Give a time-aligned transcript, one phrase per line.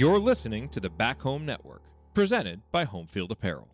[0.00, 1.82] You're listening to the Back Home Network,
[2.14, 3.68] presented by Homefield Apparel.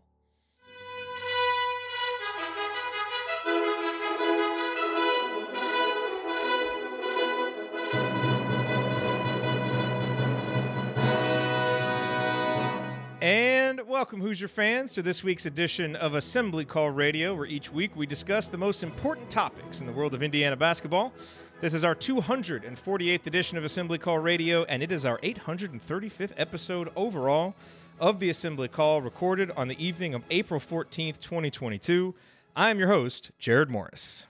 [13.21, 17.95] And welcome, Hoosier fans, to this week's edition of Assembly Call Radio, where each week
[17.95, 21.13] we discuss the most important topics in the world of Indiana basketball.
[21.59, 26.91] This is our 248th edition of Assembly Call Radio, and it is our 835th episode
[26.95, 27.55] overall
[27.99, 32.15] of the Assembly Call, recorded on the evening of April 14th, 2022.
[32.55, 34.27] I am your host, Jared Morris.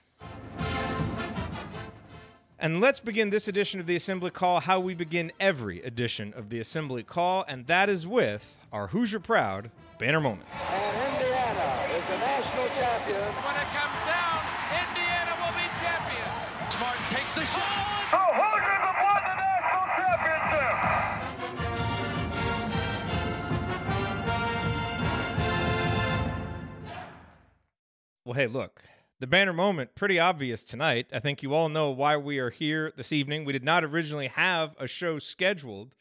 [2.57, 6.47] And let's begin this edition of the Assembly Call how we begin every edition of
[6.47, 9.69] the Assembly Call, and that is with our Hoosier Proud
[9.99, 10.61] banner moments.
[10.61, 13.33] And Indiana is the national champion.
[17.37, 18.11] Takes the shot.
[18.11, 20.75] The Hoosiers have won the national championship.
[28.25, 28.83] Well, hey, look,
[29.19, 31.07] the banner moment, pretty obvious tonight.
[31.13, 33.45] I think you all know why we are here this evening.
[33.45, 35.95] We did not originally have a show scheduled.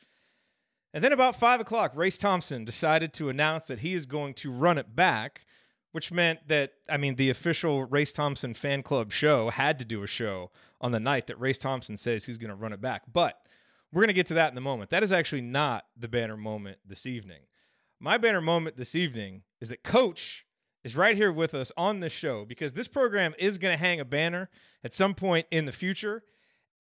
[0.93, 4.51] And then about five o'clock, Race Thompson decided to announce that he is going to
[4.51, 5.45] run it back,
[5.97, 10.03] which meant that, I mean, the official Race Thompson fan club show had to do
[10.03, 13.05] a show on the night that Race Thompson says he's going to run it back.
[13.11, 13.39] But
[13.91, 14.91] we're going to get to that in a moment.
[14.91, 17.45] That is actually not the banner moment this evening.
[17.99, 20.45] My banner moment this evening is that Coach
[20.85, 23.99] is right here with us on the show because this program is going to hang
[23.99, 24.51] a banner
[24.85, 26.25] at some point in the future.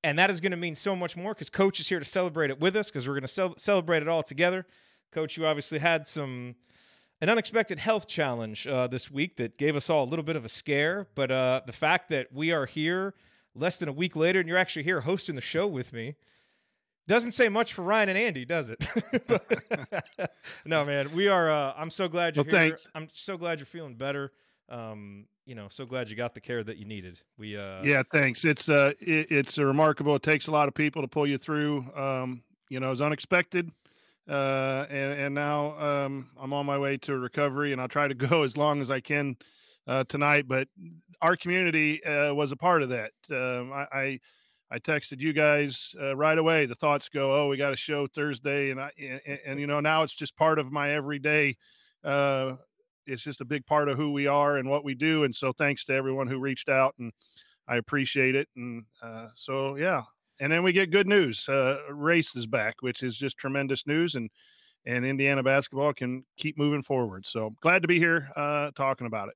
[0.04, 2.50] And that is going to mean so much more because Coach is here to celebrate
[2.50, 4.66] it with us because we're going to cel- celebrate it all together.
[5.10, 6.56] Coach, you obviously had some
[7.20, 10.44] an unexpected health challenge uh, this week that gave us all a little bit of
[10.44, 11.06] a scare.
[11.14, 13.14] But uh, the fact that we are here
[13.54, 16.14] less than a week later and you're actually here hosting the show with me
[17.08, 18.84] doesn't say much for Ryan and Andy, does it?
[20.64, 21.50] no, man, we are.
[21.50, 22.68] Uh, I'm so glad you're Well, here.
[22.70, 22.88] thanks.
[22.94, 24.32] I'm so glad you're feeling better.
[24.68, 27.20] Um, you know, so glad you got the care that you needed.
[27.38, 28.44] We, uh, yeah, thanks.
[28.44, 30.16] It's uh, it, it's a remarkable.
[30.16, 31.86] It takes a lot of people to pull you through.
[31.94, 33.70] Um, you know, it's unexpected,
[34.28, 38.14] uh, and and now um, I'm on my way to recovery, and I'll try to
[38.28, 39.36] go as long as I can
[39.86, 40.46] uh, tonight.
[40.48, 40.68] But
[41.22, 43.12] our community uh, was a part of that.
[43.30, 44.20] Um, I, I
[44.70, 46.66] I texted you guys uh, right away.
[46.66, 49.80] The thoughts go, "Oh, we got a show Thursday," and I and, and you know
[49.80, 51.56] now it's just part of my everyday.
[52.02, 52.56] Uh,
[53.06, 55.22] it's just a big part of who we are and what we do.
[55.24, 57.12] And so, thanks to everyone who reached out, and
[57.68, 58.48] I appreciate it.
[58.56, 60.02] And uh, so, yeah.
[60.40, 61.48] And then we get good news.
[61.48, 64.30] Uh, race is back, which is just tremendous news, and
[64.86, 67.26] and Indiana basketball can keep moving forward.
[67.26, 69.34] So glad to be here uh, talking about it.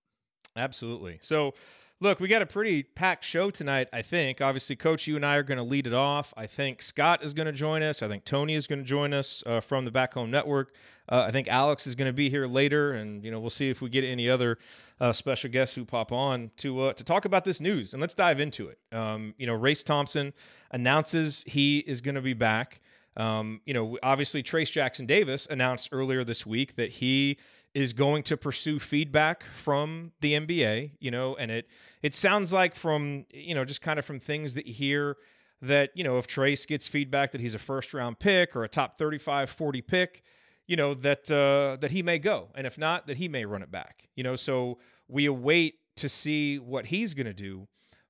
[0.56, 1.18] Absolutely.
[1.22, 1.54] So,
[2.00, 4.40] look, we got a pretty packed show tonight, I think.
[4.40, 6.32] Obviously, Coach, you and I are going to lead it off.
[6.36, 8.02] I think Scott is going to join us.
[8.02, 10.74] I think Tony is going to join us uh, from the Back Home Network.
[11.08, 13.70] Uh, I think Alex is going to be here later, and you know we'll see
[13.70, 14.58] if we get any other
[15.00, 17.94] uh, special guests who pop on to uh, to talk about this news.
[17.94, 18.78] And let's dive into it.
[18.92, 20.32] Um, you know, Race Thompson
[20.70, 22.80] announces he is going to be back.
[23.16, 27.38] Um, you know, obviously Trayce Jackson Davis announced earlier this week that he
[27.74, 31.68] is going to pursue feedback from the NBA, you know, and it
[32.02, 35.16] it sounds like from, you know, just kind of from things that you hear
[35.62, 38.68] that, you know, if Trayce gets feedback that he's a first round pick or a
[38.68, 40.22] top 35, 40 pick,
[40.70, 42.48] you know, that uh that he may go.
[42.54, 44.08] And if not, that he may run it back.
[44.14, 47.66] You know, so we await to see what he's going to do.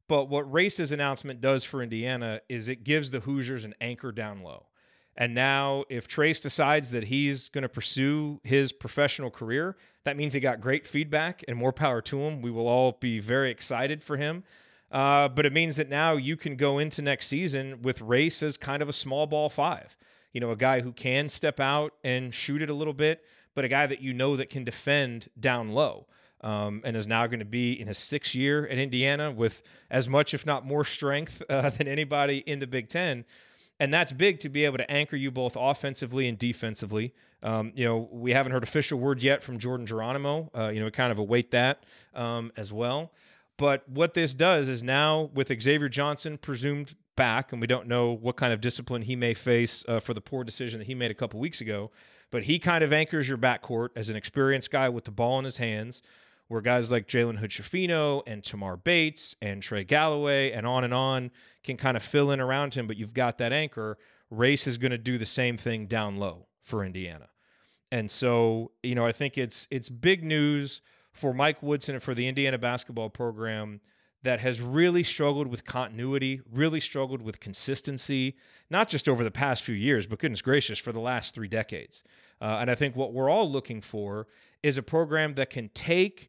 [0.08, 4.42] But what Race's announcement does for Indiana is it gives the Hoosiers an anchor down
[4.42, 4.66] low.
[5.16, 10.34] And now, if Trayce decides that he's going to pursue his professional career, that means
[10.34, 12.42] he got great feedback and more power to him.
[12.42, 14.44] We will all be very excited for him.
[14.90, 18.58] Uh, but it means that now you can go into next season with Race as
[18.58, 19.96] kind of a small ball five.
[20.32, 23.24] You know, a guy who can step out and shoot it a little bit,
[23.54, 26.06] but a guy that you know that can defend down low.
[26.42, 30.08] Um, and is now going to be in his sixth year at Indiana with as
[30.08, 33.26] much, if not more, strength uh, than anybody in the Big Ten
[33.80, 37.14] and that's big to be able to anchor you both offensively and defensively.
[37.42, 40.50] Um, you know, we haven't heard official word yet from Jordan Geronimo.
[40.54, 41.82] Uh, you know, we kind of await that
[42.14, 43.10] um, as well.
[43.56, 48.12] But what this does is now with Xavier Johnson presumed back, and we don't know
[48.12, 51.10] what kind of discipline he may face uh, for the poor decision that he made
[51.10, 51.90] a couple weeks ago.
[52.30, 55.44] But he kind of anchors your backcourt as an experienced guy with the ball in
[55.44, 56.02] his hands
[56.50, 60.92] where guys like Jalen Hood Schifino and Tamar Bates and Trey Galloway and on and
[60.92, 61.30] on
[61.62, 63.98] can kind of fill in around him, but you've got that anchor.
[64.30, 67.28] Race is going to do the same thing down low for Indiana.
[67.92, 70.82] And so, you know, I think it's it's big news
[71.12, 73.80] for Mike Woodson and for the Indiana basketball program
[74.22, 78.36] that has really struggled with continuity, really struggled with consistency,
[78.68, 82.04] not just over the past few years, but goodness gracious, for the last three decades.
[82.40, 84.26] Uh, and I think what we're all looking for
[84.62, 86.28] is a program that can take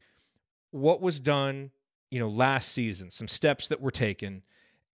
[0.72, 1.72] what was done,
[2.10, 4.44] you know, last season, some steps that were taken,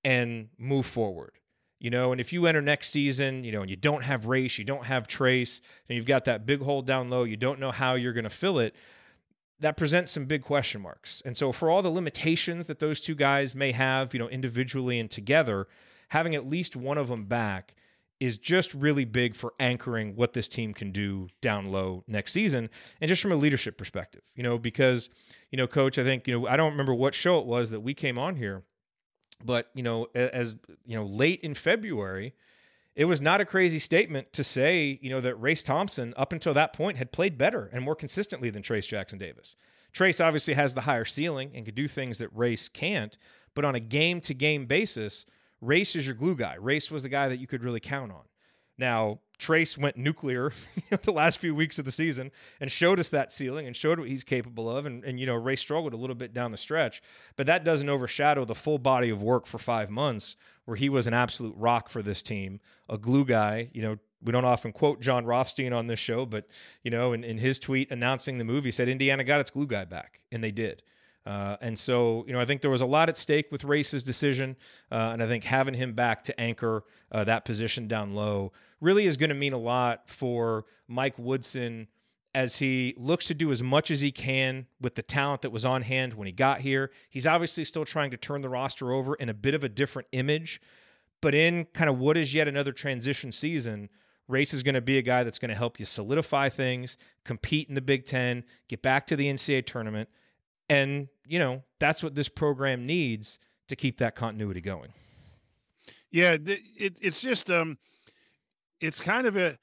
[0.03, 1.33] and move forward.
[1.79, 4.57] You know, and if you enter next season, you know, and you don't have race,
[4.57, 7.71] you don't have trace, and you've got that big hole down low, you don't know
[7.71, 8.75] how you're going to fill it
[9.59, 11.21] that presents some big question marks.
[11.25, 14.99] And so for all the limitations that those two guys may have, you know, individually
[14.99, 15.67] and together,
[16.09, 17.73] having at least one of them back
[18.19, 22.69] is just really big for anchoring what this team can do down low next season
[22.99, 24.23] and just from a leadership perspective.
[24.35, 25.09] You know, because
[25.51, 27.79] you know, coach, I think, you know, I don't remember what show it was that
[27.79, 28.63] we came on here,
[29.43, 30.55] but you know, as
[30.85, 32.33] you know, late in February,
[32.97, 36.55] it was not a crazy statement to say, you know, that Race Thompson up until
[36.55, 39.55] that point had played better and more consistently than Trayce Jackson Davis.
[39.93, 43.15] Trayce obviously has the higher ceiling and can do things that Race can't,
[43.53, 45.27] but on a game to game basis,
[45.61, 46.55] Race is your glue guy.
[46.55, 48.23] Race was the guy that you could really count on.
[48.79, 50.51] Now, Trayce went nuclear
[51.03, 54.07] the last few weeks of the season and showed us that ceiling and showed what
[54.07, 54.85] he's capable of.
[54.85, 57.01] And, and, you know, Ray struggled a little bit down the stretch,
[57.35, 60.35] but that doesn't overshadow the full body of work for five months
[60.65, 63.69] where he was an absolute rock for this team, a glue guy.
[63.73, 66.47] You know, we don't often quote Jon Rothstein on this show, but,
[66.83, 69.85] you know, in, in his tweet announcing the movie, said Indiana got its glue guy
[69.85, 70.81] back, and they did.
[71.27, 74.01] Uh, and so, you know, I think there was a lot at stake with Race's
[74.01, 74.55] decision.
[74.89, 79.05] Uh, and I think having him back to anchor uh, that position down low really
[79.07, 81.89] is going to mean a lot for Mike Woodson
[82.33, 85.65] as he looks to do as much as he can with the talent that was
[85.65, 86.91] on hand when he got here.
[87.09, 90.07] He's obviously still trying to turn the roster over in a bit of a different
[90.13, 90.61] image,
[91.19, 93.89] but in kind of what is yet another transition season.
[94.29, 97.69] Race is going to be a guy that's going to help you solidify things, compete
[97.69, 100.09] in the Big Ten, get back to the NCAA tournament,
[100.69, 104.93] and, you know, that's what this program needs to keep that continuity going.
[106.11, 107.77] Yeah, it, it's just um
[108.79, 109.57] it's kind of a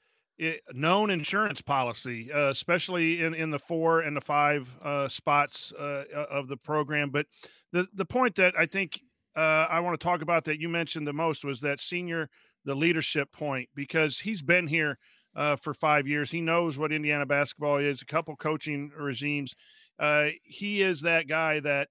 [0.73, 6.03] known insurance policy, uh, especially in, in the four and the five uh, spots uh,
[6.29, 7.09] of the program.
[7.09, 7.27] But
[7.71, 8.99] the the point that I think
[9.35, 12.29] uh, I want to talk about that you mentioned the most was that senior
[12.65, 14.97] the leadership point because he's been here
[15.35, 16.31] uh, for five years.
[16.31, 18.01] He knows what Indiana basketball is.
[18.01, 19.55] A couple coaching regimes
[19.99, 21.89] uh, he is that guy that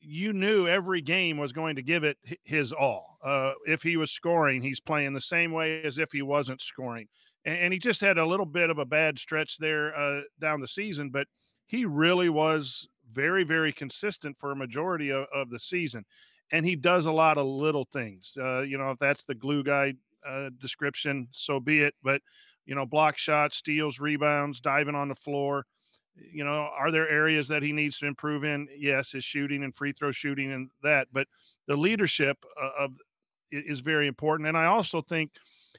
[0.00, 3.18] you knew every game was going to give it his all.
[3.24, 7.08] Uh, if he was scoring, he's playing the same way as if he wasn't scoring.
[7.44, 10.60] And, and he just had a little bit of a bad stretch there uh, down
[10.60, 11.26] the season, but
[11.66, 16.04] he really was very, very consistent for a majority of, of the season.
[16.52, 18.36] And he does a lot of little things.
[18.40, 19.94] Uh, you know, if that's the glue guy
[20.28, 21.94] uh, description, so be it.
[22.02, 22.20] But,
[22.66, 25.66] you know, block shots, steals, rebounds, diving on the floor
[26.32, 28.68] you know, are there areas that he needs to improve in?
[28.76, 31.28] Yes, his shooting and free throw shooting and that, but
[31.66, 32.96] the leadership uh, of
[33.50, 34.48] is very important.
[34.48, 35.32] And I also think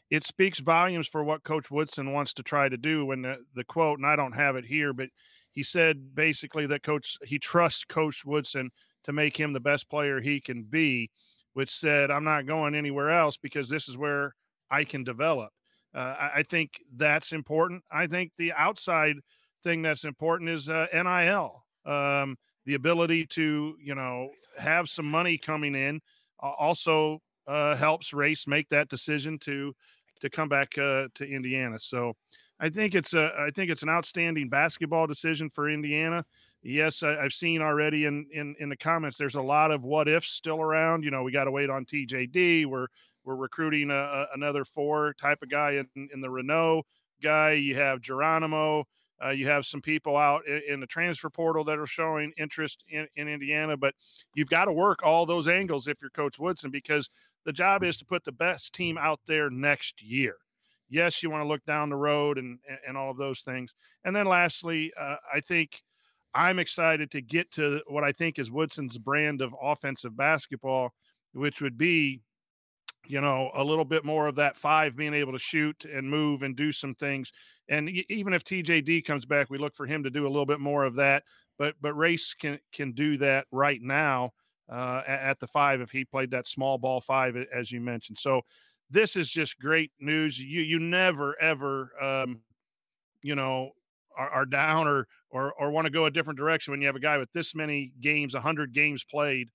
[0.10, 3.06] it speaks volumes for what Coach Woodson wants to try to do.
[3.06, 5.10] When the, the quote, and I don't have it here, but
[5.54, 8.70] he said basically that Coach he trusts Coach Woodson
[9.04, 11.10] to make him the best player he can be,
[11.54, 14.36] which said, I'm not going anywhere else because this is where
[14.70, 15.52] I can develop.
[15.96, 17.84] Uh, I, I think that's important.
[17.92, 19.18] I think the outside–
[19.68, 21.66] thing that's important is uh, NIL.
[21.86, 26.00] Um, the ability to, you know, have some money coming in
[26.42, 29.74] uh, also uh, helps Race make that decision to
[30.22, 31.78] to come back uh, to Indiana.
[31.80, 32.14] So
[32.60, 36.26] I think it's a I think it's an outstanding basketball decision for Indiana.
[36.64, 39.18] Yes, I, have seen already in, in in the comments.
[39.18, 41.04] There's a lot of what ifs still around.
[41.04, 42.66] You know, we got to wait on TJD.
[42.66, 42.88] We're
[43.24, 46.84] we're recruiting a, a, another four type of guy in, in the Reneau
[47.22, 47.52] guy.
[47.52, 48.86] You have Geronimo.
[49.24, 52.84] Uh, you have some people out in, in, the transfer portal that are showing interest
[52.90, 53.96] in, in Indiana, but
[54.36, 57.10] you've got to work all those angles if you're Coach Woodson because
[57.46, 60.36] the job is to put the best team out there next year.
[60.90, 63.74] Yes, you want to look down the road and, and, and all of those things.
[64.06, 65.82] And then lastly, uh, I think
[66.34, 70.94] I'm excited to get to what I think is Woodson's brand of offensive basketball,
[71.34, 72.22] which would be
[73.10, 76.44] you know, a little bit more of that five being able to shoot and move
[76.44, 77.32] and do some things.
[77.70, 80.60] And even if TJD comes back, we look for him to do a little bit
[80.60, 81.24] more of that.
[81.58, 84.32] But but Race can can do that right now
[84.72, 88.18] uh, at the five if he played that small ball five as you mentioned.
[88.20, 88.42] So
[88.90, 90.40] this is just great news.
[90.40, 92.42] You you never ever um,
[93.24, 93.72] you know
[94.18, 96.96] are, are down or or or want to go a different direction when you have
[96.96, 99.50] a guy with this many games, hundred games played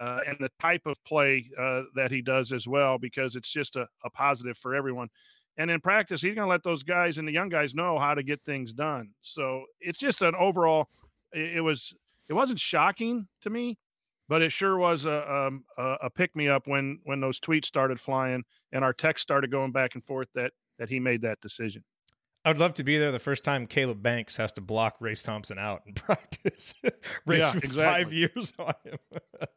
[0.00, 3.76] uh, and the type of play uh, that he does as well, because it's just
[3.76, 5.08] a, a positive for everyone.
[5.56, 8.14] And in practice, he's going to let those guys and the young guys know how
[8.14, 9.10] to get things done.
[9.22, 10.88] So it's just an overall.
[11.32, 11.94] It, it was.
[12.28, 13.78] It wasn't shocking to me,
[14.28, 17.66] but it sure was a um, a, a pick me up when when those tweets
[17.66, 21.40] started flying and our text started going back and forth that that he made that
[21.40, 21.84] decision.
[22.46, 25.58] I'd love to be there the first time Caleb Banks has to block Race Thompson
[25.58, 26.74] out in practice.
[27.26, 27.82] Race Yeah, exactly.
[27.84, 28.98] five years on him.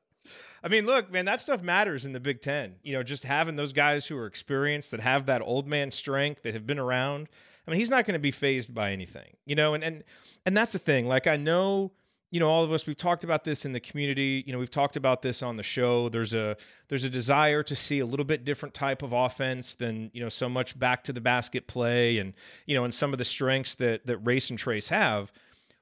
[0.63, 2.75] I mean, look, man, that stuff matters in the Big Ten.
[2.83, 6.43] You know, just having those guys who are experienced, that have that old man strength,
[6.43, 7.27] that have been around.
[7.67, 10.03] I mean, he's not going to be fazed by anything, you know, and and
[10.45, 11.07] and that's the thing.
[11.07, 11.91] Like, I know,
[12.31, 14.43] you know, all of us we've talked about this in the community.
[14.45, 16.07] You know, we've talked about this on the show.
[16.09, 16.55] There's a
[16.87, 20.29] there's a desire to see a little bit different type of offense than you know
[20.29, 22.33] so much back to the basket play, and
[22.65, 25.31] you know, and some of the strengths that that Race and Trayce have.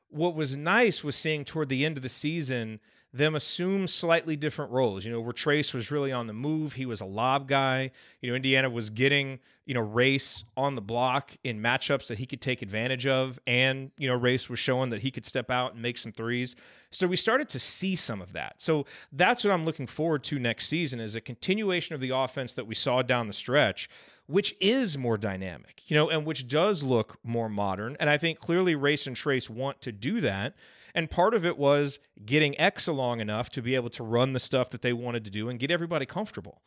[0.10, 2.80] What was nice was seeing toward the end of the season
[3.16, 5.06] them assume slightly different roles.
[5.06, 7.92] You know, where Trayce was really on the move, he was a lob guy.
[8.20, 12.26] You know, Indiana was getting, you know, Race on the block in matchups that he
[12.26, 13.40] could take advantage of.
[13.48, 16.58] And, you know, Race was showing that he could step out and make some threes.
[16.90, 18.62] So we started to see some of that.
[18.62, 22.52] So that's what I'm looking forward to next season is a continuation of the offense
[22.54, 23.90] that we saw down the stretch
[24.28, 27.96] which is more dynamic, you know, and which does look more modern.
[28.00, 30.56] And I think clearly Race and Trayce want to do that.
[30.96, 34.40] And part of it was getting X along enough to be able to run the
[34.40, 36.62] stuff that they wanted to do and get everybody comfortable.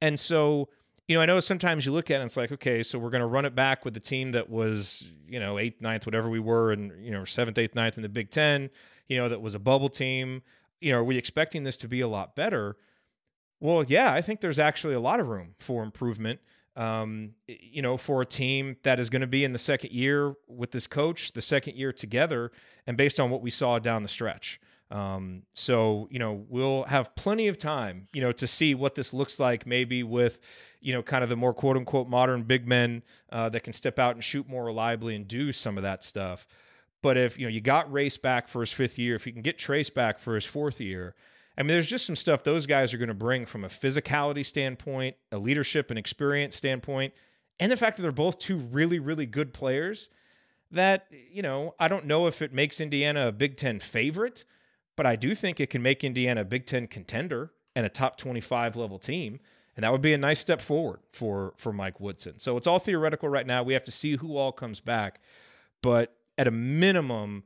[0.00, 0.68] And so,
[1.08, 3.10] you know, I know sometimes you look at it and it's like, okay, so we're
[3.10, 6.30] going to run it back with the team that was, you know, eighth, ninth, whatever
[6.30, 8.70] we were, and, you know, seventh, eighth, ninth in the Big Ten,
[9.08, 10.42] you know, that was a bubble team.
[10.80, 12.76] You know, are we expecting this to be a lot better?
[13.58, 16.38] Well, yeah, I think there's actually a lot of room for improvement
[16.76, 20.34] um, you know, for a team that is going to be in the second year
[20.48, 22.50] with this coach, the second year together,
[22.86, 24.60] and based on what we saw down the stretch.
[24.90, 29.12] Um, so, you know, we'll have plenty of time, you know, to see what this
[29.12, 30.38] looks like, maybe with,
[30.80, 33.02] you know, kind of the more quote unquote modern big men
[33.32, 36.46] uh, that can step out and shoot more reliably and do some of that stuff.
[37.02, 39.42] But if, you know, you got Race back for his fifth year, if you can
[39.42, 41.14] get Trayce back for his fourth year,
[41.56, 44.44] I mean, there's just some stuff those guys are going to bring from a physicality
[44.44, 47.14] standpoint, a leadership and experience standpoint,
[47.60, 50.08] and the fact that they're both two really, really good players.
[50.70, 54.44] That, you know, I don't know if it makes Indiana a Big Ten favorite,
[54.96, 58.16] but I do think it can make Indiana a Big Ten contender and a top
[58.16, 59.38] 25 level team.
[59.76, 62.38] And that would be a nice step forward for for Mike Woodson.
[62.38, 63.62] So it's all theoretical right now.
[63.62, 65.20] We have to see who all comes back.
[65.82, 67.44] But at a minimum,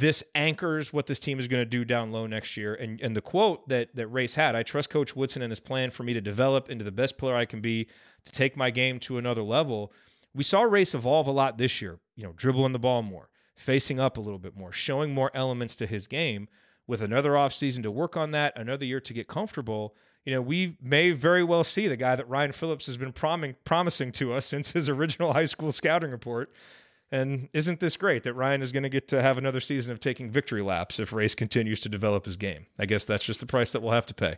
[0.00, 2.74] this anchors what this team is going to do down low next year.
[2.74, 5.90] And and the quote that that Race had, I trust Coach Woodson and his plan
[5.90, 7.86] for me to develop into the best player I can be
[8.24, 9.92] to take my game to another level.
[10.34, 14.00] We saw Race evolve a lot this year, you know, dribbling the ball more, facing
[14.00, 16.48] up a little bit more, showing more elements to his game
[16.86, 19.94] with another offseason to work on that, another year to get comfortable.
[20.24, 23.56] You know, we may very well see the guy that Ryan Phillips has been prom-
[23.64, 26.52] promising to us since his original high school scouting report.
[27.12, 29.98] And isn't this great that Ryan is going to get to have another season of
[30.00, 32.66] taking victory laps if Race continues to develop his game?
[32.78, 34.36] I guess that's just the price that we'll have to pay.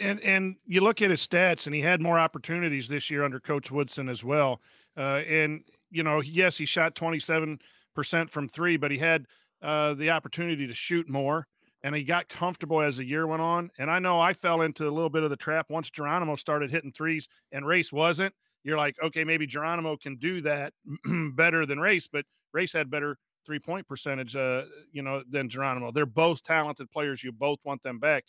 [0.00, 3.40] and and you look at his stats, and he had more opportunities this year under
[3.40, 4.60] Coach Woodson as well.
[4.96, 7.58] Uh, and you know, yes, he shot twenty seven
[7.94, 9.26] percent from three, but he had
[9.62, 11.46] uh, the opportunity to shoot more,
[11.82, 13.70] and he got comfortable as the year went on.
[13.78, 16.70] And I know I fell into a little bit of the trap once Geronimo started
[16.70, 18.34] hitting threes, and Race wasn't.
[18.64, 20.72] You're like, okay, maybe Geronimo can do that
[21.34, 25.92] better than Race, but Race had better three point percentage, uh, you know, than Geronimo.
[25.92, 27.22] They're both talented players.
[27.22, 28.24] You both want them back.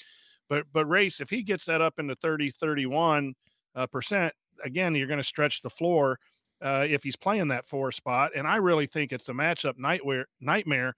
[0.49, 3.33] But but Race, if he gets that up into 30, 31
[3.75, 6.19] uh, percent, again, you're going to stretch the floor
[6.61, 8.31] uh, if he's playing that four spot.
[8.35, 10.95] And I really think it's a matchup nightmare nightmare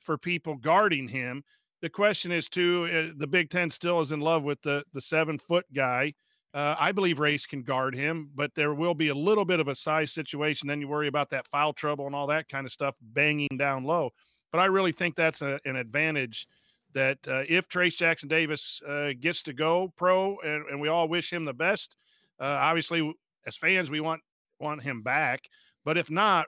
[0.00, 1.42] for people guarding him.
[1.80, 5.00] The question is too, uh, the Big Ten still is in love with the the
[5.00, 6.14] seven foot guy.
[6.54, 9.68] Uh, I believe Race can guard him, but there will be a little bit of
[9.68, 10.66] a size situation.
[10.66, 13.84] Then you worry about that foul trouble and all that kind of stuff banging down
[13.84, 14.10] low.
[14.50, 16.46] But I really think that's a, an advantage
[16.94, 21.06] that uh, if Trayce Jackson Davis uh, gets to go pro, and, and, we all
[21.06, 21.94] wish him the best.
[22.40, 23.12] Uh, obviously,
[23.46, 24.22] as fans, we want
[24.58, 25.42] want him back.
[25.84, 26.46] But if not,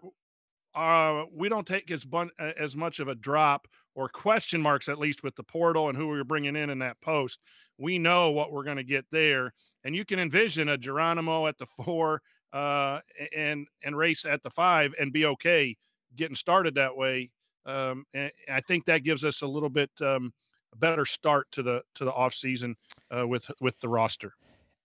[0.74, 4.98] uh, we don't take as bun- as much of a drop or question marks, at
[4.98, 7.38] least with the portal and who we're bringing in in that post.
[7.78, 9.52] We know what we're going to get there,
[9.84, 12.22] and you can envision a Geronimo at the four
[12.52, 13.00] uh,
[13.36, 15.76] and and race at the five and be okay
[16.16, 17.30] getting started that way
[17.66, 20.32] um, and I think that gives us a little bit um,
[20.72, 22.76] a better start to the to the off season
[23.16, 24.34] uh, with with the roster.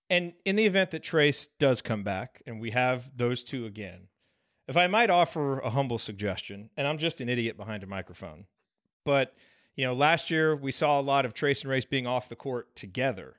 [0.10, 4.08] And in the event that Trayce does come back and we have those two again,
[4.68, 8.46] if I might offer a humble suggestion, and I'm just an idiot behind a microphone,
[9.04, 9.34] but
[9.76, 12.36] you know, last year we saw a lot of Trayce and Race being off the
[12.36, 13.36] court together.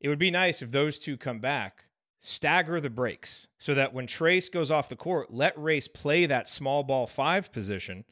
[0.00, 1.84] It would be nice if those two come back,
[2.20, 6.48] stagger the breaks so that when Trayce goes off the court, let Race play that
[6.48, 8.04] small ball five position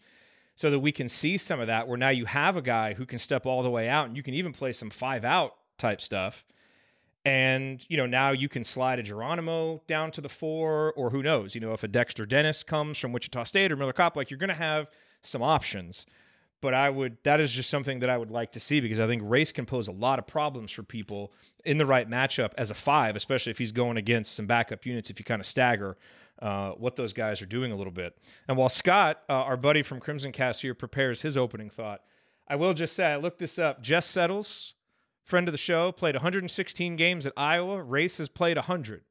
[0.54, 3.06] so that we can see some of that where now you have a guy who
[3.06, 6.00] can step all the way out and you can even play some five out type
[6.00, 6.44] stuff.
[7.24, 11.24] And, you know, now you can slide a Geronimo down to the four, or who
[11.24, 14.30] knows, you know, if a Dexter Dennis comes from Wichita State or Miller Kopp, like
[14.30, 14.86] you're going to have
[15.22, 16.06] some options.
[16.62, 19.06] But I would, that is just something that I would like to see because I
[19.06, 21.32] think race can pose a lot of problems for people
[21.64, 25.10] in the right matchup as a five, especially if he's going against some backup units,
[25.10, 25.96] if you kind of stagger
[26.40, 28.16] uh, what those guys are doing a little bit.
[28.48, 32.02] And while Scott, uh, our buddy from Crimson Cast here, prepares his opening thought,
[32.48, 33.82] I will just say I looked this up.
[33.82, 34.75] Jess Settles,
[35.25, 37.82] friend of the show, played 116 games at Iowa.
[37.82, 39.02] Race has played 100.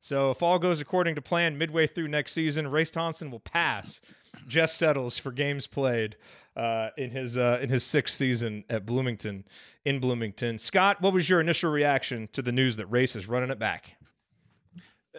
[0.00, 4.00] So if all goes according to plan, midway through next season, Race Thompson will pass
[4.46, 6.16] Jess Settles for games played
[6.56, 9.44] uh, in his uh, in his sixth season at Bloomington
[9.84, 10.58] in Bloomington.
[10.58, 13.96] Scott, what was your initial reaction to the news that Race is running it back?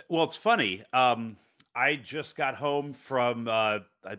[0.09, 0.83] Well, it's funny.
[0.93, 1.37] Um,
[1.75, 3.47] I just got home from.
[3.47, 4.17] Uh, I,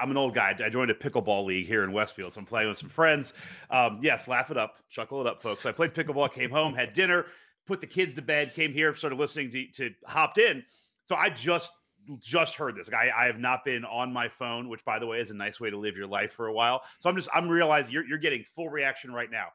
[0.00, 0.56] am an old guy.
[0.64, 3.34] I joined a pickleball league here in Westfield, so I'm playing with some friends.
[3.70, 5.66] Um, yes, laugh it up, chuckle it up, folks.
[5.66, 7.26] I played pickleball, came home, had dinner,
[7.66, 10.64] put the kids to bed, came here, started listening to, to hopped in.
[11.04, 11.70] So I just
[12.20, 12.90] just heard this.
[12.90, 15.34] Like I, I have not been on my phone, which by the way is a
[15.34, 16.82] nice way to live your life for a while.
[16.98, 19.46] So I'm just I'm realizing you're you're getting full reaction right now.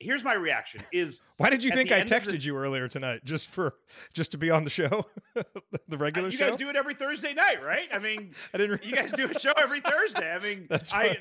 [0.00, 3.48] Here's my reaction is why did you think i texted the, you earlier tonight just
[3.48, 3.74] for
[4.12, 5.06] just to be on the show?
[5.88, 6.44] The regular you show?
[6.44, 7.88] you guys do it every thursday night right?
[7.92, 10.32] I mean i didn't you guys do a show every thursday.
[10.32, 11.18] I mean that's I,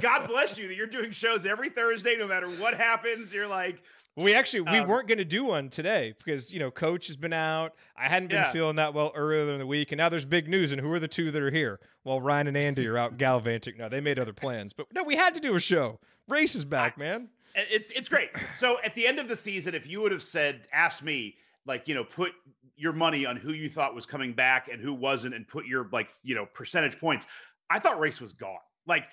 [0.00, 3.32] god bless you that you're doing shows every thursday no matter what happens.
[3.32, 3.82] You're like
[4.16, 7.16] we actually we um, weren't going to do one today because you know coach has
[7.16, 7.74] been out.
[7.96, 8.52] I hadn't been yeah.
[8.52, 10.70] feeling that well earlier in the week, and now there's big news.
[10.70, 11.80] And who are the two that are here?
[12.04, 13.76] Well, Ryan and Andy are out gallivanting.
[13.76, 15.98] No, they made other plans, but no, we had to do a show.
[16.28, 17.28] Race is back, man.
[17.56, 18.30] It's it's great.
[18.56, 21.88] So at the end of the season, if you would have said, asked me, like
[21.88, 22.32] you know, put
[22.76, 25.88] your money on who you thought was coming back and who wasn't, and put your
[25.92, 27.26] like you know percentage points,
[27.68, 28.58] I thought race was gone.
[28.86, 29.04] Like,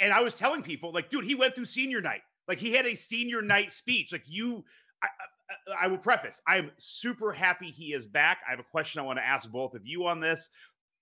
[0.00, 2.22] and I was telling people, like, dude, he went through senior night.
[2.48, 4.10] Like he had a senior night speech.
[4.10, 4.64] Like you,
[5.02, 8.38] I, I, I will preface, I'm super happy he is back.
[8.46, 10.50] I have a question I want to ask both of you on this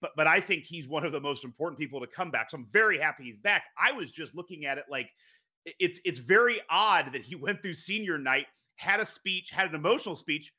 [0.00, 2.50] but but I think he's one of the most important people to come back.
[2.50, 3.64] So I'm very happy he's back.
[3.78, 5.10] I was just looking at it like
[5.64, 9.74] it's it's very odd that he went through senior night, had a speech, had an
[9.74, 10.52] emotional speech,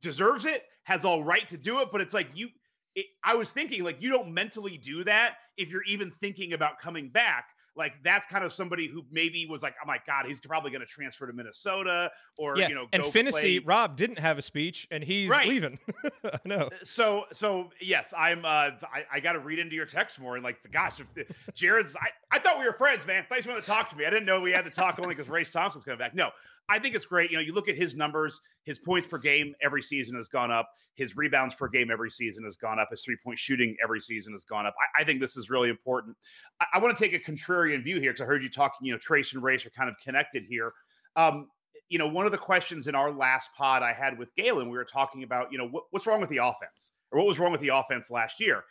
[0.00, 2.48] deserves it, has all right to do it, but it's like you
[2.94, 6.78] it, I was thinking like you don't mentally do that if you're even thinking about
[6.80, 10.40] coming back like that's kind of somebody who maybe was like, oh my god, he's
[10.40, 12.68] probably going to transfer to Minnesota or yeah.
[12.68, 12.86] you know.
[12.92, 15.48] And Phinisee, Rob didn't have a speech, and he's right.
[15.48, 15.78] leaving.
[16.44, 16.68] no.
[16.82, 18.44] So so yes, I'm.
[18.44, 21.96] uh I, I got to read into your text more and like, gosh, if Jared's,
[21.96, 23.24] I, I thought we were friends, man.
[23.28, 24.04] Thanks for wanted to talk to me.
[24.04, 26.14] I didn't know we had to talk only because Race Thompson's coming back.
[26.14, 26.30] No,
[26.68, 27.30] I think it's great.
[27.30, 30.50] You know, you look at his numbers, his points per game every season has gone
[30.50, 30.70] up.
[30.94, 32.88] His rebounds per game every season has gone up.
[32.90, 34.74] His three point shooting every season has gone up.
[34.80, 36.16] I, I think this is really important.
[36.60, 38.92] I, I want to take a contrarian view here because I heard you talking, you
[38.92, 40.72] know, Trayce and Race are kind of connected here.
[41.16, 41.48] Um,
[41.88, 44.76] you know, one of the questions in our last pod I had with Galen, we
[44.76, 47.52] were talking about, you know, what, what's wrong with the offense or what was wrong
[47.52, 48.64] with the offense last year.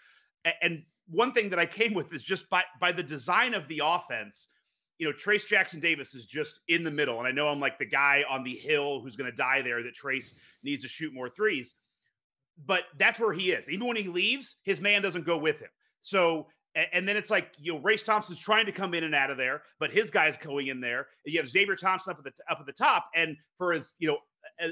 [0.61, 3.81] And one thing that I came with is just by by the design of the
[3.83, 4.47] offense–
[4.97, 7.19] you know, Trayce Jackson Davis is just in the middle.
[7.19, 9.81] And I know I'm like the guy on the hill who's going to die there
[9.83, 11.75] that Trayce needs to shoot more threes.
[12.65, 13.69] But that's where he is.
[13.69, 15.69] Even when he leaves, his man doesn't go with him.
[16.01, 16.47] So,
[16.91, 19.37] and then it's like, you know, Race Thompson's trying to come in and out of
[19.37, 21.07] there, but his guy's going in there.
[21.25, 23.07] You have Xavier Thompson up at the up at the top.
[23.15, 24.17] And for as, you know,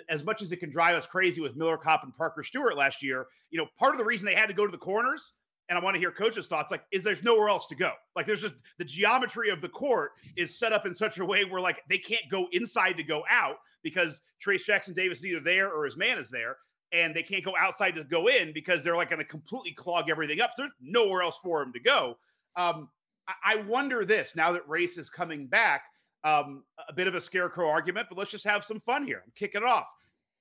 [0.09, 3.01] as, much as it can drive us crazy with Miller Kopp and Parker Stewart last
[3.01, 5.33] year, you know, part of the reason they had to go to the corners
[5.71, 6.69] and I want to hear coach's thoughts.
[6.69, 7.93] Like, is there's nowhere else to go?
[8.13, 11.45] Like, there's just the geometry of the court is set up in such a way
[11.45, 15.39] where like they can't go inside to go out because Trayce Jackson Davis is either
[15.39, 16.57] there or his man is there,
[16.91, 20.09] and they can't go outside to go in because they're like going to completely clog
[20.09, 20.51] everything up.
[20.53, 22.17] So there's nowhere else for him to go.
[22.57, 22.89] Um,
[23.29, 25.83] I, I wonder this now that race is coming back.
[26.25, 29.23] Um, a bit of a scarecrow argument, but let's just have some fun here.
[29.25, 29.85] I'm kicking off.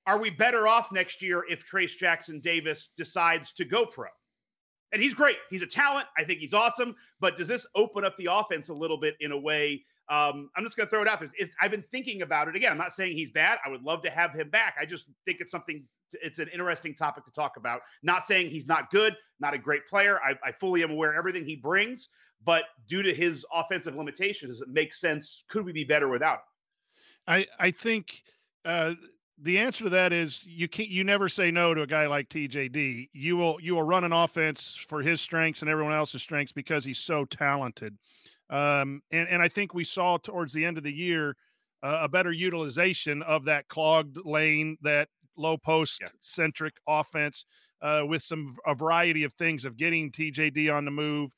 [0.05, 4.09] Are we better off next year if Trayce Jackson Davis decides to go pro?
[4.91, 5.37] And he's great.
[5.49, 6.07] He's a talent.
[6.17, 6.95] I think he's awesome.
[7.19, 9.83] But does this open up the offense a little bit in a way?
[10.09, 11.29] Um, I'm just going to throw it out there.
[11.37, 12.71] It's, I've been thinking about it again.
[12.71, 13.59] I'm not saying he's bad.
[13.65, 14.75] I would love to have him back.
[14.79, 15.85] I just think it's something.
[16.13, 17.81] It's an interesting topic to talk about.
[18.03, 20.19] Not saying he's not good, not a great player.
[20.21, 22.09] I, I fully am aware of everything he brings,
[22.43, 25.43] but due to his offensive limitations, does it make sense?
[25.47, 26.39] Could we be better without him?
[27.27, 28.23] I I think
[28.65, 28.95] uh,
[29.43, 32.29] the answer to that is you can't you never say no to a guy like
[32.29, 33.09] TJD.
[33.13, 36.85] You will you will run an offense for his strengths and everyone else's strengths because
[36.85, 37.97] he's so talented.
[38.49, 41.35] Um, and and I think we saw towards the end of the year
[41.81, 46.99] uh, a better utilization of that clogged lane, that low post centric yeah.
[46.99, 47.45] offense
[47.81, 51.31] uh, with some a variety of things of getting TJD on the move,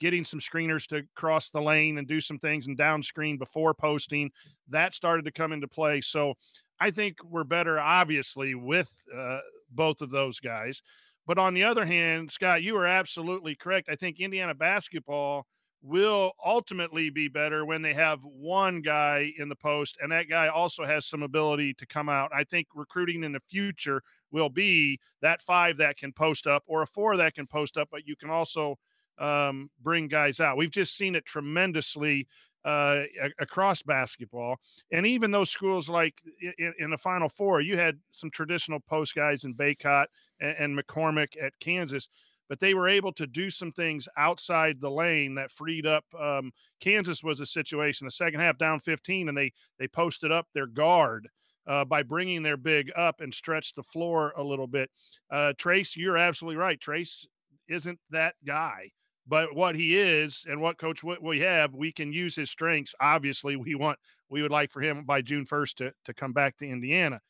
[0.00, 3.74] getting some screeners to cross the lane and do some things and down screen before
[3.74, 4.30] posting.
[4.68, 6.00] That started to come into play.
[6.00, 6.34] So
[6.82, 9.38] I think we're better, obviously, with uh,
[9.70, 10.82] both of those guys.
[11.28, 13.88] But on the other hand, Scott, you are absolutely correct.
[13.88, 15.46] I think Indiana basketball
[15.80, 20.48] will ultimately be better when they have one guy in the post and that guy
[20.48, 22.32] also has some ability to come out.
[22.34, 26.82] I think recruiting in the future will be that five that can post up or
[26.82, 28.76] a four that can post up, but you can also
[29.18, 30.56] um, bring guys out.
[30.56, 32.26] We've just seen it tremendously
[32.64, 33.02] uh,
[33.40, 34.56] across basketball.
[34.92, 36.22] And even those schools like
[36.58, 40.06] in, in, the Final Four, you had some traditional post guys in Bacot
[40.40, 42.08] and, and McCormack at Kansas
[42.52, 46.04] but they were able to do some things outside the lane that freed up.
[46.20, 50.48] Um, Kansas was a situation the second half down 15, and they they posted up
[50.52, 51.28] their guard
[51.66, 54.90] uh, by bringing their big up and stretched the floor a little bit.
[55.30, 56.78] Uh, Trayce, you're absolutely right.
[56.78, 57.26] Trayce
[57.68, 58.90] isn't that guy.
[59.26, 62.94] But what he is and what coach what we have, we can use his strengths.
[63.00, 66.56] Obviously, we want we would like for him by June 1st to, to come back
[66.56, 67.20] to Indiana.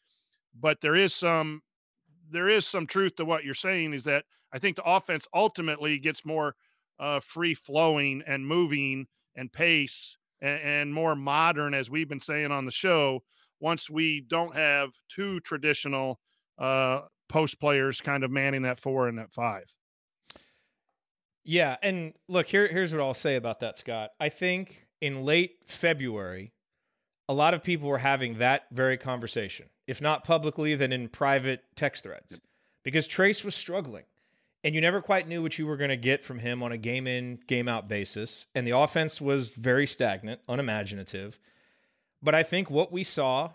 [0.58, 1.62] But there is some
[2.30, 5.98] there is some truth to what you're saying is that I think the offense ultimately
[5.98, 6.54] gets more
[6.98, 12.52] uh, free flowing and moving and pace and, and, more modern, as we've been saying
[12.52, 13.22] on the show.
[13.60, 16.20] Once we don't have two traditional
[16.58, 19.64] uh, post players kind of manning that four and that five.
[21.44, 22.68] Yeah, and look here.
[22.68, 24.12] Here's what I'll say about that, Scott.
[24.20, 26.52] I think in late February,
[27.28, 31.64] a lot of people were having that very conversation, if not publicly, then in private
[31.74, 32.40] text threads,
[32.84, 34.04] because Trayce was struggling
[34.64, 36.78] and you never quite knew what you were going to get from him on a
[36.78, 38.46] game in, game out basis.
[38.54, 41.40] And the offense was very stagnant, unimaginative.
[42.22, 43.50] But I think what we saw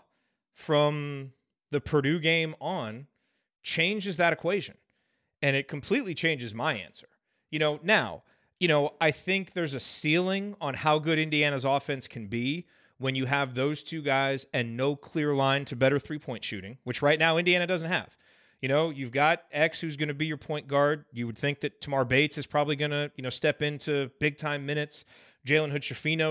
[0.54, 1.32] from
[1.70, 3.06] the Purdue game on
[3.62, 4.76] changes that equation.
[5.40, 7.08] And it completely changes my answer.
[7.50, 8.22] You know, now,
[8.60, 12.66] you know, I think there's a ceiling on how good Indiana's offense can be
[12.98, 16.78] when you have those two guys and no clear line to better three point shooting,
[16.84, 18.16] which right now Indiana doesn't have.
[18.60, 21.04] You know, you've got X who's going to be your point guard.
[21.12, 24.36] You would think that Tamar Bates is probably going to, you know, step into big
[24.36, 25.04] time minutes.
[25.46, 25.84] Jalen Hood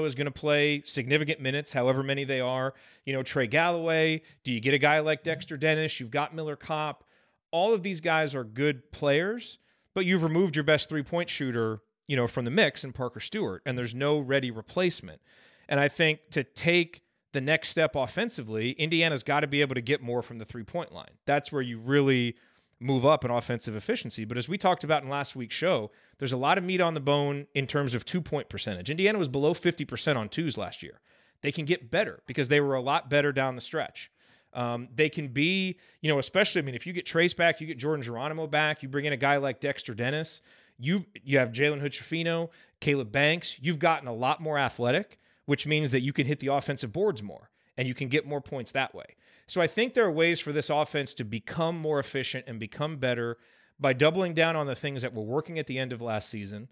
[0.05, 2.73] is going to play significant minutes, however many they are.
[3.05, 4.21] You know, Trey Galloway.
[4.43, 5.99] Do you get a guy like Dexter Dennis?
[5.99, 7.05] You've got Miller Kopp.
[7.51, 9.57] All of these guys are good players,
[9.97, 13.19] but you've removed your best three point shooter, you know, from the mix in Parker
[13.19, 15.19] Stewart, and there's no ready replacement.
[15.67, 17.01] And I think to take
[17.33, 20.61] the next step offensively, Indiana's got to be able to get more from the three
[20.61, 21.17] point line.
[21.25, 22.35] That's where you really
[22.79, 24.23] move up in offensive efficiency.
[24.23, 26.93] But as we talked about in last week's show, there's a lot of meat on
[26.93, 28.91] the bone in terms of two point percentage.
[28.91, 31.01] Indiana was below 50% on twos last year.
[31.41, 34.11] They can get better because they were a lot better down the stretch.
[34.57, 37.67] Um, they can be, you know, especially, I mean, if you get Trayce back, you
[37.67, 40.41] get Jordan Geronimo back, you bring in a guy like Dexter Dennis,
[40.77, 42.49] you you have Jalen Hood
[42.81, 46.47] Caleb Banks, you've gotten a lot more athletic which means that you can hit the
[46.47, 49.15] offensive boards more and you can get more points that way.
[49.47, 52.97] So I think there are ways for this offense to become more efficient and become
[52.97, 53.37] better
[53.79, 56.67] by doubling down on the things that were working at the end of last season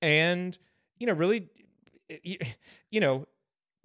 [0.00, 0.56] and
[0.98, 1.48] you know really
[2.90, 3.26] you know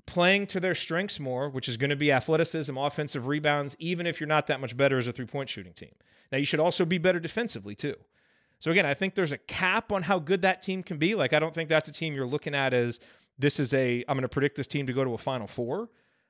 [0.07, 4.19] playing to their strengths more, which is going to be athleticism, offensive rebounds, even if
[4.19, 5.91] you're not that much better as a three point shooting team.
[6.31, 7.95] Now, you should also be better defensively, too.
[8.59, 11.13] So, again, I think there's a cap on how good that team can be.
[11.13, 12.99] Like, I don't think that's a team you're looking at as
[13.37, 15.89] this is a I'm going to predict this team to go to a Final Four,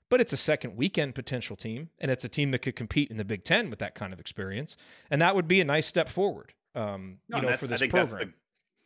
[0.09, 3.17] but it's a second weekend potential team, and it's a team that could compete in
[3.17, 4.75] the Big Ten with that kind of experience,
[5.09, 6.53] and that would be a nice step forward.
[6.75, 8.27] Um, no, you know, for this program.
[8.27, 8.33] The,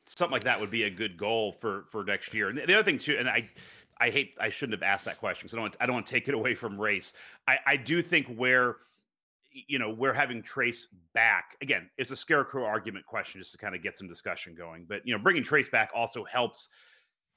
[0.06, 2.50] something like that would be a good goal for for next year.
[2.50, 3.50] And the other thing too, and I.
[4.02, 4.34] I hate.
[4.42, 5.76] I shouldn't have asked that question because I don't.
[5.80, 7.14] I don't want to take it away from race.
[7.48, 8.78] I, I do think where
[9.54, 13.76] you know we're having Trayce back again it's a scarecrow argument question just to kind
[13.76, 16.70] of get some discussion going but you know bringing Trayce back also helps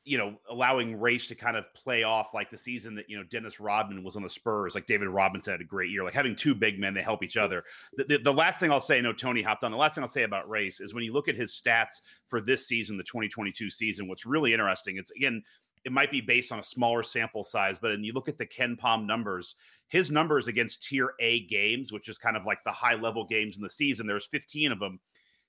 [0.06, 3.24] you know, allowing Race to kind of play off like the season that, you know,
[3.30, 6.36] Dennis Rodman was on the Spurs, like David Robinson had a great year, like having
[6.36, 7.64] two big men, they help each other.
[7.96, 10.08] The, the, the last thing I'll say, no, Tony hopped on, the last thing I'll
[10.08, 13.70] say about Race is when you look at his stats for this season, the 2022
[13.70, 15.42] season, what's really interesting, it's again,
[15.84, 18.46] it might be based on a smaller sample size, but when you look at the
[18.46, 19.56] KenPom numbers,
[19.88, 23.56] his numbers against tier A games, which is kind of like the high level games
[23.56, 25.00] in the season, there's 15 of them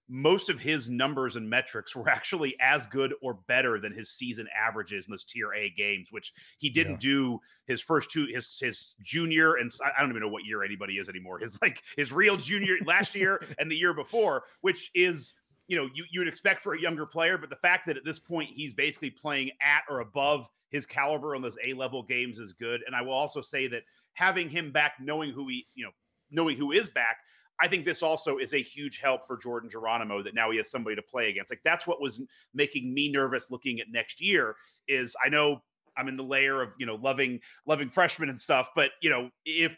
[0.08, 4.48] most of his numbers and metrics were actually as good or better than his season
[4.56, 7.12] averages in those tier A games, which he didn't yeah.
[7.12, 10.96] do his first two his his junior and I don't even know what year anybody
[10.96, 11.40] is anymore.
[11.40, 15.34] His like his real junior last year and the year before, which is
[15.68, 18.06] you know you you would expect for a younger player, but the fact that at
[18.06, 22.40] this point he's basically playing at or above his caliber on those A level games
[22.40, 22.82] is good.
[22.86, 25.92] And I will also say that having him back, knowing who he you know
[26.32, 27.18] knowing who is back
[27.60, 30.70] I think this also is a huge help for Jordan Geronimo that now he has
[30.70, 31.52] somebody to play against.
[31.52, 32.22] Like that's what was
[32.54, 34.56] making me nervous looking at next year.
[34.88, 35.62] Is I know
[35.98, 39.30] I'm in the layer of you know loving loving freshmen and stuff, but you know
[39.46, 39.76] if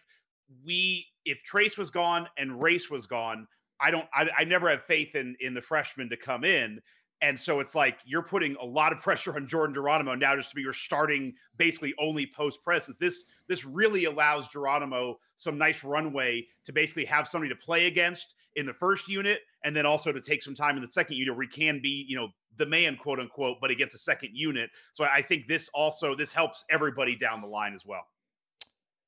[0.65, 3.47] we if trace was gone and Race was gone,
[3.79, 6.81] I don't I, I never have faith in in the freshmen to come in.
[7.19, 10.49] And so it's like you're putting a lot of pressure on Jordan Geronimo now just
[10.49, 12.97] to be your starting basically only post presence.
[12.97, 18.35] This this really allows Geronimo some nice runway to basically have somebody to play against
[18.55, 21.35] in the first unit and then also to take some time in the second unit
[21.35, 24.69] where he can be, you know, the man, quote unquote, but against a second unit.
[24.93, 28.05] So I think this also this helps everybody down the line as well.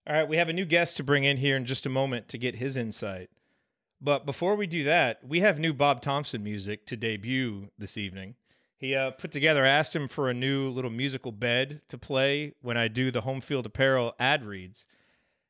[0.08, 2.27] All right, we have a new guest to bring in here in just a moment
[2.29, 3.29] to get his insight.
[4.02, 8.36] But before we do that, we have new Bob Thompson music to debut this evening.
[8.78, 12.54] He uh, put together, I asked him for a new little musical bed to play
[12.62, 14.86] when I do the home field apparel ad reads.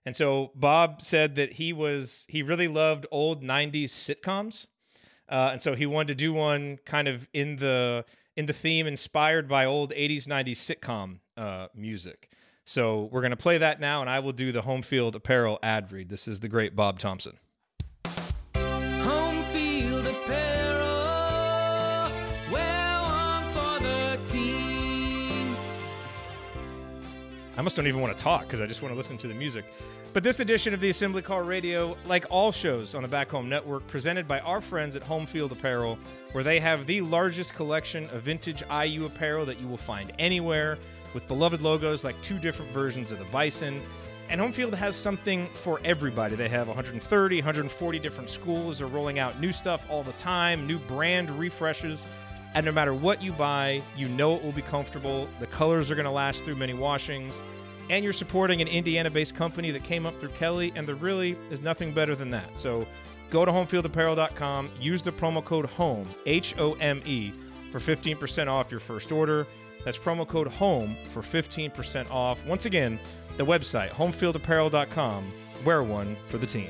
[0.04, 4.66] And so Bob said that he was, he really loved old 90s sitcoms.
[5.30, 8.04] Uh, and so he wanted to do one kind of in the,
[8.36, 12.32] in the theme inspired by old 80s, 90s sitcom uh, music.
[12.66, 15.60] So we're going to play that now, and I will do the home field apparel
[15.62, 16.10] ad read.
[16.10, 17.38] This is the great Bob Thompson.
[27.60, 29.34] I almost don't even want to talk because I just want to listen to the
[29.34, 29.65] music.
[30.13, 33.50] But this edition of the Assembly Call Radio, like all shows on the Back Home
[33.50, 36.00] Network, presented by our friends at Home Field Apparel,
[36.32, 40.78] where they have the largest collection of vintage IU apparel that you will find anywhere,
[41.13, 43.82] with beloved logos like two different versions of the Bison.
[44.30, 46.38] And Home Field has something for everybody.
[46.38, 48.78] They have 130, 140 different schools.
[48.78, 52.08] They're rolling out new stuff all the time, new brand refreshes.
[52.56, 55.30] And no matter what you buy, you know it will be comfortable.
[55.40, 57.42] The colors are going to last through many washings.
[57.90, 61.38] And you're supporting an Indiana based company that came up through Kelley, and there really
[61.50, 62.58] is nothing better than that.
[62.58, 62.86] So
[63.30, 67.32] go to homefieldapparel.com, use the promo code HOME, H O M E,
[67.72, 69.48] for 15% off your first order.
[69.86, 72.44] That's promo code HOME for 15% off.
[72.46, 73.00] Once again,
[73.38, 75.32] the website, homefieldapparel.com.
[75.66, 76.70] Wear one for the team.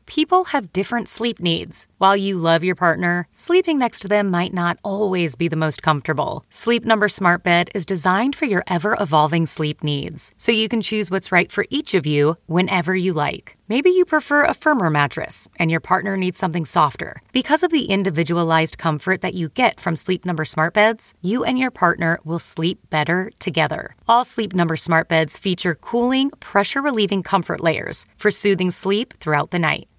[0.11, 1.87] people have different sleep needs.
[1.97, 5.81] While you love your partner, sleeping next to them might not always be the most
[5.81, 6.43] comfortable.
[6.49, 10.81] Sleep Number Smart Bed is designed for your ever evolving sleep needs, so you can
[10.81, 13.55] choose what's right for each of you whenever you like.
[13.69, 17.21] Maybe you prefer a firmer mattress and your partner needs something softer.
[17.31, 21.57] Because of the individualized comfort that you get from Sleep Number smart beds, you and
[21.57, 23.95] your partner will sleep better together.
[24.09, 29.51] All Sleep Number smart beds feature cooling, pressure relieving comfort layers for soothing sleep throughout
[29.51, 29.87] the night.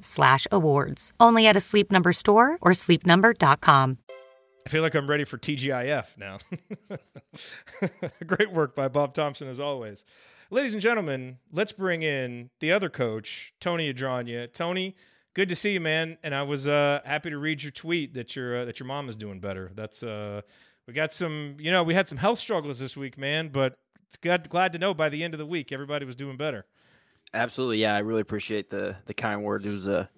[0.00, 1.12] slash awards.
[1.18, 3.98] Only at a Sleep Number store or sleepnumber.com.
[4.66, 6.38] I feel like I'm ready for TGIF now.
[8.26, 10.04] Great work by Bob Thompson, as always.
[10.50, 14.52] Ladies and gentlemen, let's bring in the other coach, Tony Adranya.
[14.52, 14.96] Tony,
[15.34, 16.18] good to see you, man.
[16.24, 19.08] And I was uh, happy to read your tweet that your uh, that your mom
[19.08, 19.70] is doing better.
[19.74, 20.40] That's uh,
[20.86, 23.48] we got some, you know, we had some health struggles this week, man.
[23.48, 26.36] But it's glad glad to know by the end of the week everybody was doing
[26.36, 26.64] better.
[27.34, 27.94] Absolutely, yeah.
[27.94, 29.66] I really appreciate the the kind word.
[29.66, 30.08] It was a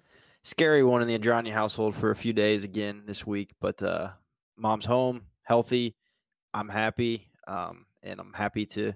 [0.43, 4.11] scary one in the Andrani household for a few days again this week, but uh,
[4.57, 5.97] mom's home, healthy.
[6.55, 8.95] I'm happy, um, and I'm happy to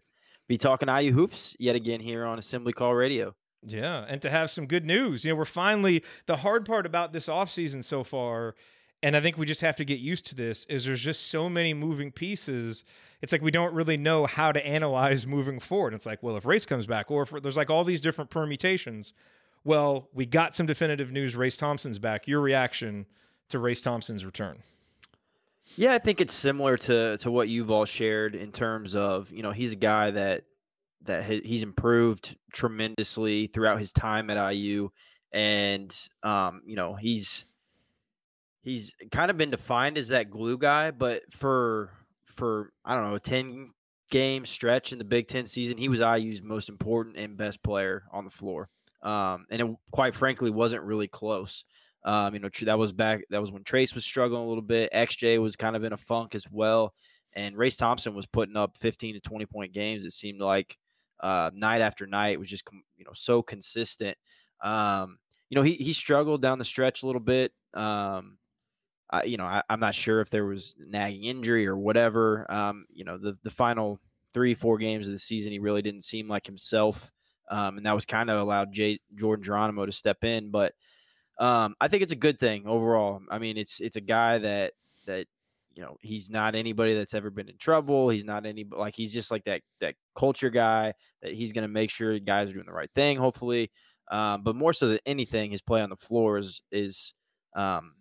[0.48, 3.35] be talking IU hoops yet again here on Assembly Call Radio.
[3.64, 5.25] Yeah, and to have some good news.
[5.25, 8.55] You know, we're finally the hard part about this offseason so far,
[9.03, 11.49] and I think we just have to get used to this, is there's just so
[11.49, 12.85] many moving pieces.
[13.21, 15.95] It's like we don't really know how to analyze moving forward.
[15.95, 19.12] It's like, well, if race comes back, or if there's like all these different permutations,
[19.65, 21.35] well, we got some definitive news.
[21.35, 22.29] Race Thompson's back.
[22.29, 23.07] Your reaction
[23.49, 24.62] to Race Thompson's return?
[25.77, 29.43] Yeah, I think it's similar to to what you've all shared in terms of you
[29.43, 30.45] know he's a guy that
[31.05, 34.91] that he's improved tremendously throughout his time at IU,
[35.33, 37.47] and um, you know he's
[38.62, 41.90] he's kind of been defined as that glue guy, but for
[42.25, 43.72] for I don't know a ten
[44.11, 48.05] game stretch in the Big Ten season, he was IU's most important and best player
[48.12, 48.68] on the floor,
[49.03, 51.64] um, and it quite frankly wasn't really close.
[52.05, 53.22] Um, you know, that was back.
[53.31, 54.92] That was when Trayce was struggling a little bit.
[54.92, 56.94] XJ was kind of in a funk as well,
[57.33, 60.05] and Race Thompson was putting up 15 to 20 point games.
[60.05, 60.77] It seemed like
[61.20, 62.35] uh, night after night.
[62.35, 62.64] It was just
[62.96, 64.16] you know so consistent.
[64.62, 67.53] Um, you know, he he struggled down the stretch a little bit.
[67.75, 68.38] Um,
[69.25, 72.51] You know, I, I'm not sure if there was nagging injury or whatever.
[72.51, 74.01] Um, you know, the the final
[74.33, 77.11] three four games of the season, he really didn't seem like himself,
[77.51, 80.75] um, and that was kind of allowed Jay, Jordan Geronimo to step in, but.
[81.38, 83.20] Um, I think it's a good thing overall.
[83.31, 84.75] I mean, it's it's a guy that
[85.07, 85.27] that
[85.75, 88.11] you know he's not anybody that's ever been in trouble.
[88.11, 91.68] He's not any like he's just like that that culture guy that he's going to
[91.68, 93.16] make sure guys are doing the right thing.
[93.16, 93.70] Hopefully,
[94.11, 97.14] um, but more so than anything, his play on the floor is is
[97.57, 97.94] um,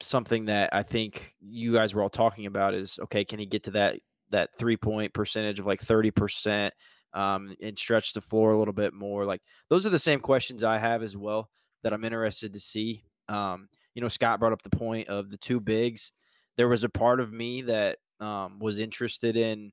[0.00, 2.74] something that I think you guys were all talking about.
[2.74, 3.24] Is okay?
[3.24, 3.96] Can he get to that
[4.30, 6.74] that three point percentage of like thirty percent?
[7.12, 9.24] Um, and stretch the floor a little bit more.
[9.24, 11.50] Like those are the same questions I have as well
[11.82, 13.02] that I'm interested to see.
[13.28, 16.12] Um, you know, Scott brought up the point of the two bigs.
[16.56, 19.72] There was a part of me that um, was interested in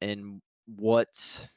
[0.00, 1.48] in what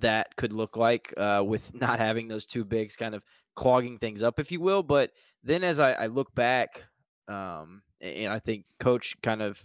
[0.00, 3.22] that could look like uh, with not having those two bigs kind of
[3.54, 4.82] clogging things up, if you will.
[4.82, 5.10] But
[5.42, 6.84] then as I, I look back,
[7.28, 9.62] um, and I think Coach kind of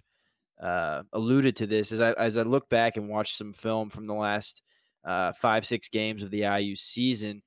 [0.61, 4.05] uh, alluded to this as I as I look back and watch some film from
[4.05, 4.61] the last
[5.05, 7.41] uh, five six games of the IU season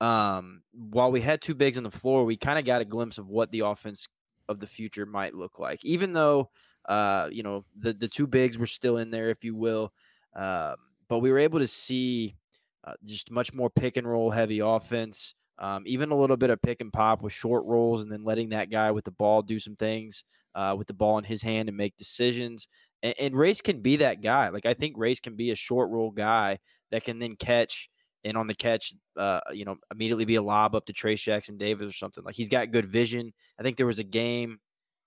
[0.00, 3.18] um, while we had two bigs on the floor, we kind of got a glimpse
[3.18, 4.08] of what the offense
[4.48, 5.84] of the future might look like.
[5.84, 6.50] Even though,
[6.88, 9.92] uh, you know, the the two bigs were still in there, if you will,
[10.34, 10.76] um,
[11.08, 12.36] but we were able to see
[12.84, 15.34] uh, just much more pick and roll heavy offense.
[15.58, 18.50] Um, even a little bit of pick and pop with short rolls, and then letting
[18.50, 20.24] that guy with the ball do some things
[20.56, 22.66] uh, with the ball in his hand and make decisions.
[23.02, 24.48] And, and Race can be that guy.
[24.48, 26.58] Like I think Race can be a short roll guy
[26.90, 27.88] that can then catch
[28.24, 31.58] and on the catch, uh, you know, immediately be a lob up to Trayce Jackson
[31.58, 32.24] Davis or something.
[32.24, 33.32] Like he's got good vision.
[33.58, 34.58] I think there was a game,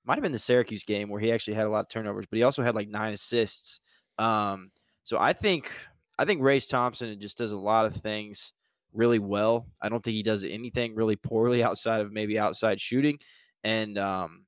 [0.05, 2.37] might have been the Syracuse game, where he actually had a lot of turnovers, but
[2.37, 3.81] he also had like nine assists.
[4.17, 4.71] Um,
[5.03, 5.71] so I think
[6.17, 8.53] I think Race Thompson just does a lot of things
[8.93, 9.67] really well.
[9.81, 13.19] I don't think he does anything really poorly outside of maybe outside shooting,
[13.63, 14.45] and um,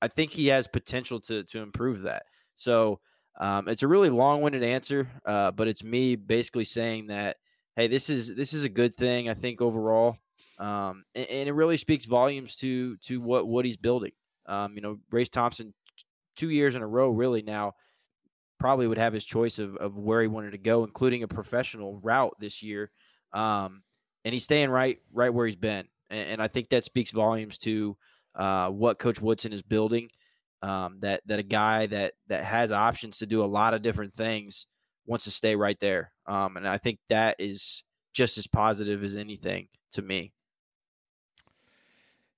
[0.00, 2.24] I think he has potential to to improve that.
[2.54, 3.00] So
[3.40, 7.36] um, it's a really long winded answer, uh, but it's me basically saying that
[7.78, 9.28] hey, this is this is a good thing.
[9.28, 10.16] I think overall,
[10.58, 14.12] um, and, and, it really speaks volumes to to what what he's building.
[14.46, 15.72] Um, you know, Race Thompson,
[16.36, 17.74] two years in a row, really now
[18.58, 22.00] probably would have his choice of of where he wanted to go, including a professional
[22.02, 22.90] route this year.
[23.32, 23.82] Um,
[24.24, 27.58] and he's staying right right where he's been, and, and I think that speaks volumes
[27.58, 27.96] to
[28.34, 30.10] uh, what Coach Woodson is building.
[30.60, 34.14] Um, that that a guy that that has options to do a lot of different
[34.14, 34.66] things
[35.06, 36.12] wants to stay right there.
[36.26, 40.32] Um, and I think that is just as positive as anything to me.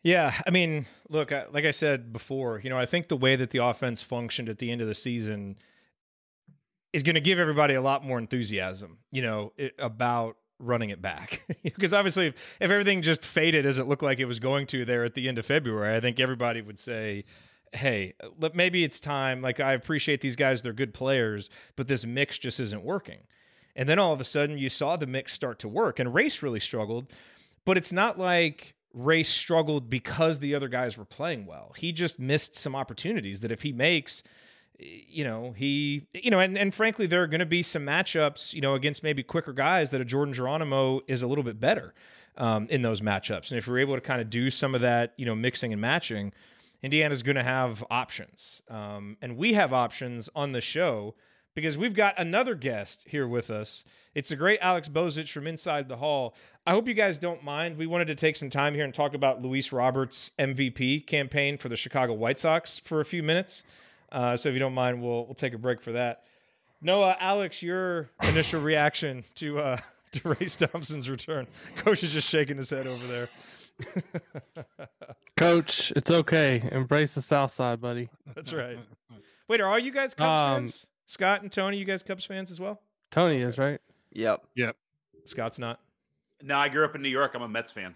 [0.02, 3.50] Yeah, I mean, look, like I said before, you know, I think the way that
[3.50, 5.58] the offense functioned at the end of the season
[6.92, 11.02] is going to give everybody a lot more enthusiasm, you know, it, about running it
[11.02, 11.42] back.
[11.62, 14.84] because obviously, if, if everything just faded as it looked like it was going to
[14.84, 17.24] there at the end of February, I think everybody would say,
[17.72, 18.14] hey,
[18.54, 19.42] maybe it's time.
[19.42, 23.18] Like, I appreciate these guys, they're good players, but this mix just isn't working.
[23.76, 26.42] And then all of a sudden, you saw the mix start to work, and Race
[26.42, 27.06] really struggled.
[27.64, 31.72] But it's not like Race struggled because the other guys were playing well.
[31.76, 34.22] He just missed some opportunities that if he makes,
[34.80, 38.52] you know, he, you know, and, and frankly, there are going to be some matchups,
[38.52, 41.94] you know, against maybe quicker guys that a Jordan Geronimo is a little bit better
[42.36, 43.50] um, in those matchups.
[43.50, 45.80] And if you're able to kind of do some of that, you know, mixing and
[45.80, 46.32] matching,
[46.82, 48.62] Indiana's going to have options.
[48.68, 51.14] Um, and we have options on the show
[51.54, 53.84] because we've got another guest here with us.
[54.14, 56.34] It's the great Alex Bozich from Inside the Hall.
[56.66, 57.76] I hope you guys don't mind.
[57.76, 61.68] We wanted to take some time here and talk about Luis Roberts' MVP campaign for
[61.68, 63.64] the Chicago White Sox for a few minutes.
[64.12, 66.24] Uh, so if you don't mind, we'll we'll take a break for that.
[66.82, 69.76] Noah, Alex, your initial reaction to uh,
[70.12, 71.46] to Race Thompson's return?
[71.76, 73.28] Coach is just shaking his head over there.
[75.36, 76.62] Coach, it's okay.
[76.70, 78.08] Embrace the South Side, buddy.
[78.34, 78.78] That's right.
[79.48, 80.86] Wait, are all you guys Cubs um, fans?
[81.06, 82.80] Scott and Tony, you guys Cubs fans as well?
[83.10, 83.80] Tony is right.
[84.12, 84.44] Yep.
[84.54, 84.76] Yep.
[85.24, 85.80] Scott's not.
[86.42, 87.32] No, I grew up in New York.
[87.34, 87.94] I'm a Mets fan.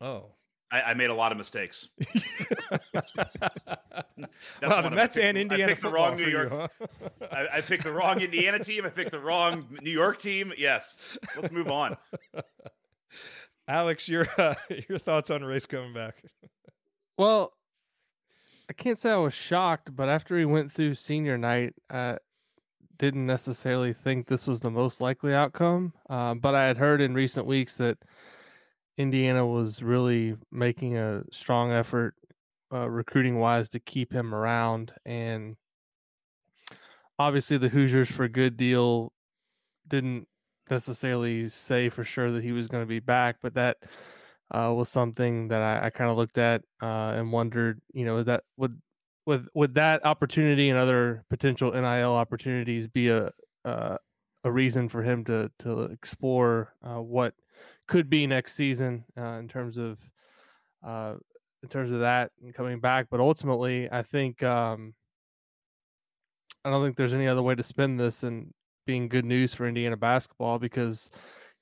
[0.00, 0.26] Oh.
[0.70, 1.88] I, I made a lot of mistakes.
[2.92, 3.06] That's
[4.62, 6.50] wow, the I Mets picked- and I picked the wrong New for you, York.
[6.50, 6.68] huh?
[7.32, 8.84] I, I picked the wrong Indiana team.
[8.84, 10.52] I picked the wrong New York team.
[10.58, 10.98] Yes.
[11.36, 11.96] Let's move on.
[13.68, 14.54] Alex, your uh,
[14.88, 16.22] your thoughts on race coming back?
[17.16, 17.52] Well,
[18.70, 22.18] I can't say I was shocked, but after he went through senior night, I
[22.98, 25.92] didn't necessarily think this was the most likely outcome.
[26.08, 27.98] Uh, but I had heard in recent weeks that
[28.98, 32.14] Indiana was really making a strong effort,
[32.72, 34.92] uh, recruiting wise, to keep him around.
[35.06, 35.56] And
[37.18, 39.12] obviously, the Hoosiers for a good deal
[39.86, 40.26] didn't
[40.68, 43.78] necessarily say for sure that he was going to be back, but that
[44.50, 48.22] uh, was something that I, I kind of looked at uh, and wondered, you know,
[48.24, 48.80] that would
[49.26, 53.30] would would that opportunity and other potential NIL opportunities be a
[53.64, 53.96] uh,
[54.44, 57.34] a reason for him to to explore uh, what
[57.88, 59.98] could be next season uh, in terms of
[60.86, 61.14] uh,
[61.62, 63.06] in terms of that and coming back.
[63.10, 64.94] But ultimately, I think um,
[66.64, 68.54] I don't think there's any other way to spin this than
[68.86, 71.10] being good news for Indiana basketball because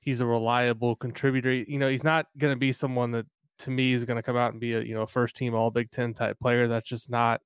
[0.00, 1.52] he's a reliable contributor.
[1.52, 3.26] You know, he's not going to be someone that
[3.60, 5.70] to me is going to come out and be a you know first team All
[5.70, 6.68] Big Ten type player.
[6.68, 7.40] That's just not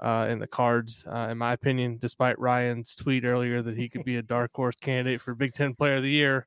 [0.00, 1.98] uh, in the cards, uh, in my opinion.
[2.00, 5.74] Despite Ryan's tweet earlier that he could be a dark horse candidate for Big Ten
[5.74, 6.46] Player of the Year,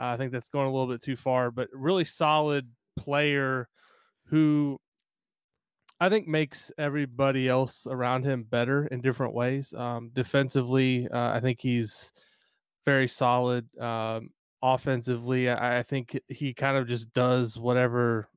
[0.00, 1.50] I think that's going a little bit too far.
[1.50, 3.68] But really solid player
[4.26, 4.78] who
[6.00, 9.74] I think makes everybody else around him better in different ways.
[9.74, 12.12] Um, defensively, uh, I think he's
[12.86, 13.68] very solid.
[13.78, 14.30] Um,
[14.62, 18.28] offensively, I, I think he kind of just does whatever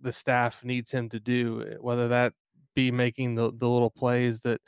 [0.00, 2.34] the staff needs him to do, eh, whether that
[2.74, 4.60] be making the, the little plays that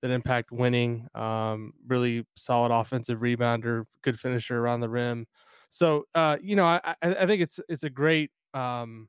[0.00, 1.08] that impact winning.
[1.16, 5.26] Um, really solid offensive rebounder, good finisher around the rim.
[5.70, 9.08] So uh, you know, I, I think it's it's a great um,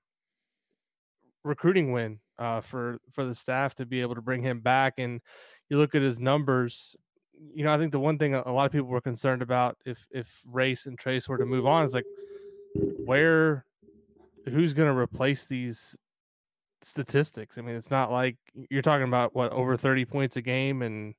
[1.43, 4.95] recruiting win uh, for for the staff to be able to bring him back.
[4.97, 5.22] And
[5.70, 6.95] you look at his numbers.
[7.53, 9.78] You know, I think the one thing a a lot of people were concerned about
[9.86, 12.05] if if Race and Trayce were to move on is like
[12.76, 13.66] where
[14.45, 15.97] who's going to replace these
[16.82, 17.57] statistics.
[17.57, 18.38] I mean, it's not like
[18.70, 21.14] you're talking about what over 30 points a game and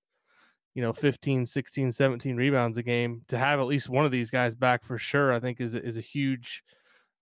[0.75, 4.31] you know 15 16 17 rebounds a game to have at least one of these
[4.31, 6.63] guys back for sure i think is is a huge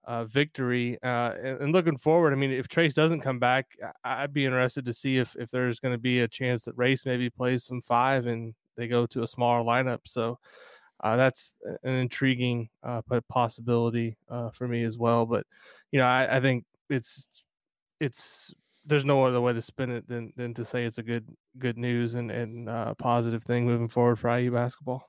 [0.05, 4.23] uh, victory uh, and, and looking forward i mean if trayce doesn't come back I-
[4.23, 7.05] i'd be interested to see if if there's going to be a chance that race
[7.05, 10.39] maybe plays some five and they go to a smaller lineup so
[11.01, 15.47] uh, that's an intriguing uh, possibility uh, for me as well but
[15.93, 17.29] you know I, I think it's
[18.01, 18.55] it's
[18.89, 21.79] there's no other way to spin it than than to say it's a good good
[21.79, 25.09] news and and uh, positive thing moving forward for IU basketball.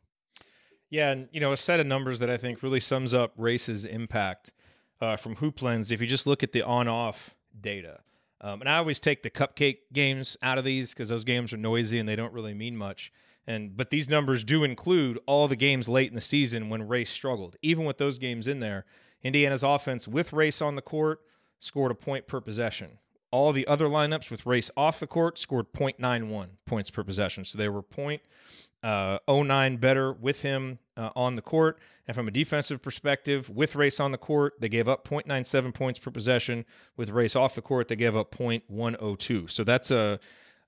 [0.89, 3.85] Yeah, and you know, a set of numbers that I think really sums up Race's
[3.85, 4.53] impact
[5.01, 5.91] uh, from Hoop Lens.
[5.91, 7.99] If you just look at the on-off data,
[8.41, 11.57] um, and I always take the cupcake games out of these because those games are
[11.57, 13.11] noisy and they don't really mean much.
[13.45, 17.09] And but these numbers do include all the games late in the season when Race
[17.09, 17.55] struggled.
[17.61, 18.85] Even with those games in there,
[19.23, 21.21] Indiana's offense with Race on the court
[21.59, 22.99] scored a point per possession.
[23.31, 27.45] All the other lineups with Race off the court scored 0.91 points per possession.
[27.45, 31.79] So they were 0.09 uh, better with him uh, on the court.
[32.07, 35.99] And from a defensive perspective, with Race on the court, they gave up 0.97 points
[35.99, 36.65] per possession.
[36.97, 39.49] With Race off the court, they gave up 0.102.
[39.49, 40.19] So that's a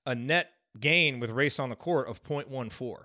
[0.04, 3.04] a net gain with Race on the court of 0.14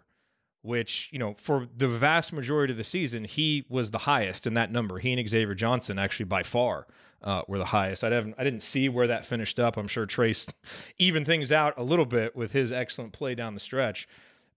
[0.63, 4.55] which you know for the vast majority of the season he was the highest in
[4.55, 6.87] that number he and xavier johnson actually by far
[7.23, 8.03] uh, were the highest.
[8.03, 9.77] I didn't, I didn't see where that finished up.
[9.77, 10.51] I'm sure trayce
[10.97, 14.07] even things out a little bit with his excellent play down the stretch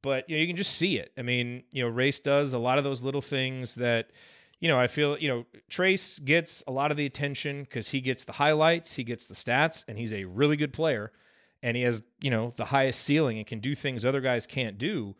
[0.02, 1.12] but you know you can just see it.
[1.18, 4.10] I mean you know race does a lot of those little things that
[4.58, 8.00] you know i feel you know trayce gets a lot of the attention because he
[8.00, 11.12] gets the highlights he gets the stats and he's a really good player
[11.62, 14.78] and he has you know the highest ceiling and can do things other guys can't
[14.78, 15.14] do.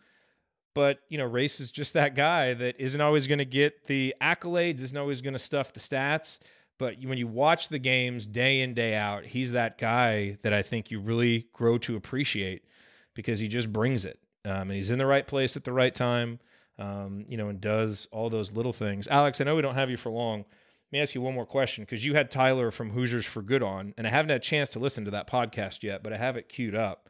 [0.72, 4.14] But you know race is just that guy that isn't always going to get the
[4.20, 6.38] accolades isn't always going to stuff the stats
[6.81, 10.62] but when you watch the games day in day out he's that guy that i
[10.62, 12.64] think you really grow to appreciate
[13.14, 15.95] because he just brings it um, and he's in the right place at the right
[15.95, 16.41] time
[16.78, 19.91] um, you know and does all those little things alex i know we don't have
[19.91, 22.91] you for long let me ask you one more question because you had tyler from
[22.91, 25.83] hoosiers for good on and i haven't had a chance to listen to that podcast
[25.85, 27.09] yet but i have it queued up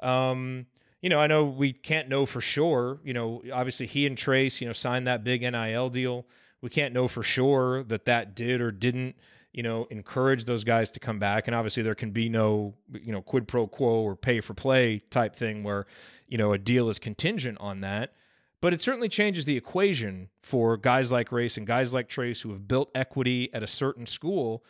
[0.00, 0.66] um,
[1.02, 3.00] you know, I know we can't know for sure.
[3.04, 6.26] You know, obviously he and Trayce, you know, signed that big NIL deal.
[6.62, 9.16] We can't know for sure that that did or didn't,
[9.52, 11.48] you know, encourage those guys to come back.
[11.48, 15.00] And obviously there can be no, you know, quid pro quo or pay for play
[15.10, 15.86] type thing where,
[16.28, 18.14] you know, a deal is contingent on that.
[18.60, 22.50] But it certainly changes the equation for guys like Race and guys like Trayce who
[22.50, 24.62] have built equity at a certain school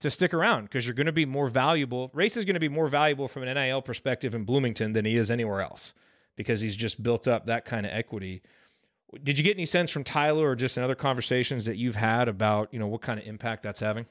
[0.00, 2.10] to stick around because you're going to be more valuable.
[2.14, 5.16] Race is going to be more valuable from an NIL perspective in Bloomington than he
[5.16, 5.94] is anywhere else
[6.36, 8.42] because he's just built up that kind of equity.
[9.22, 12.28] Did you get any sense from Tyler or just in other conversations that you've had
[12.28, 14.06] about, you know, what kind of impact that's having?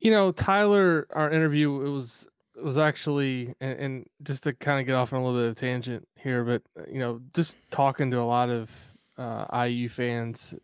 [0.00, 4.80] You know, Tyler, our interview, it was it was actually and, and just to kind
[4.80, 8.10] of get off on a little bit of tangent here, but you know, just talking
[8.10, 8.70] to a lot of
[9.16, 10.54] uh, IU fans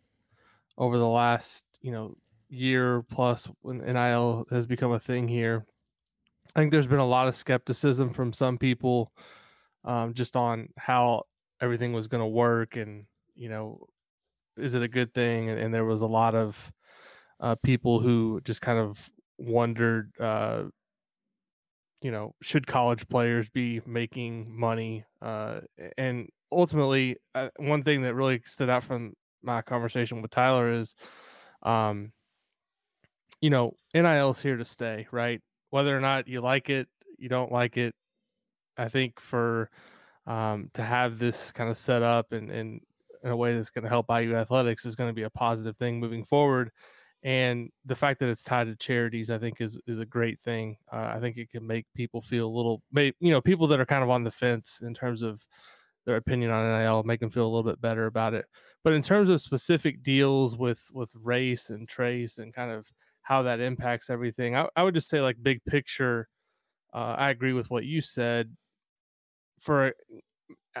[0.77, 2.15] over the last, you know,
[2.49, 5.65] year plus when NIL has become a thing here.
[6.55, 9.11] I think there's been a lot of skepticism from some people
[9.85, 11.23] um, just on how
[11.61, 13.05] everything was going to work and,
[13.35, 13.87] you know,
[14.57, 15.49] is it a good thing?
[15.49, 16.71] And, and there was a lot of
[17.39, 20.63] uh, people who just kind of wondered, uh,
[22.01, 25.05] you know, should college players be making money?
[25.21, 25.61] Uh,
[25.97, 30.95] and ultimately, uh, one thing that really stood out from my conversation with Tyler is,
[31.63, 32.11] um,
[33.39, 35.41] you know, NIL's here to stay, right?
[35.69, 36.87] Whether or not you like it,
[37.17, 37.95] you don't like it.
[38.77, 39.69] I think for
[40.27, 42.81] um, to have this kind of set up and, in
[43.23, 45.99] a way that's going to help IU athletics is going to be a positive thing
[45.99, 46.71] moving forward.
[47.23, 50.77] And the fact that it's tied to charities, I think, is is a great thing.
[50.91, 53.79] Uh, I think it can make people feel a little, maybe you know, people that
[53.79, 55.45] are kind of on the fence in terms of
[56.05, 58.45] their opinion on NIL, make them feel a little bit better about it.
[58.83, 62.87] But in terms of specific deals with with race and trayce and kind of
[63.23, 64.55] how that impacts everything.
[64.55, 66.27] I, I would just say, like big picture,
[66.93, 68.55] uh, I agree with what you said.
[69.61, 69.93] For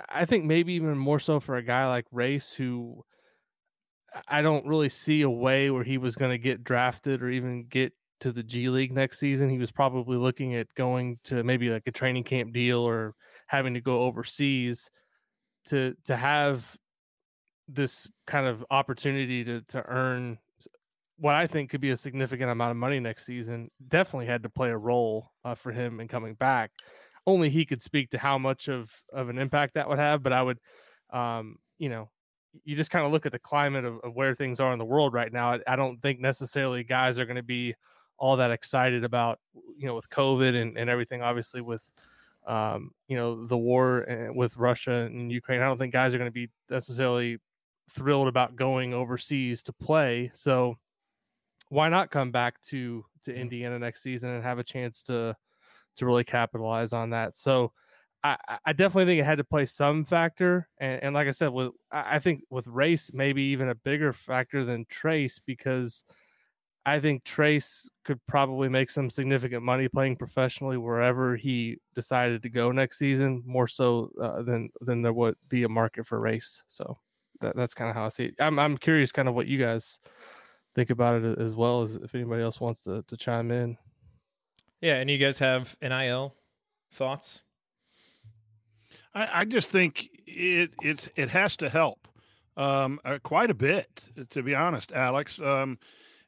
[0.09, 3.03] I think maybe even more so for a guy like Race, who
[4.27, 7.65] I don't really see a way where he was going to get drafted or even
[7.67, 9.49] get to the G League next season.
[9.49, 13.15] He was probably looking at going to maybe like a training camp deal or
[13.47, 14.89] having to go overseas
[15.65, 16.77] to to have
[17.67, 20.37] this kind of opportunity to to earn
[21.17, 24.49] what I think could be a significant amount of money next season definitely had to
[24.49, 26.71] play a role uh, for him in coming back.
[27.31, 30.33] Only he could speak to how much of of an impact that would have, but
[30.33, 30.59] I would,
[31.11, 32.09] um, you know,
[32.65, 34.85] you just kind of look at the climate of, of, where things are in the
[34.85, 35.53] world right now.
[35.53, 37.75] I, I don't think necessarily guys are going to be
[38.17, 39.39] all that excited about,
[39.77, 41.21] you know, with COVID and, and everything.
[41.21, 41.89] Obviously, with
[42.45, 46.17] um, you know the war eh, with Russia and Ukraine, I don't think guys are
[46.17, 47.37] going to be necessarily
[47.89, 50.31] thrilled about going overseas to play.
[50.33, 50.77] So
[51.69, 53.33] why not come back to to.
[53.33, 55.35] Indiana next season and have a chance to
[55.97, 57.35] to really capitalize on that?
[57.35, 57.71] So
[58.23, 61.49] I, I definitely think it had to play some factor, and, and like I said,
[61.49, 66.03] with I think with race maybe even a bigger factor than Trayce because
[66.85, 72.49] I think Trayce could probably make some significant money playing professionally wherever he decided to
[72.49, 76.63] go next season, more so uh, than than there would be a market for race.
[76.67, 76.97] So
[77.39, 78.35] that, that's kind of how I see it.
[78.39, 79.99] I'm I'm curious, kind of what you guys
[80.75, 83.77] think about it as well as if anybody else wants to, to chime in.
[84.81, 86.35] Yeah, and you guys have NIL
[86.91, 87.43] thoughts?
[89.13, 92.07] I, I just think it it's it has to help
[92.57, 95.77] um, uh, quite a bit, to be honest, Alex, um,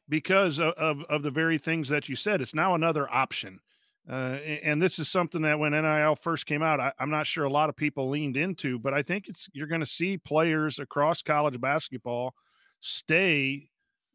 [0.08, 2.40] because of, of, of the very things that you said.
[2.40, 3.60] It's now another option.
[4.08, 7.44] Uh, and this is something that when NIL first came out, I, am not sure
[7.44, 10.78] a lot of people leaned into, but I think it's you're going to see players
[10.78, 12.34] across college basketball
[12.80, 13.70] stay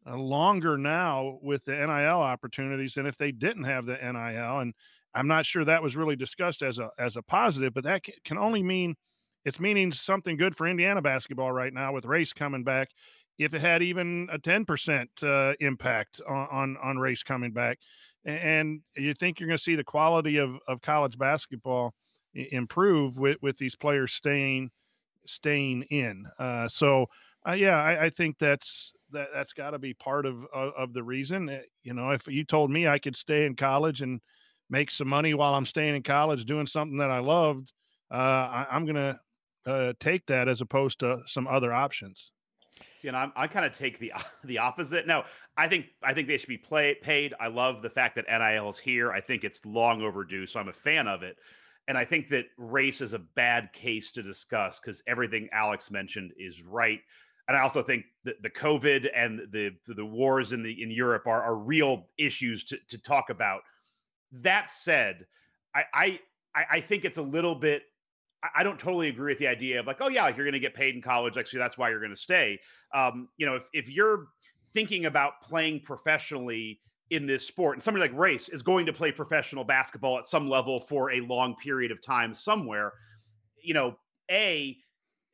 [0.06, 4.60] longer now with the NIL opportunities than if they didn't have the NIL.
[4.60, 4.74] And
[5.14, 8.38] I'm not sure that was really discussed as a as a positive, but that can
[8.38, 8.96] only mean
[9.44, 12.90] it's meaning something good for Indiana basketball right now with race coming back.
[13.38, 17.78] If it had even a 10% uh, impact on, on, on race coming back,
[18.26, 21.94] and you think you're going to see the quality of, of college basketball
[22.34, 24.70] improve with, with these players staying
[25.26, 26.26] staying in.
[26.38, 27.06] Uh, so
[27.48, 30.92] uh, yeah, I, I, think that's that that's got to be part of, of, of
[30.92, 31.48] the reason.
[31.48, 34.20] Eh, you know, if you told me I could stay in college and
[34.68, 37.72] make some money while I'm staying in college doing something that I loved,
[38.10, 38.14] uh,
[38.70, 39.20] I, am gonna
[39.66, 42.32] uh, take that as opposed to some other options.
[43.00, 44.12] See, and I'm, I kind of take the
[44.44, 45.06] the opposite.
[45.06, 45.24] No,
[45.56, 47.34] I think I think they should be play, paid.
[47.40, 49.12] I love the fact that NIL is here.
[49.12, 51.36] I think it's long overdue, so I'm a fan of it.
[51.88, 56.32] And I think that race is a bad case to discuss because everything Alex mentioned
[56.38, 57.00] is right
[57.50, 61.26] and I also think that the COVID and the the wars in the in Europe
[61.26, 63.62] are, are real issues to, to talk about.
[64.30, 65.26] That said,
[65.74, 66.20] I, I
[66.54, 67.82] I think it's a little bit.
[68.54, 70.60] I don't totally agree with the idea of like, oh yeah, like you're going to
[70.60, 72.60] get paid in college, like so that's why you're going to stay.
[72.94, 74.28] Um, you know, if if you're
[74.72, 76.78] thinking about playing professionally
[77.10, 80.48] in this sport, and somebody like Race is going to play professional basketball at some
[80.48, 82.92] level for a long period of time somewhere,
[83.60, 83.96] you know,
[84.30, 84.76] a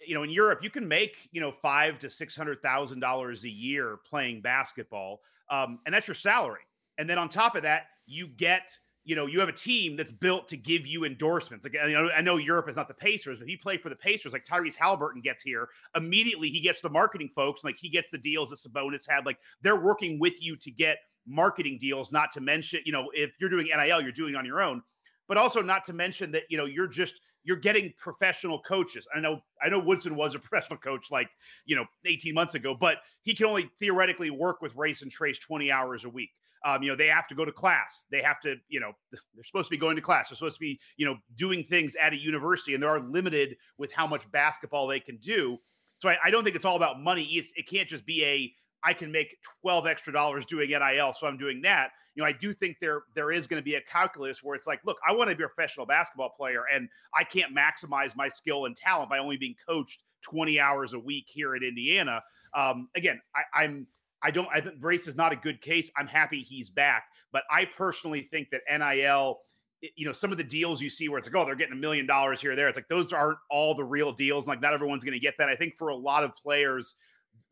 [0.07, 3.45] you know, in Europe, you can make you know five to six hundred thousand dollars
[3.45, 5.21] a year playing basketball,
[5.51, 6.61] um, and that's your salary.
[6.99, 10.11] And then on top of that, you get you know, you have a team that's
[10.11, 11.65] built to give you endorsements.
[11.65, 13.95] Like I know, I know Europe is not the Pacers, but he played for the
[13.95, 14.33] Pacers.
[14.33, 18.19] Like Tyrese Halliburton gets here immediately, he gets the marketing folks, like he gets the
[18.19, 19.25] deals that Sabonis had.
[19.25, 22.11] Like they're working with you to get marketing deals.
[22.11, 24.83] Not to mention, you know, if you're doing NIL, you're doing on your own,
[25.29, 29.07] but also not to mention that you know you're just you're getting professional coaches.
[29.15, 31.29] I know I know Woodson was a professional coach like,
[31.65, 35.41] you know, 18 months ago, but he can only theoretically work with Race and Trayce
[35.41, 36.31] 20 hours a week.
[36.65, 38.07] Um, you know, they have to go to class.
[38.11, 40.29] They have to, you know, they're supposed to be going to class.
[40.29, 43.57] They're supposed to be, you know, doing things at a university, and they are limited
[43.79, 45.59] with how much basketball they can do.
[45.99, 47.23] So I, I don't think it's all about money.
[47.25, 48.53] It's, it can't just be a
[48.87, 51.91] I can make 12 extra dollars doing NIL, so I'm doing that.
[52.15, 54.67] You know, I do think there there is going to be a calculus where it's
[54.67, 58.29] like, look, I want to be a professional basketball player, and I can't maximize my
[58.29, 62.23] skill and talent by only being coached 20 hours a week here at Indiana.
[62.55, 63.89] Um, again, I, I'm
[64.23, 64.49] I don't.
[64.53, 65.91] I think Race is not a good case.
[65.97, 69.41] I'm happy he's back, but I personally think that NIL.
[69.95, 71.81] You know, some of the deals you see where it's like, oh, they're getting a
[71.81, 72.67] million dollars here or there.
[72.67, 74.47] It's like those aren't all the real deals.
[74.47, 75.49] Like not everyone's going to get that.
[75.51, 76.95] I think for a lot of players,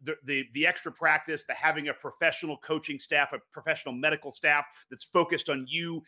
[0.05, 4.65] the, the the extra practice, the having a professional coaching staff, a professional medical staff
[4.91, 6.03] that's focused on you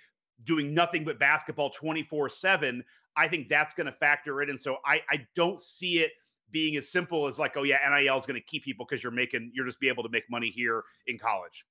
[0.44, 2.84] doing nothing but basketball 24 7
[3.16, 6.12] i think that's going to factor in and so i i don't see it
[6.51, 9.12] being as simple as like, oh yeah, NIL is going to keep people because you're
[9.12, 11.66] making you're just be able to make money here in college.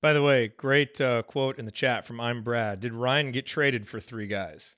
[0.00, 2.80] By the way, great uh, quote in the chat from I'm Brad.
[2.80, 4.74] Did Ryan get traded for three guys?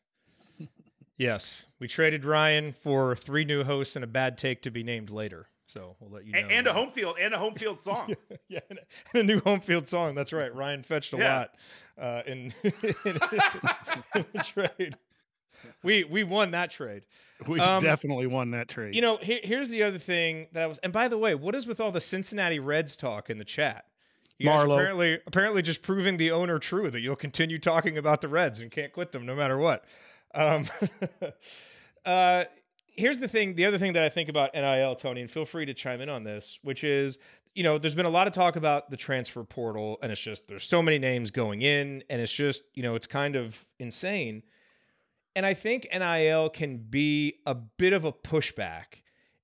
[1.16, 5.10] yes, we traded Ryan for three new hosts and a bad take to be named
[5.10, 5.48] later.
[5.66, 6.38] So we'll let you know.
[6.38, 8.14] And, and a home field and a home field song.
[8.30, 8.78] yeah, yeah and,
[9.14, 10.14] a, new home field song.
[10.14, 10.54] That's right.
[10.54, 11.38] Ryan fetched a yeah.
[11.38, 11.54] lot
[12.00, 12.54] uh, in,
[13.04, 13.18] in,
[14.14, 14.96] in trade
[15.82, 17.02] we we won that trade.
[17.46, 18.94] We um, definitely won that trade.
[18.94, 20.78] You know, here, here's the other thing that I was.
[20.78, 23.84] And by the way, what is with all the Cincinnati Reds talk in the chat?
[24.38, 28.28] You Marlo apparently apparently just proving the owner true that you'll continue talking about the
[28.28, 29.84] Reds and can't quit them no matter what.
[30.34, 30.66] Um,
[32.04, 32.44] uh,
[32.96, 33.54] here's the thing.
[33.54, 36.08] The other thing that I think about NIL, Tony, and feel free to chime in
[36.08, 37.18] on this, which is
[37.54, 40.46] you know, there's been a lot of talk about the transfer portal, and it's just
[40.46, 44.42] there's so many names going in, and it's just you know it's kind of insane.
[45.34, 49.02] And I think NIL can be a bit of a pushback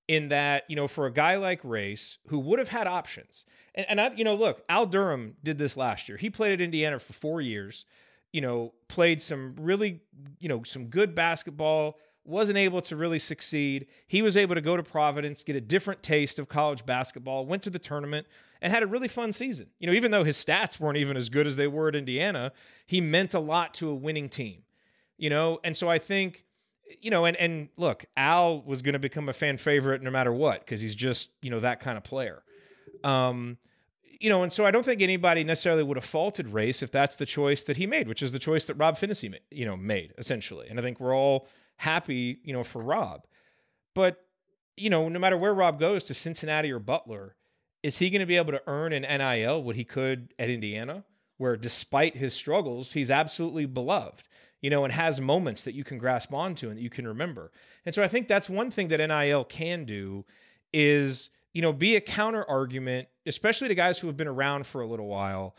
[0.09, 3.45] in that, you know, for a guy like Race who would have had options.
[3.75, 6.19] And, and I, you know, look, Al Durham did this last year.
[6.19, 7.85] He played at Indiana for four years,
[8.33, 10.01] you know, played some really,
[10.39, 13.87] you know, some good basketball, wasn't able to really succeed.
[14.07, 17.63] He was able to go to Providence, get a different taste of college basketball, went
[17.65, 18.27] to the tournament,
[18.61, 19.67] and had a really fun season.
[19.81, 22.53] You know, even though his stats weren't even as good as they were at Indiana,
[22.87, 24.63] he meant a lot to a winning team
[25.23, 25.61] you know?
[25.63, 26.45] And so I think,
[27.01, 30.33] you know, and and look, Al was going to become a fan favorite no matter
[30.33, 32.43] what because he's just, you know, that kind of player.
[33.05, 33.57] Um,
[34.21, 37.17] you know, and so I don't think anybody necessarily would have faulted Race if that's
[37.17, 40.13] the choice that he made, which is the choice that Rob Phinisee, you know, made
[40.19, 40.67] essentially.
[40.69, 41.47] And I think we're all
[41.83, 43.23] happy, you know, for Rob.
[43.95, 44.25] But
[44.77, 47.37] you know, no matter where Rob goes to Cincinnati or Butler,
[47.83, 51.05] is he going to be able to earn an NIL what he could at Indiana,
[51.37, 54.29] where despite his struggles, he's absolutely beloved?
[54.63, 57.51] you know, and has moments that you can grasp onto and that you can remember.
[57.85, 60.25] And so I think that's one thing that NIL can do
[60.73, 64.81] is, you know, be a counter argument, especially to guys who have been around for
[64.81, 65.57] a little while.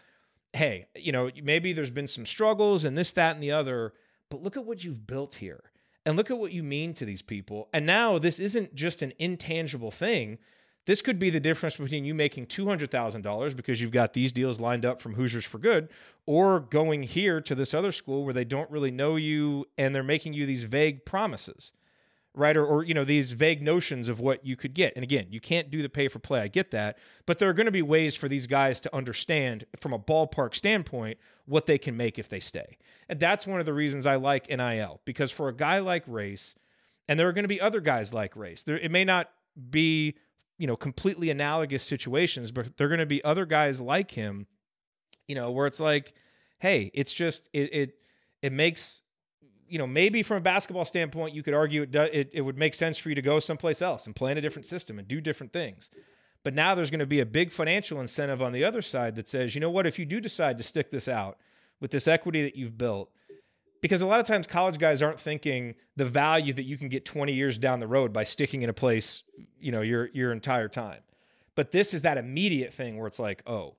[0.54, 3.94] Hey, you know, maybe there's been some struggles and this, that, and the other,
[4.30, 5.64] but look at what you've built here.
[6.06, 7.70] And look at what you mean to these people.
[7.74, 10.38] And now this isn't just an intangible thing.
[10.86, 14.86] This could be the difference between you making $200,000 because you've got these deals lined
[14.86, 15.88] up from Hoosiers for Good
[16.26, 20.04] or going here to this other school where they don't really know you and they're
[20.04, 21.72] making you these vague promises.
[22.36, 22.58] Right.
[22.58, 24.94] Or, or, you know, these vague notions of what you could get.
[24.96, 26.40] And again, you can't do the pay for play.
[26.42, 26.98] I get that.
[27.28, 30.56] But there are going to be ways for these guys to understand from a ballpark
[30.56, 32.78] standpoint what they can make if they stay.
[33.08, 36.56] And that's one of the reasons I like NIL because for a guy like Race,
[37.08, 39.30] and there are going to be other guys like Race, there, it may not
[39.70, 40.16] be
[40.58, 44.48] you know, completely analogous situations, but there are going to be other guys like him,
[45.28, 46.14] you know, where it's like,
[46.60, 47.96] hey, it's just it it
[48.42, 49.03] it makes
[49.74, 52.60] you know maybe from a basketball standpoint you could argue it, do, it it would
[52.60, 55.08] make sense for you to go someplace else and play in a different system and
[55.08, 55.90] do different things.
[56.44, 59.28] But now there's going to be a big financial incentive on the other side that
[59.28, 61.40] says, you know what, if you do decide to stick this out
[61.80, 63.10] with this equity that you've built,
[63.82, 67.04] because a lot of times college guys aren't thinking the value that you can get
[67.04, 69.24] 20 years down the road by sticking in a place,
[69.60, 71.00] you know, your your entire time.
[71.56, 73.76] But this is that immediate thing where it's like, oh,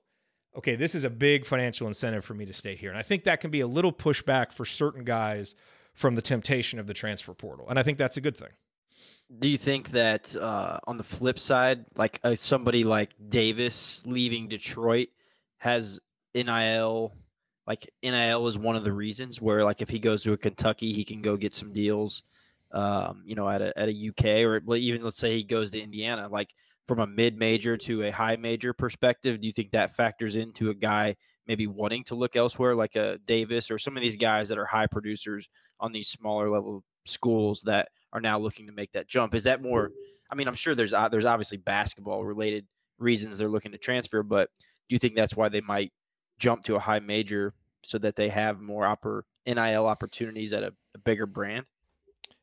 [0.57, 2.89] okay, this is a big financial incentive for me to stay here.
[2.89, 5.55] And I think that can be a little pushback for certain guys
[5.95, 7.65] from the temptation of the transfer portal.
[7.69, 8.49] And I think that's a good thing.
[9.39, 14.47] Do you think that uh, on the flip side, like uh, somebody like Davis leaving
[14.47, 15.07] Detroit
[15.57, 15.99] has
[16.35, 17.11] NIL?
[17.65, 20.93] Like NIL is one of the reasons where, like, if he goes to a Kentucky,
[20.93, 22.21] he can go get some deals,
[22.71, 25.81] um, you know, at a at a UK or even let's say he goes to
[25.81, 26.27] Indiana.
[26.29, 26.49] Like
[26.85, 30.69] from a mid major to a high major perspective, do you think that factors into
[30.69, 31.15] a guy
[31.47, 34.65] maybe wanting to look elsewhere, like a Davis or some of these guys that are
[34.65, 39.35] high producers on these smaller level schools that are now looking to make that jump?
[39.35, 39.91] Is that more?
[40.29, 42.65] I mean, I'm sure there's uh, there's obviously basketball related
[42.97, 44.49] reasons they're looking to transfer, but
[44.87, 45.91] do you think that's why they might
[46.37, 47.53] jump to a high major
[47.83, 51.65] so that they have more oppor- NIL opportunities at a, a bigger brand?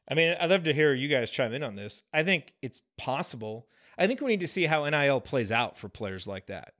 [0.08, 2.02] I mean, I'd love to hear you guys chime in on this.
[2.12, 3.66] I think it's possible.
[3.96, 6.74] I think we need to see how NIL plays out for players like that.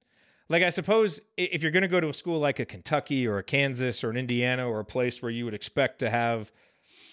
[0.52, 3.38] Like, I suppose if you're going to go to a school like a Kentucky or
[3.38, 6.52] a Kansas or an Indiana or a place where you would expect to have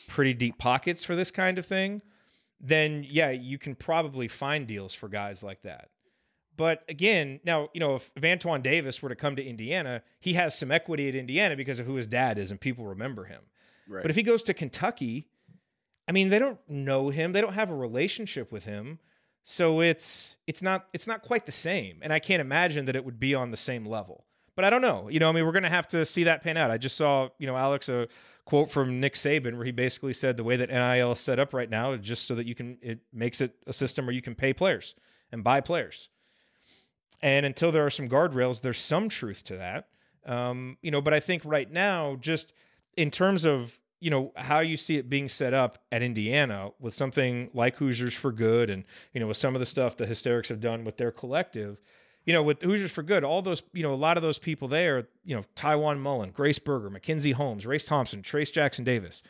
[0.09, 2.01] pretty deep pockets for this kind of thing,
[2.59, 5.87] then yeah, you can probably find deals for guys like that.
[6.57, 10.33] But again, now, you know, if, if Antoine Davis were to come to Indiana, he
[10.33, 13.39] has some equity at Indiana because of who his dad is and people remember him.
[13.87, 14.01] Right.
[14.01, 15.29] But if he goes to Kentucky,
[16.09, 18.99] I mean, they don't know him, they don't have a relationship with him.
[19.51, 22.01] So it's it's not it's not quite the same.
[22.03, 24.25] And I can't imagine that it would be on the same level.
[24.55, 25.09] But I don't know.
[25.09, 26.69] You know, I mean, we're going to have to see that pan out.
[26.69, 28.07] I just saw, you know, Alex a
[28.45, 31.55] quote from Nick Saban where he basically said the way that NIL is set up
[31.55, 34.21] right now is just so that you can it makes it a system where you
[34.21, 34.93] can pay players
[35.31, 36.09] and buy players.
[37.19, 39.87] And until there are some guardrails, there's some truth to that.
[40.31, 42.53] Um, you know, but I think right now, just
[42.95, 46.93] in terms of you know how you see it being set up at Indiana with
[46.93, 48.83] something like Hoosiers for Good, and
[49.13, 51.81] you know with some of the stuff the Hysterics have done with their collective,
[52.25, 54.67] you know with Hoosiers for Good, all those you know a lot of those people
[54.67, 59.21] there, you know Tiawan Mullen, Grace Berger, Mackenzie Holmes, Race Thompson, Trayce Jackson Davis,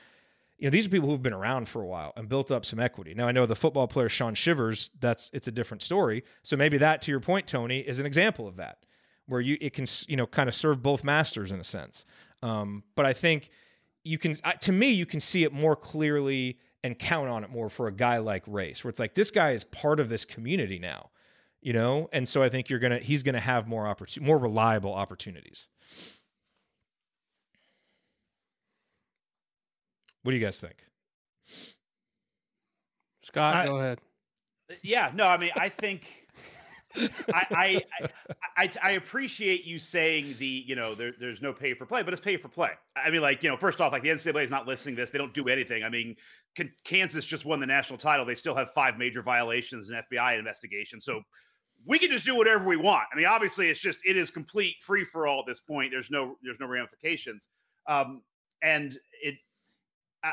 [0.59, 2.80] you know these are people who've been around for a while and built up some
[2.80, 3.13] equity.
[3.13, 6.24] Now I know the football player Shaun Shivers, that's it's a different story.
[6.43, 8.80] So maybe that, to your point, Tony, is an example of that,
[9.26, 12.05] where you it can you know kind of serve both masters in a sense.
[12.43, 13.49] Um, but I think
[14.10, 17.70] you can to me you can see it more clearly and count on it more
[17.70, 20.80] for a guy like Race, where it's like this guy is part of this community
[20.80, 21.10] now,
[21.62, 24.93] you know, and so I think you're gonna he's gonna have more opportunity, more reliable
[24.93, 25.68] opportunities.
[30.24, 30.86] What do you guys think?
[33.22, 33.99] Scott, I- go ahead.
[34.84, 36.03] Yeah, no, I mean, I think
[36.96, 37.82] I, I,
[38.58, 42.14] I I appreciate you saying the you know there, there's no pay for play, but
[42.14, 42.72] it's pay for play.
[42.96, 45.12] I mean, like you know, first off, like the NCAA is not listening to this;
[45.12, 45.84] they don't do anything.
[45.84, 46.16] I mean,
[46.56, 50.40] Kan- Kansas just won the national title; they still have five major violations and FBI
[50.40, 51.22] investigation, so
[51.86, 53.04] we can just do whatever we want.
[53.14, 55.92] I mean, obviously, it's just it is complete free for all at this point.
[55.92, 57.50] There's no there's no ramifications,
[57.88, 58.24] um,
[58.64, 59.36] and it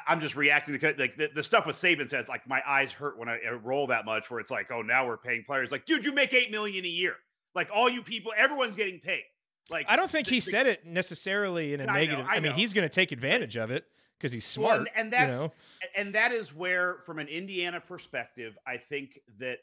[0.09, 3.19] I'm just reacting to like the, the stuff with Saban says like my eyes hurt
[3.19, 6.05] when I, roll that much where it's like oh now we're paying players like dude
[6.05, 7.15] you make eight million a year
[7.55, 9.23] like all you people everyone's getting paid
[9.71, 12.27] like I don't think the- he the- said it necessarily in a I know, negative.
[12.29, 12.57] I I, mean, know.
[12.57, 13.85] he's going to take advantage of it
[14.19, 14.79] because he's Well, smart.
[14.81, 15.53] and, and you that's know?
[15.97, 19.61] and that is where from an Indiana perspective I think that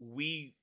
[0.00, 0.54] we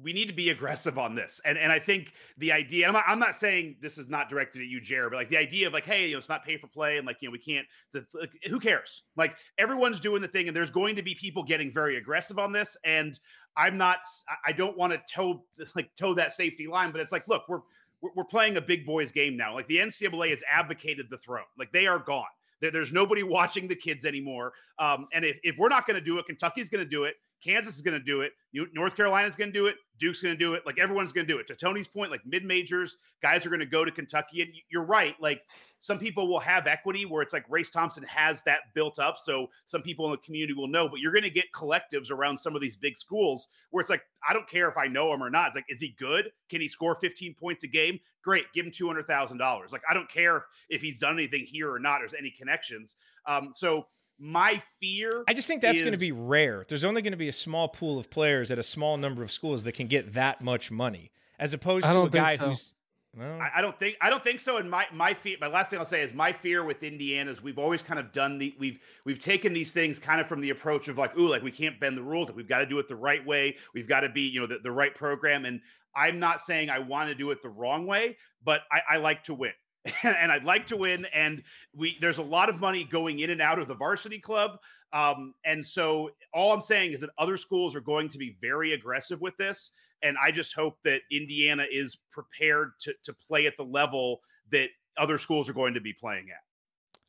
[0.00, 1.40] we need to be aggressive on this.
[1.44, 4.62] And and I think the idea, I'm not, I'm not saying this is not directed
[4.62, 6.56] at you, Jared, but like the idea of like, hey, you know, it's not pay
[6.56, 7.66] for play, and like, you know, we can't.
[8.14, 9.02] like, who cares?
[9.16, 12.52] Like everyone's doing the thing, and there's going to be people getting very aggressive on
[12.52, 12.76] this.
[12.84, 13.18] And
[13.56, 13.98] I'm not.
[14.46, 17.60] I- don't want to toe like toe that safety line, but it's like, look, we're
[18.00, 19.54] we're we're playing a big boys game now.
[19.54, 21.44] Like the NCAA has abdicated the throne.
[21.58, 22.24] Like they are gone.
[22.60, 24.52] There's nobody watching the kids anymore.
[24.78, 27.14] Um, and if, if we're not going to do it, Kentucky's going to do it.
[27.42, 28.32] Kansas is going to do it.
[28.74, 29.76] North Carolina's going to do it.
[29.98, 30.62] Duke's going to do it.
[30.66, 31.46] Like everyone's going to do it.
[31.48, 34.42] To Tony's point, like mid majors, guys are going to go to Kentucky.
[34.42, 35.14] And you're right.
[35.20, 35.42] Like
[35.78, 39.16] some people will have equity where it's like Race Thompson has that built up.
[39.18, 42.38] So some people in the community will know, but you're going to get collectives around
[42.38, 45.22] some of these big schools where it's like, I don't care if I know him
[45.22, 45.48] or not.
[45.48, 46.30] It's like, is he good?
[46.48, 47.98] Can he score 15 points a game?
[48.22, 48.44] Great.
[48.54, 49.72] Give him $200,000.
[49.72, 52.00] Like, I don't care if he's done anything here or not.
[52.00, 52.96] There's any connections.
[53.26, 53.86] Um, so
[54.20, 55.24] my fear.
[55.26, 56.64] I just think that's going to be rare.
[56.68, 59.32] There's only going to be a small pool of players at a small number of
[59.32, 62.48] schools that can get that much money, as opposed to a guy so.
[62.48, 62.72] who's.
[63.16, 64.58] Well, I, I don't think I don't think so.
[64.58, 67.42] And my my fear, my last thing I'll say is my fear with Indiana is
[67.42, 70.50] we've always kind of done the we've we've taken these things kind of from the
[70.50, 72.78] approach of like, ooh, like we can't bend the rules, like we've got to do
[72.78, 75.44] it the right way, we've got to be you know the, the right program.
[75.44, 75.60] And
[75.96, 79.24] I'm not saying I want to do it the wrong way, but I, I like
[79.24, 79.52] to win.
[80.02, 81.06] and I'd like to win.
[81.14, 81.42] And
[81.74, 84.58] we there's a lot of money going in and out of the varsity club.
[84.92, 88.72] Um, and so all I'm saying is that other schools are going to be very
[88.72, 89.70] aggressive with this.
[90.02, 94.20] And I just hope that Indiana is prepared to, to play at the level
[94.50, 96.40] that other schools are going to be playing at.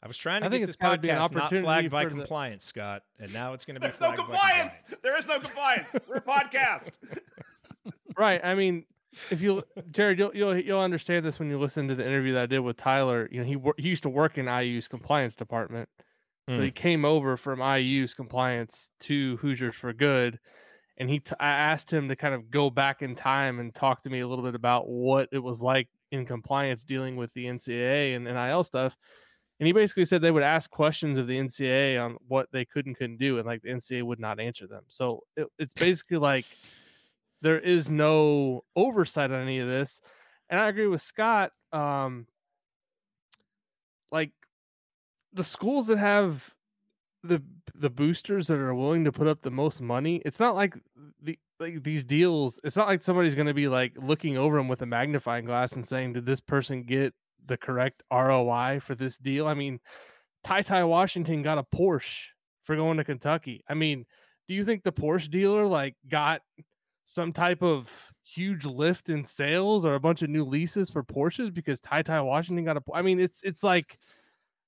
[0.03, 2.03] I was trying to I get think this it's be an podcast not flagged by
[2.03, 4.81] for the- compliance, Scott, and now it's going to be There's no flagged by compliance.
[4.81, 5.01] compliance.
[5.03, 5.87] There is no compliance.
[6.07, 6.89] We're a podcast.
[8.17, 8.43] right.
[8.43, 8.85] I mean,
[9.29, 12.43] if you, Jared, you'll, you'll you'll understand this when you listen to the interview that
[12.43, 13.27] I did with Tyler.
[13.31, 15.89] You know, he wor- he used to work in IU's compliance department,
[16.49, 16.63] so Mm.
[16.63, 20.39] he came over from IU's compliance to Hoosiers for Good,
[20.97, 24.01] and he t- I asked him to kind of go back in time and talk
[24.03, 27.45] to me a little bit about what it was like in compliance dealing with the
[27.45, 28.97] NCAA and NIL stuff.
[29.59, 32.87] And he basically said they would ask questions of the NCAA on what they could
[32.87, 34.83] and couldn't do, and like the NCAA would not answer them.
[34.87, 36.45] So it, it's basically like
[37.41, 40.01] there is no oversight on any of this.
[40.49, 41.51] And I agree with Scott.
[41.71, 42.27] Um,
[44.11, 44.31] like
[45.33, 46.53] the schools that have
[47.23, 47.41] the
[47.75, 50.75] the boosters that are willing to put up the most money, it's not like
[51.21, 52.59] the like these deals.
[52.63, 55.73] It's not like somebody's going to be like looking over them with a magnifying glass
[55.73, 57.13] and saying, "Did this person get
[57.45, 59.79] the correct ROI for this deal?" I mean,
[60.43, 62.25] Ty Ty Washington got a Porsche
[62.63, 63.63] for going to Kentucky.
[63.69, 64.05] I mean,
[64.47, 66.41] do you think the Porsche dealer like got
[67.11, 71.53] some type of huge lift in sales or a bunch of new leases for Porsches
[71.53, 73.97] because Ty Ty Washington got a I mean, it's it's like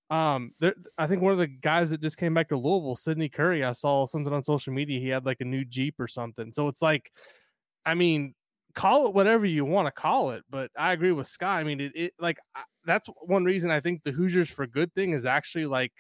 [0.10, 3.30] um there I think one of the guys that just came back to Louisville, Sydney
[3.30, 5.00] Curry, I saw something on social media.
[5.00, 6.52] He had like a new Jeep or something.
[6.52, 7.12] So it's like,
[7.86, 8.36] I mean,
[8.76, 11.60] call it whatever you want to call it, but I agree with Scott.
[11.60, 14.94] I mean, it, it like I- that's one reason I think the Hoosiers for good
[14.94, 15.94] thing is actually like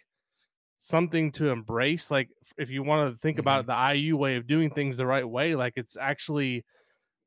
[0.86, 2.12] something to embrace.
[2.12, 3.94] Like if you want to think about mm-hmm.
[3.94, 6.66] the IU way of doing things the right way, like it's actually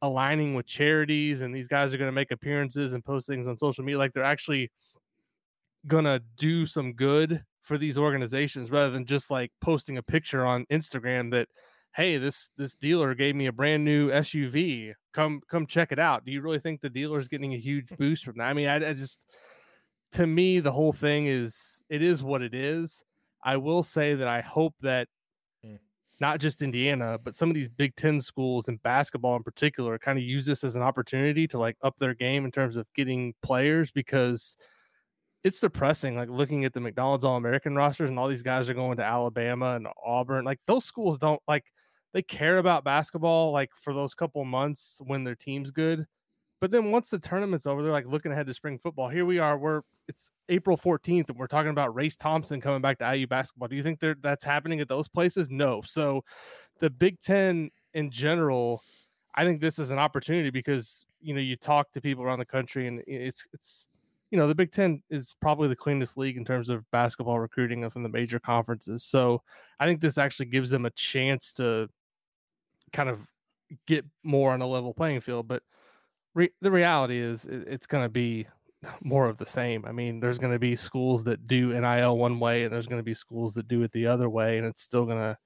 [0.02, 3.56] aligning with charities and these guys are going to make appearances and post things on
[3.56, 4.70] social media like they're actually
[5.86, 10.66] gonna do some good for these organizations rather than just like posting a picture on
[10.66, 11.48] Instagram that
[11.94, 16.26] hey this this dealer gave me a brand new SUV come come check it out.
[16.26, 18.48] Do you really think the dealer's getting a huge boost from that?
[18.48, 19.24] I mean I, I just
[20.12, 23.02] to me the whole thing is it is what it is
[23.46, 25.08] I will say that I hope that
[25.64, 25.78] Mm.
[26.20, 30.18] not just Indiana, but some of these Big Ten schools and basketball in particular kind
[30.18, 33.34] of use this as an opportunity to like up their game in terms of getting
[33.42, 34.56] players because
[35.44, 36.16] it's depressing.
[36.16, 39.04] Like looking at the McDonald's All American rosters and all these guys are going to
[39.04, 40.44] Alabama and Auburn.
[40.44, 41.64] Like those schools don't like
[42.12, 46.06] they care about basketball like for those couple months when their team's good.
[46.60, 49.08] But then once the tournament's over, they're like looking ahead to spring football.
[49.08, 49.58] Here we are.
[49.58, 53.68] We're it's April 14th, and we're talking about Race Thompson coming back to IU basketball.
[53.68, 55.50] Do you think that's happening at those places?
[55.50, 55.82] No.
[55.84, 56.24] So
[56.78, 58.82] the Big Ten in general,
[59.34, 62.46] I think this is an opportunity because you know you talk to people around the
[62.46, 63.88] country, and it's it's
[64.30, 67.82] you know the Big Ten is probably the cleanest league in terms of basketball recruiting
[67.82, 69.04] within the major conferences.
[69.04, 69.42] So
[69.78, 71.88] I think this actually gives them a chance to
[72.92, 73.20] kind of
[73.86, 75.48] get more on a level playing field.
[75.48, 75.62] But
[76.36, 78.46] re- the reality is, it, it's going to be
[79.02, 79.84] more of the same.
[79.84, 83.00] I mean, there's going to be schools that do NIL one way, and there's going
[83.00, 85.36] to be schools that do it the other way, and it's still going to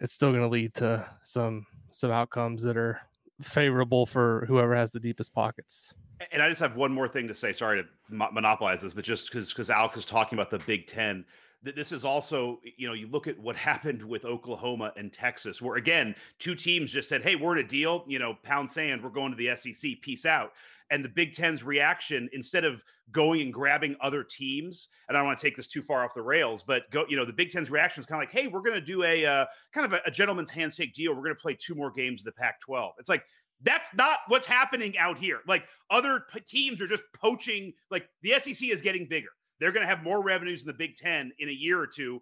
[0.00, 3.00] it's still to lead to some some outcomes that are
[3.40, 5.94] favorable for whoever has the deepest pockets.
[6.30, 7.52] And I just have one more thing to say.
[7.52, 10.86] Sorry to mo- monopolize this, but just because because Alex is talking about the Big
[10.86, 11.24] Ten,
[11.64, 15.60] that this is also you know you look at what happened with Oklahoma and Texas,
[15.62, 18.04] where again two teams just said, "Hey, we're in a deal.
[18.06, 19.02] You know, pound sand.
[19.02, 19.92] We're going to the SEC.
[20.02, 20.52] Peace out."
[20.90, 22.82] And the Big Ten's reaction, instead of
[23.12, 26.12] going and grabbing other teams, and I don't want to take this too far off
[26.14, 28.48] the rails, but go, you know, the Big Ten's reaction is kind of like, "Hey,
[28.48, 31.14] we're going to do a uh, kind of a, a gentleman's handshake deal.
[31.14, 33.24] We're going to play two more games of the Pac-12." It's like
[33.62, 35.40] that's not what's happening out here.
[35.46, 37.72] Like other p- teams are just poaching.
[37.90, 39.30] Like the SEC is getting bigger.
[39.62, 42.20] They're going to have more revenues in the Big Ten in a year or two.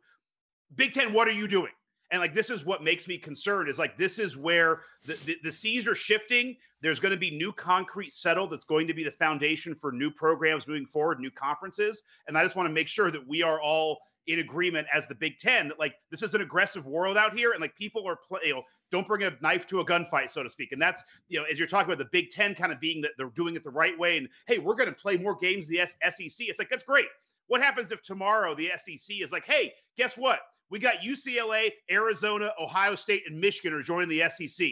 [0.74, 1.72] Big Ten, what are you doing?
[2.11, 3.68] And like this is what makes me concerned.
[3.68, 6.57] Is like this is where the, the, the seas are shifting.
[6.82, 8.53] There's going to be new concrete settled.
[8.53, 12.03] That's going to be the foundation for new programs moving forward, new conferences.
[12.26, 15.14] And I just want to make sure that we are all in agreement as the
[15.14, 18.16] Big Ten that like this is an aggressive world out here, and like people are
[18.16, 20.72] play, you know, don't bring a knife to a gunfight, so to speak.
[20.72, 23.12] And that's you know, as you're talking about the Big Ten kind of being that
[23.16, 25.80] they're doing it the right way, and hey, we're going to play more games the
[25.86, 26.30] SEC.
[26.41, 27.07] It's like that's great.
[27.51, 30.38] What happens if tomorrow the SEC is like, hey, guess what?
[30.70, 34.68] We got UCLA, Arizona, Ohio State, and Michigan are joining the SEC.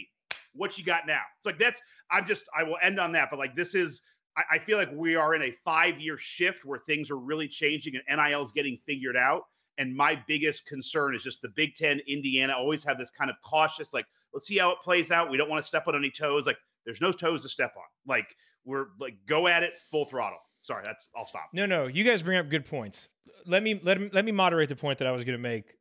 [0.52, 1.22] What you got now?
[1.38, 1.82] It's like that's.
[2.08, 2.44] I'm just.
[2.56, 3.30] I will end on that.
[3.30, 4.02] But like this is.
[4.36, 7.48] I, I feel like we are in a five year shift where things are really
[7.48, 9.42] changing and NIL is getting figured out.
[9.76, 13.36] And my biggest concern is just the Big Ten, Indiana always have this kind of
[13.44, 15.30] cautious, like, let's see how it plays out.
[15.30, 16.46] We don't want to step on any toes.
[16.46, 17.84] Like, there's no toes to step on.
[18.06, 20.38] Like, we're like, go at it full throttle.
[20.68, 21.48] Sorry, that's, I'll stop.
[21.54, 23.08] No, no, you guys bring up good points.
[23.46, 25.78] Let me let let me moderate the point that I was going to make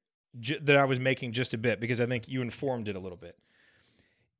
[0.62, 3.18] that I was making just a bit because I think you informed it a little
[3.18, 3.38] bit.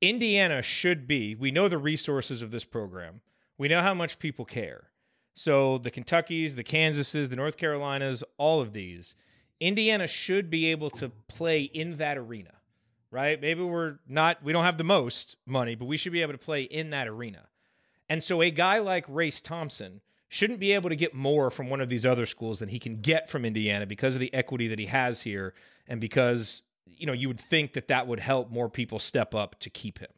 [0.00, 1.34] Indiana should be.
[1.34, 3.20] We know the resources of this program.
[3.58, 4.84] We know how much people care.
[5.34, 9.16] So the Kentuckys, the Kansases, the North Carolinas, all of these,
[9.60, 12.54] Indiana should be able to play in that arena,
[13.10, 13.38] right?
[13.38, 16.38] Maybe we're not, we don't have the most money, but we should be able to
[16.38, 17.48] play in that arena.
[18.08, 21.80] And so a guy like Race Thompson shouldn't be able to get more from one
[21.80, 24.78] of these other schools than he can get from Indiana because of the equity that
[24.78, 25.54] he has here
[25.86, 29.58] and because you know you would think that that would help more people step up
[29.60, 30.10] to keep him.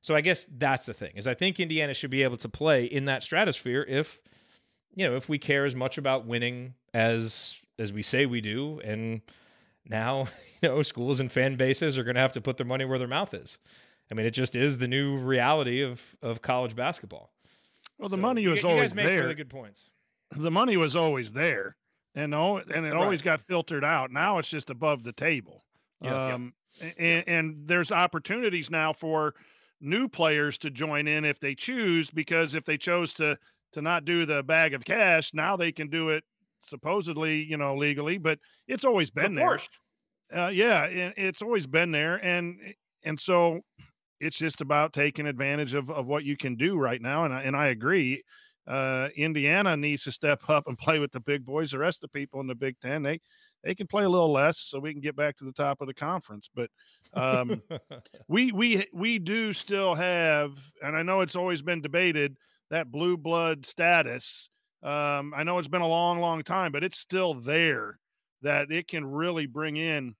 [0.00, 1.12] So I guess that's the thing.
[1.14, 4.20] Is I think Indiana should be able to play in that stratosphere if
[4.96, 8.80] you know, if we care as much about winning as as we say we do
[8.84, 9.22] and
[9.88, 10.28] now,
[10.62, 12.98] you know, schools and fan bases are going to have to put their money where
[12.98, 13.58] their mouth is.
[14.10, 17.30] I mean, it just is the new reality of of college basketball.
[17.98, 19.20] Well, the So, money was you always guys make there.
[19.22, 19.90] really good points.
[20.36, 21.76] the money was always there,
[22.14, 24.10] and al- and it always got filtered out.
[24.10, 25.62] Now it's just above the table.
[26.00, 26.34] Yes.
[26.34, 26.54] Um,
[26.98, 29.34] and, and there's opportunities now for
[29.80, 33.38] new players to join in if they choose, because if they chose to
[33.72, 36.24] to not do the bag of cash, now they can do it
[36.60, 38.18] supposedly, you know, legally.
[38.18, 39.58] But it's always been there.
[40.34, 42.58] Uh, yeah, and it's always been there, and
[43.04, 43.60] and so
[44.20, 47.24] it's just about taking advantage of, of what you can do right now.
[47.24, 48.22] And I, and I agree.
[48.66, 51.70] Uh, Indiana needs to step up and play with the big boys.
[51.70, 53.20] The rest of the people in the Big Ten, they
[53.62, 55.86] they can play a little less, so we can get back to the top of
[55.86, 56.50] the conference.
[56.54, 56.70] But
[57.14, 57.62] um,
[58.28, 60.52] we we we do still have,
[60.82, 62.36] and I know it's always been debated
[62.70, 64.50] that blue blood status.
[64.82, 67.98] Um, I know it's been a long, long time, but it's still there
[68.42, 70.14] that it can really bring in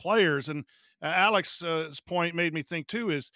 [0.00, 0.48] players.
[0.48, 0.64] And
[1.02, 3.30] uh, Alex's point made me think too is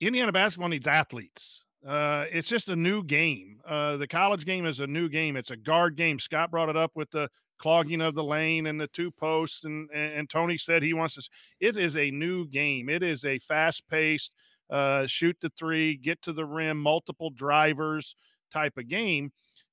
[0.00, 1.64] Indiana basketball needs athletes.
[1.86, 3.58] Uh, it's just a new game.
[3.66, 5.36] Uh, the college game is a new game.
[5.36, 6.18] It's a guard game.
[6.18, 9.88] Scott brought it up with the clogging of the lane and the two posts, and
[9.94, 11.28] and, and Tony said he wants to.
[11.58, 12.88] It is a new game.
[12.88, 14.32] It is a fast paced,
[14.68, 18.14] uh, shoot the three, get to the rim, multiple drivers
[18.52, 19.32] type of game.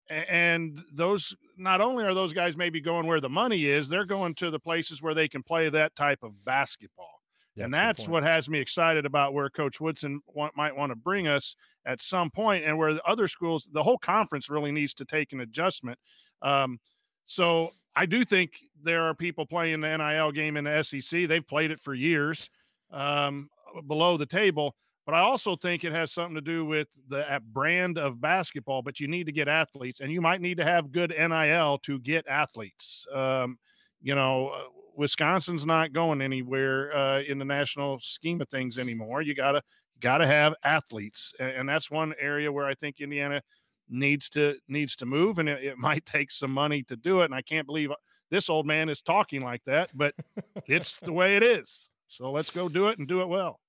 [0.09, 4.35] And those not only are those guys maybe going where the money is, they're going
[4.35, 7.16] to the places where they can play that type of basketball
[7.65, 10.95] and That's that's what has me excited about where Coach Woodson want, might want to
[10.95, 11.55] bring us
[11.85, 15.33] at some point, and where the other schools, the whole conference really needs to take
[15.33, 15.97] an adjustment.
[16.41, 16.79] Um,
[17.25, 18.51] so I do think
[18.81, 21.27] there are people playing the NIL game in the SEC.
[21.27, 22.49] They've played it for years
[22.91, 23.49] um,
[23.87, 27.39] below the table, but I also think it has something to do with the uh,
[27.39, 28.81] brand of basketball.
[28.81, 31.99] But you need to get athletes, and you might need to have good NIL to
[31.99, 33.07] get athletes.
[33.13, 33.57] Um,
[34.01, 34.63] you know, uh,
[34.97, 39.21] Wisconsin's not going anywhere uh, in the national scheme of things anymore.
[39.21, 39.61] You gotta
[39.99, 43.41] gotta have athletes, and, that's one area where I think Indiana
[43.87, 47.25] needs to needs to move, and it, it might take some money to do it.
[47.25, 47.91] And I can't believe
[48.31, 50.15] this old man is talking like that, but
[50.67, 51.89] it's the way it is.
[52.07, 53.59] So let's go do it and do it well.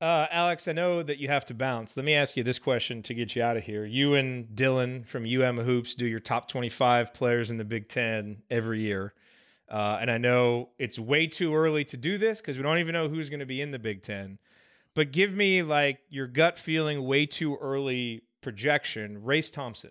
[0.00, 1.96] Uh, Alex, I know that you have to bounce.
[1.96, 3.84] Let me ask you this question to get you out of here.
[3.84, 8.42] You and Dylan from UM Hoops do your top 25 players in the Big Ten
[8.48, 9.12] every year.
[9.70, 12.92] Uh, and I know it's way too early to do this because we don't even
[12.94, 14.38] know who's going to be in the Big Ten.
[14.94, 19.22] But give me like your gut feeling, way too early projection.
[19.24, 19.90] Race Thompson.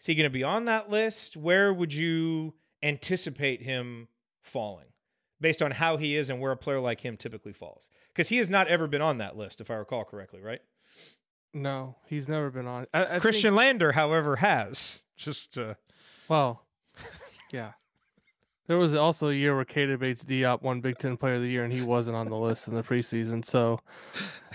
[0.00, 1.36] Is he going to be on that list?
[1.36, 4.06] Where would you anticipate him
[4.42, 4.86] falling
[5.40, 7.90] based on how he is and where a player like him typically falls?
[8.08, 10.60] Because he has not ever been on that list, if I recall correctly, right?
[11.52, 12.86] No, he's never been on.
[12.94, 15.00] I, I think- Khristian Lander, however, has.
[15.16, 15.74] Just uh,
[16.28, 16.64] well,
[17.52, 17.72] yeah.
[18.68, 21.48] There was also a year where Keita Bates Diop won Big Ten Player of the
[21.48, 23.42] Year, and he wasn't on the list in the preseason.
[23.42, 23.80] So,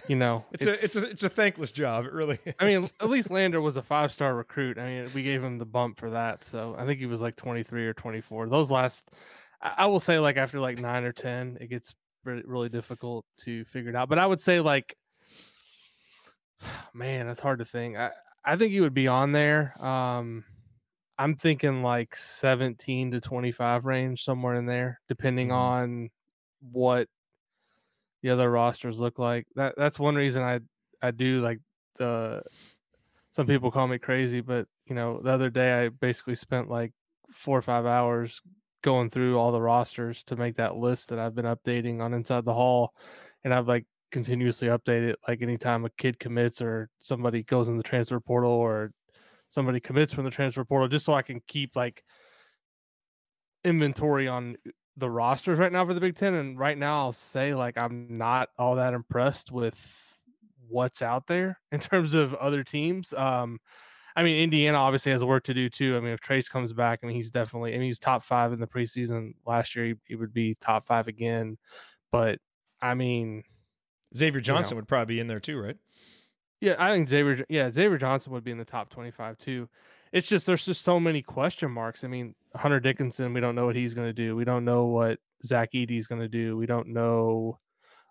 [0.07, 2.05] you know, it's, a it's a it's a thankless job.
[2.05, 2.37] It really.
[2.45, 2.53] Is.
[2.59, 4.77] I mean, at least Lander was a five star recruit.
[4.77, 6.43] I mean, we gave him the bump for that.
[6.43, 8.49] So I think he was like 23 or 24.
[8.49, 9.09] Those last,
[9.59, 13.25] I I will say, like after like nine or 10, it gets really, really difficult
[13.45, 14.09] to figure it out.
[14.09, 14.95] But I would say, like,
[16.93, 17.97] man, it's hard to think.
[17.97, 18.11] I,
[18.45, 19.73] I think he would be on there.
[19.83, 20.43] Um,
[21.23, 25.53] I'm thinking like 17 to 25 range, somewhere in there, depending Mhm.
[25.53, 26.09] on
[26.61, 27.09] what
[28.21, 29.47] the other rosters look like.
[29.55, 30.59] That that's one reason I
[31.01, 31.59] I do like
[31.97, 32.43] the
[33.31, 36.93] some people call me crazy, but you know, the other day I basically spent like
[37.31, 38.41] four or five hours
[38.83, 42.45] going through all the rosters to make that list that I've been updating on Inside
[42.45, 42.95] the Hall,
[43.43, 45.15] and I've like continuously updated.
[45.27, 48.91] Like anytime a kid commits or somebody goes in the transfer portal or
[49.53, 52.03] somebody commits from the transfer portal, just so I can keep like
[53.63, 54.57] inventory on
[54.97, 56.33] the rosters right now for the Big Ten.
[56.33, 60.13] And right now, I'll say like I'm not all that impressed with
[60.67, 63.13] what's out there in terms of other teams.
[63.13, 63.59] Um,
[64.15, 65.97] I mean, Indiana obviously has work to do too.
[65.97, 67.73] I mean, if Trayce comes back, I mean, he's definitely.
[67.73, 69.85] I mean, he's top five in the preseason last year.
[69.85, 71.57] He, he would be top five again.
[72.11, 72.39] But
[72.81, 73.43] I mean,
[74.15, 74.43] Xavier know.
[74.43, 75.77] Johnson would probably be in there too, right?
[76.63, 77.45] Yeah, I think Xavier.
[77.49, 79.67] Yeah, Xavier Johnson would be in the top twenty-five too.
[80.13, 82.03] it's just there's just so many question marks.
[82.03, 84.35] I mean, Hunter Dickinson, we don't know what he's going to do.
[84.35, 86.55] We don't know what Zach Edey's going to do.
[86.55, 87.57] We don't know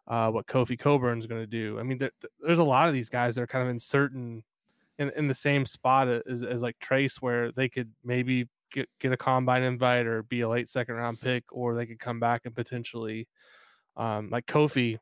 [0.08, 1.78] uh, what Kofi Cockburn's going to do.
[1.78, 4.42] I mean, there, there's a lot of these guys that are kind of in certain
[4.98, 9.12] in, in the same spot as, as like Trayce, where they could maybe get, get
[9.12, 12.42] a combine invite or be a late second round pick, or they could come back
[12.46, 13.28] and potentially,
[13.96, 14.98] um, like Kofi,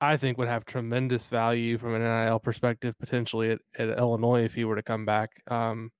[0.00, 4.54] I think would have tremendous value from an NIL perspective potentially at, at Illinois if
[4.54, 5.30] he were to come back.
[5.48, 5.90] Um,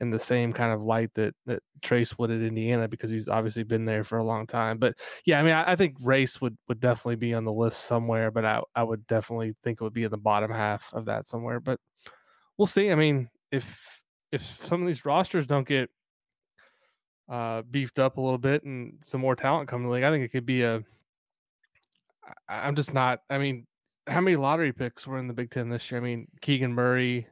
[0.00, 3.64] in the same kind of light that that Trayce would at Indiana because he's obviously
[3.64, 4.78] been there for a long time.
[4.78, 4.94] But
[5.26, 8.30] yeah, I mean, I, I, think Race would would definitely be on the list somewhere,
[8.30, 11.26] but I I would definitely think it would be in the bottom half of that
[11.26, 11.60] somewhere.
[11.60, 11.78] But
[12.56, 12.90] we'll see.
[12.90, 14.00] I mean, if
[14.32, 15.90] if some of these rosters don't get
[17.28, 20.10] uh, beefed up a little bit and some more talent come to the league, I
[20.10, 20.82] think it could be a.
[22.48, 23.20] I'm just not.
[23.28, 23.66] I mean,
[24.06, 26.00] how many lottery picks were in the Big Ten this year?
[26.00, 27.26] I mean, Keegan Murray,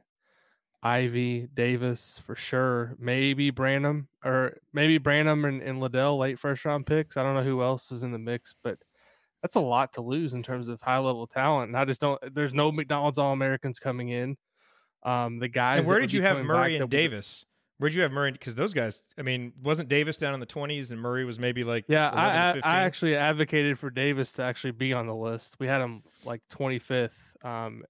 [0.81, 2.95] Ivey, Davis for sure.
[2.99, 7.17] Maybe Branham or maybe Branham and, and Liddell late first round picks.
[7.17, 8.77] I don't know who else is in the mix, but
[9.41, 11.69] that's a lot to lose in terms of high level talent.
[11.69, 12.19] And I just don't.
[12.33, 14.37] There's no McDonald's All Americans coming in.
[15.03, 15.79] Um, the guys.
[15.79, 17.45] And where did you have Murray and Davis?
[17.79, 18.33] Where'd you have Murray?
[18.33, 21.63] Because those guys, I mean, wasn't Davis down in the twenties and Murray was maybe
[21.63, 22.09] like yeah.
[22.09, 25.55] I, I, actually advocated for Davis to actually be on the list.
[25.59, 27.37] We had him like twenty fifth.
[27.41, 27.83] Um,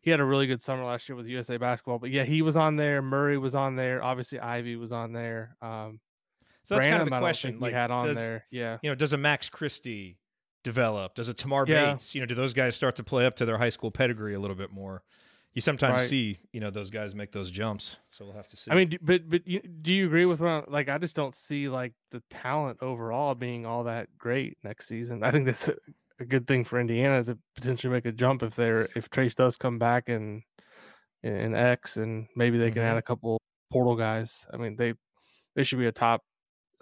[0.00, 1.98] he had a really good summer last year with USA basketball.
[1.98, 3.02] But yeah, he was on there.
[3.02, 4.02] Murray was on there.
[4.02, 5.56] Obviously, Ivey was on there.
[5.60, 6.00] Um,
[6.62, 7.60] so that's Branham, kind of the question.
[7.60, 8.78] Like, had on does, there, yeah.
[8.82, 10.18] You know, does a Max Christie
[10.64, 11.14] develop?
[11.14, 11.92] Does a Tamar yeah.
[11.92, 12.14] Bates?
[12.14, 14.40] You know, do those guys start to play up to their high school pedigree a
[14.40, 15.02] little bit more?
[15.56, 16.08] You sometimes right.
[16.08, 17.96] see, you know, those guys make those jumps.
[18.10, 18.70] So we'll have to see.
[18.70, 20.50] I mean, but but you, do you agree with what?
[20.50, 24.86] I'm, like, I just don't see like the talent overall being all that great next
[24.86, 25.24] season.
[25.24, 25.70] I think that's
[26.20, 29.56] a good thing for Indiana to potentially make a jump if they're if Trayce does
[29.56, 30.42] come back and
[31.22, 32.90] in X and maybe they can mm-hmm.
[32.90, 33.40] add a couple
[33.72, 34.44] portal guys.
[34.52, 34.92] I mean they
[35.54, 36.20] they should be a top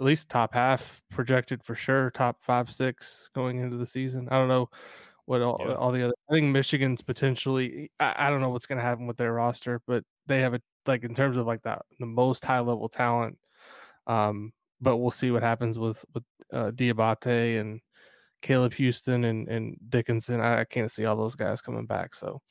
[0.00, 4.26] at least top half projected for sure, top five six going into the season.
[4.32, 4.68] I don't know
[5.26, 5.74] what all, yeah.
[5.74, 6.14] all the other.
[6.30, 7.90] I think Michigan's potentially.
[7.98, 10.60] I, I don't know what's going to happen with their roster, but they have a
[10.86, 13.38] like in terms of like that the most high level talent.
[14.06, 17.80] Um, but we'll see what happens with with uh, Diabate and
[18.42, 20.40] Caleb Houston and, and Dickinson.
[20.40, 22.14] I, I, can't see all those guys coming back.
[22.14, 22.42] So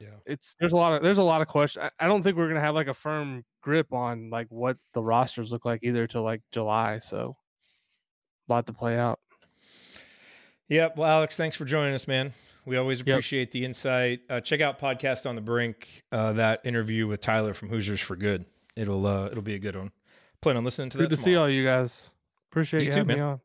[0.00, 1.84] yeah, it's there's a lot of there's a lot of questions.
[1.84, 5.02] I, I don't think we're gonna have like a firm grip on like what the
[5.02, 6.98] rosters look like either till like July.
[7.00, 7.36] So
[8.48, 9.20] a lot to play out.
[10.68, 10.96] Yep.
[10.96, 12.32] Well, Alex, thanks for joining us, man.
[12.64, 13.50] We always appreciate yep.
[13.50, 14.20] the insight.
[14.28, 16.02] Uh, check out podcast on the brink.
[16.10, 18.46] Uh, that interview with Tyler from Hoosiers for Good.
[18.74, 19.92] It'll uh, it'll be a good one.
[20.40, 21.10] Plan on listening to good that.
[21.10, 22.10] Good to see all you guys.
[22.50, 23.20] Appreciate you, you too, man.
[23.20, 23.40] on.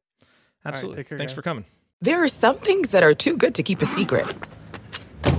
[0.66, 0.98] Absolutely.
[0.98, 1.36] Right, care, Thanks guys.
[1.36, 1.66] for coming.
[2.02, 4.26] There are some things that are too good to keep a secret.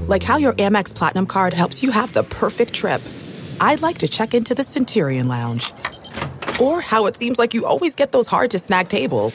[0.06, 3.00] Like how your Amex Platinum card helps you have the perfect trip.
[3.60, 5.72] I'd like to check into the Centurion Lounge.
[6.60, 9.34] Or how it seems like you always get those hard to snag tables.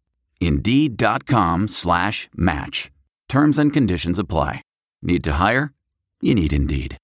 [0.41, 2.91] Indeed.com slash match.
[3.29, 4.63] Terms and conditions apply.
[5.01, 5.73] Need to hire?
[6.19, 6.97] You need Indeed.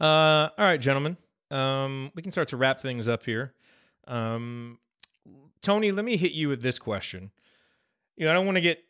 [0.00, 1.16] Uh, all right, gentlemen.
[1.50, 3.54] Um, we can start to wrap things up here.
[4.06, 4.78] Um,
[5.62, 7.30] Tony, let me hit you with this question.
[8.16, 8.84] You know, I don't want to get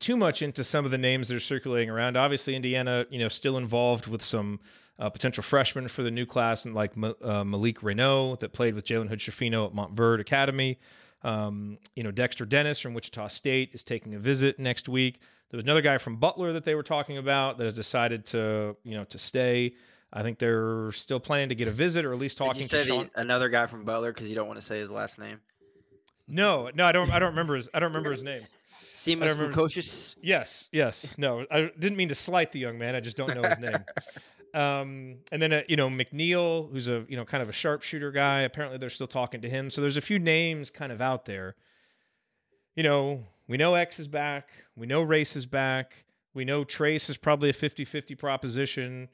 [0.00, 2.16] too much into some of the names that are circulating around.
[2.16, 4.60] Obviously, Indiana, you know, still involved with some
[4.98, 8.84] uh, potential freshmen for the new class, and like uh, Malik Reneau that played with
[8.84, 10.78] Jalen Hood-Schifino at Montverde Academy.
[11.24, 15.20] Um, you know, Dexter Dennis from Wichita State is taking a visit next week.
[15.50, 18.76] There was another guy from Butler that they were talking about that has decided to,
[18.84, 19.74] you know, to stay.
[20.12, 22.68] I think they're still planning to get a visit or at least talking Did you
[22.68, 25.18] say to the, another guy from Butler because you don't want to say his last
[25.18, 25.40] name.
[26.28, 27.10] No, no, I don't.
[27.10, 27.68] I don't remember his.
[27.74, 28.42] I don't remember his name.
[28.94, 30.16] Simas Lukosius.
[30.22, 31.16] Yes, yes.
[31.18, 32.94] No, I didn't mean to slight the young man.
[32.94, 33.72] I just don't know his name.
[34.54, 38.12] Um, and then uh, you know McNeil, who's a you know kind of a sharpshooter
[38.12, 38.42] guy.
[38.42, 39.70] Apparently, they're still talking to him.
[39.70, 41.56] So there's a few names kind of out there.
[42.74, 44.50] You know, we know X is back.
[44.76, 46.04] We know Race is back.
[46.34, 49.08] We know Trayce is probably a 50-50 proposition.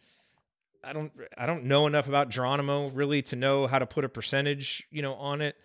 [0.84, 4.08] I don't I don't know enough about Geronimo really to know how to put a
[4.08, 5.56] percentage, you know, on it.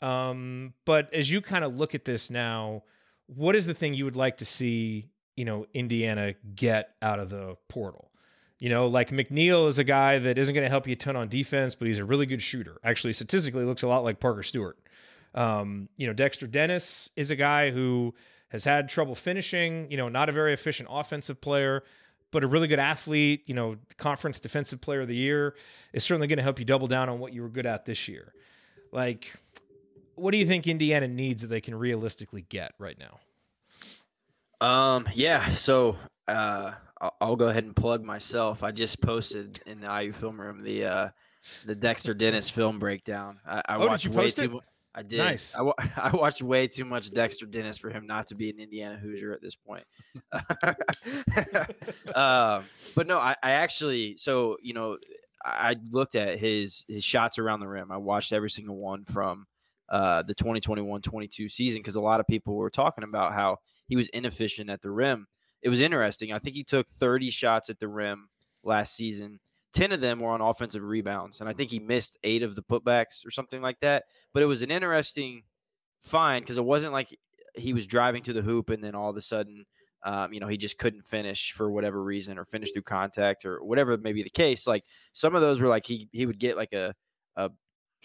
[0.00, 2.82] Um, but as you kind of look at this now,
[3.26, 7.30] what is the thing you would like to see, you know, Indiana get out of
[7.30, 8.10] the portal?
[8.58, 11.16] You know, like McNeil is a guy that isn't going to help you a ton
[11.16, 12.78] on defense, but he's a really good shooter.
[12.84, 14.78] Actually, statistically, looks a lot like Parker Stewart.
[15.34, 18.14] Um, you know, Dexter Dennis is a guy who
[18.48, 21.82] has had trouble finishing, you know, not a very efficient offensive player,
[22.30, 25.54] but a really good athlete, you know, conference defensive player of the year
[25.92, 28.06] is certainly going to help you double down on what you were good at this
[28.06, 28.32] year.
[28.92, 29.34] Like,
[30.14, 33.18] what do you think Indiana needs that they can realistically get right now?
[34.66, 35.50] Um, yeah.
[35.50, 35.96] So,
[36.28, 36.72] uh,
[37.20, 38.62] I'll, go ahead and plug myself.
[38.62, 41.08] I just posted in the IU film room the uh,
[41.66, 43.38] the Dexter Dennis film breakdown.
[43.46, 44.42] I, I Oh, did watched you way post it?
[44.44, 44.48] too.
[44.54, 44.60] mu-
[44.96, 45.18] I did.
[45.18, 45.54] Nice.
[45.56, 48.60] I, wa- I watched way too much Dexter Dennis for him not to be an
[48.60, 49.84] Indiana Hoosier at this point.
[52.14, 52.64] um,
[52.94, 54.16] but no, I, I actually.
[54.16, 54.98] So you know,
[55.44, 57.90] I I looked at his his shots around the rim.
[57.92, 59.46] I watched every single one from
[59.90, 64.08] uh, the 2021-22 season because a lot of people were talking about how he was
[64.10, 65.26] inefficient at the rim.
[65.64, 66.32] It was interesting.
[66.32, 68.28] I think he took 30 shots at the rim
[68.62, 69.40] last season.
[69.72, 72.62] 10 of them were on offensive rebounds, and I think he missed eight of the
[72.62, 74.04] putbacks or something like that.
[74.32, 75.42] But it was an interesting
[76.00, 77.08] find because it wasn't like
[77.54, 79.64] he was driving to the hoop and then all of a sudden,
[80.04, 83.64] um, you know, he just couldn't finish for whatever reason or finish through contact or
[83.64, 84.66] whatever may be the case.
[84.66, 86.94] Like some of those were like he he would get like a
[87.36, 87.50] a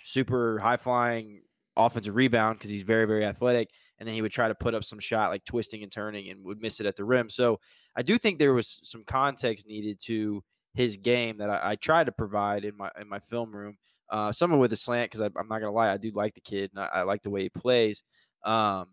[0.01, 1.41] super high flying
[1.75, 3.69] offensive rebound because he's very very athletic,
[3.99, 6.43] and then he would try to put up some shot like twisting and turning and
[6.45, 7.29] would miss it at the rim.
[7.29, 7.59] So
[7.95, 10.43] I do think there was some context needed to
[10.73, 13.77] his game that I, I tried to provide in my in my film room.
[14.09, 16.33] Uh, some of it with a slant because I'm not gonna lie, I do like
[16.33, 18.01] the kid and I, I like the way he plays.
[18.43, 18.85] Um,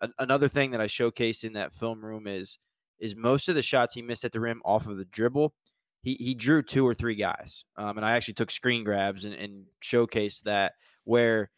[0.00, 2.58] an- another thing that I showcased in that film room is
[2.98, 5.54] is most of the shots he missed at the rim off of the dribble.
[6.02, 9.34] He he drew two or three guys, um, and I actually took screen grabs and,
[9.34, 10.72] and showcased that
[11.04, 11.50] where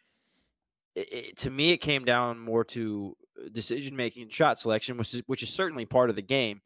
[0.94, 3.16] it, to me it came down more to
[3.52, 6.60] decision making and shot selection, which is which is certainly part of the game.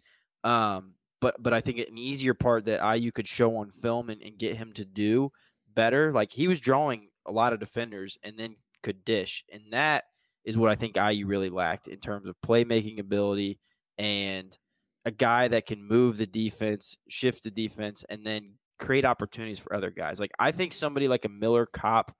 [0.44, 4.22] Um, but but I think an easier part that IU could show on film and,
[4.22, 5.30] and get him to do
[5.74, 10.04] better, like he was drawing a lot of defenders and then could dish, and that
[10.44, 13.58] is what I think IU really lacked in terms of playmaking ability
[13.98, 14.56] and
[15.04, 19.74] a guy that can move the defense, shift the defense, and then create opportunities for
[19.74, 20.20] other guys.
[20.20, 22.12] Like I think somebody like a Miller Kopp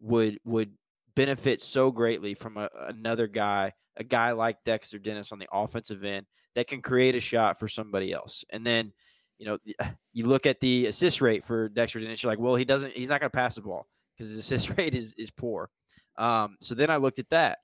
[0.00, 0.72] would would
[1.18, 6.04] benefit so greatly from a, another guy, a guy like Dexter Dennis on the offensive
[6.04, 8.44] end that can create a shot for somebody else.
[8.50, 8.92] And then,
[9.36, 9.58] you know,
[10.12, 13.08] you look at the assist rate for Dexter Dennis, you're like, well, he doesn't, he's
[13.08, 15.70] not going to pass the ball because his assist rate is is poor.
[16.16, 17.58] Um, so then I looked at that.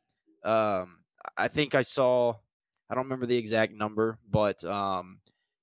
[0.45, 0.99] Um,
[1.37, 2.35] I think I saw,
[2.91, 5.21] I don't remember the exact number, but um,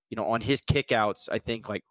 [0.09, 1.83] you know, on his kickouts, I think like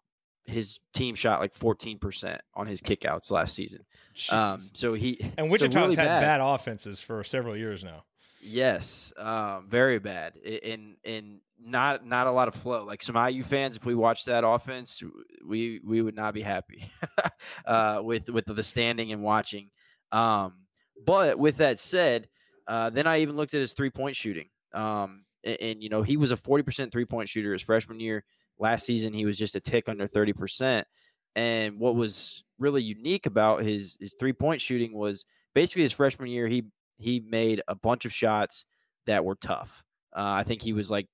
[0.45, 3.85] his team shot like 14% on his kickouts last season.
[4.29, 6.21] Um, so he And so Wichita's really had bad.
[6.21, 8.03] bad offenses for several years now.
[8.43, 12.83] Yes, um, very bad, and and not not a lot of flow.
[12.85, 15.03] Like some IU fans, if we watched that offense,
[15.45, 16.91] we we would not be happy
[17.65, 19.69] uh, with with the standing and watching.
[20.11, 20.65] Um,
[21.05, 22.29] but with that said,
[22.67, 24.49] uh, then I even looked at his three point shooting.
[24.73, 27.99] Um, and, and you know he was a forty percent three point shooter his freshman
[27.99, 28.23] year.
[28.61, 30.87] Last season he was just a tick under thirty percent.
[31.35, 36.29] And what was really unique about his his three point shooting was basically his freshman
[36.29, 36.63] year he
[36.97, 38.65] he made a bunch of shots
[39.07, 39.83] that were tough.
[40.15, 41.07] Uh, I think he was like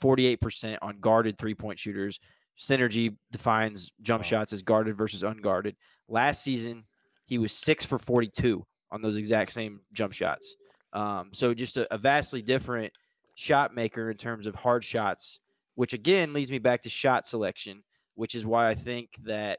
[0.00, 2.20] 48% on guarded three point shooters.
[2.58, 5.76] Synergy defines jump shots as guarded versus unguarded.
[6.08, 6.84] Last season,
[7.26, 10.54] he was six for 42 on those exact same jump shots.
[10.92, 12.92] Um, so just a, a vastly different
[13.34, 15.40] shot maker in terms of hard shots,
[15.74, 17.82] which again leads me back to shot selection,
[18.14, 19.58] which is why I think that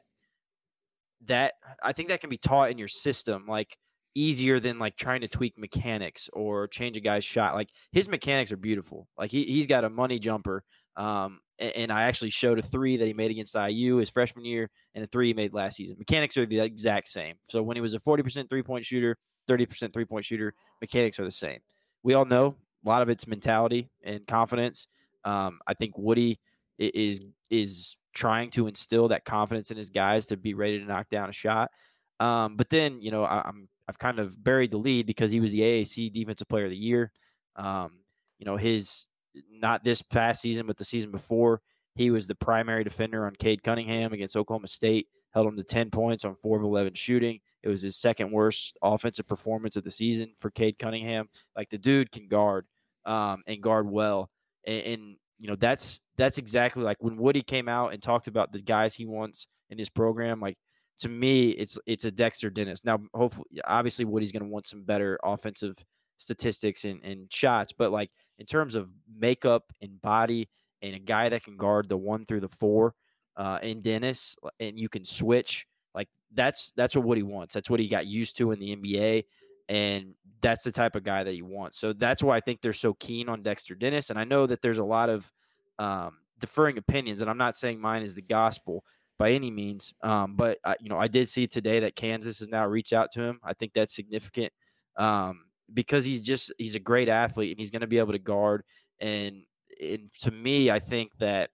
[1.26, 3.46] that I think that can be taught in your system.
[3.48, 3.76] Like
[4.16, 7.54] easier than like trying to tweak mechanics or change a guy's shot.
[7.54, 9.06] Like his mechanics are beautiful.
[9.18, 10.64] Like he he's got a money jumper.
[10.96, 14.46] Um, a- and, I actually showed a three that he made against IU his freshman
[14.46, 15.96] year and a three he made last season.
[15.98, 17.34] Mechanics are the exact same.
[17.50, 21.24] So when he was a 40% three point shooter, 30% three point shooter, mechanics are
[21.24, 21.58] the same.
[22.02, 24.88] We all know a lot of it's mentality and confidence.
[25.26, 26.40] Um, I think Woody
[26.78, 27.20] is
[27.50, 31.28] is trying to instill that confidence in his guys to be ready to knock down
[31.28, 31.70] a shot.
[32.18, 35.40] Um, but then, you know, I, I'm I've kind of buried the lead because he
[35.40, 37.12] was the AAC Defensive Player of the Year.
[37.56, 38.00] Um,
[38.38, 39.06] you know, his
[39.50, 41.60] not this past season, but the season before,
[41.94, 45.90] He was the primary defender on Cade Cunningham against Oklahoma State, held him to 10
[45.90, 47.40] points on 4 of 11 shooting.
[47.62, 51.28] It was his second worst offensive performance of the season for Cade Cunningham.
[51.56, 52.66] Like the dude can guard
[53.06, 54.30] um, and guard well.
[54.66, 58.52] And, and, you know, that's that's exactly like when Woody came out and talked about
[58.52, 60.40] the guys he wants in his program.
[60.40, 60.56] Like
[60.98, 62.84] to me, it's it's a Dexter Dennis.
[62.84, 65.76] Now, hopefully, obviously, Woody's going to want some better offensive
[66.18, 70.48] statistics and, and shots, but like in terms of makeup and body
[70.82, 72.94] and a guy that can guard the one through the four
[73.36, 75.66] uh, in Dennis, and you can switch.
[75.94, 77.54] Like that's that's what Woody wants.
[77.54, 79.24] That's what he got used to in the NBA,
[79.68, 81.74] and that's the type of guy that you want.
[81.74, 84.10] So that's why I think they're so keen on Dexter Dennis.
[84.10, 85.30] And I know that there's a lot of
[85.78, 88.84] um, deferring opinions, and I'm not saying mine is the gospel
[89.18, 89.94] by any means.
[90.02, 93.10] Um, but I, you know, I did see today that Kansas has now reached out
[93.12, 93.40] to him.
[93.42, 94.52] I think that's significant
[94.96, 98.18] um, because he's just he's a great athlete and he's going to be able to
[98.18, 98.62] guard.
[99.00, 99.42] And
[99.80, 101.50] and to me, I think that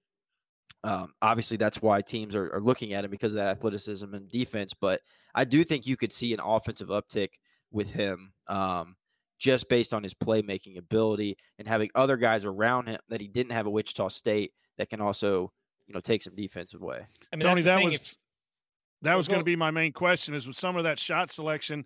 [0.84, 4.28] um, obviously that's why teams are, are looking at him because of that athleticism and
[4.28, 4.74] defense.
[4.74, 5.00] But
[5.34, 7.30] I do think you could see an offensive uptick
[7.72, 8.32] with him.
[8.48, 8.96] Um,
[9.38, 13.50] just based on his playmaking ability and having other guys around him that he didn't
[13.50, 15.52] have at Wichita State that can also
[15.88, 17.06] you know take some defensive away.
[17.32, 18.14] I mean, Tony, that was if,
[19.02, 20.34] that was going to be my main question.
[20.34, 21.84] Is with some of that shot selection,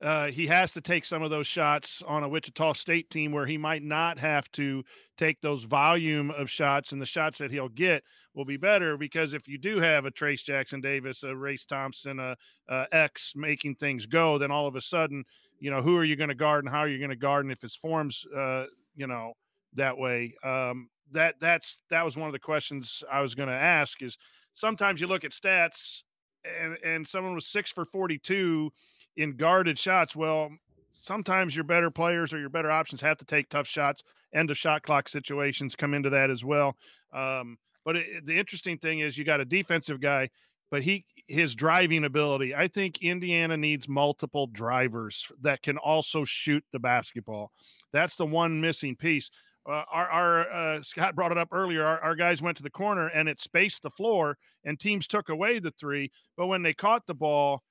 [0.00, 3.46] uh, he has to take some of those shots on a Wichita State team where
[3.46, 4.84] he might not have to
[5.16, 9.34] take those volume of shots, and the shots that he'll get will be better because
[9.34, 12.36] if you do have a Trayce Jackson Davis, a Race Thompson, a,
[12.68, 15.24] a X making things go, then all of a sudden,
[15.58, 17.44] you know, who are you going to guard and how are you going to guard,
[17.44, 19.32] and if his forms, uh, you know,
[19.74, 20.34] that way.
[20.44, 24.00] Um, that that's that was one of the questions I was going to ask.
[24.02, 24.16] Is
[24.54, 26.02] sometimes you look at stats
[26.44, 28.70] and and someone was six for forty two
[29.18, 30.16] in guarded shots.
[30.16, 30.50] Well,
[30.92, 34.02] sometimes your better players or your better options have to take tough shots.
[34.32, 36.76] End of shot clock situations come into that as well.
[37.12, 40.30] Um, but it, the interesting thing is you got a defensive guy,
[40.70, 42.54] but he his driving ability.
[42.54, 47.50] I think Indiana needs multiple drivers that can also shoot the basketball.
[47.92, 49.30] That's the one missing piece
[49.68, 51.84] uh, our, our uh, Scott brought it up earlier.
[51.84, 55.28] Our, our, guys went to the corner and it spaced the floor, and teams took
[55.28, 56.10] away the three.
[56.36, 57.62] But when they caught the ball,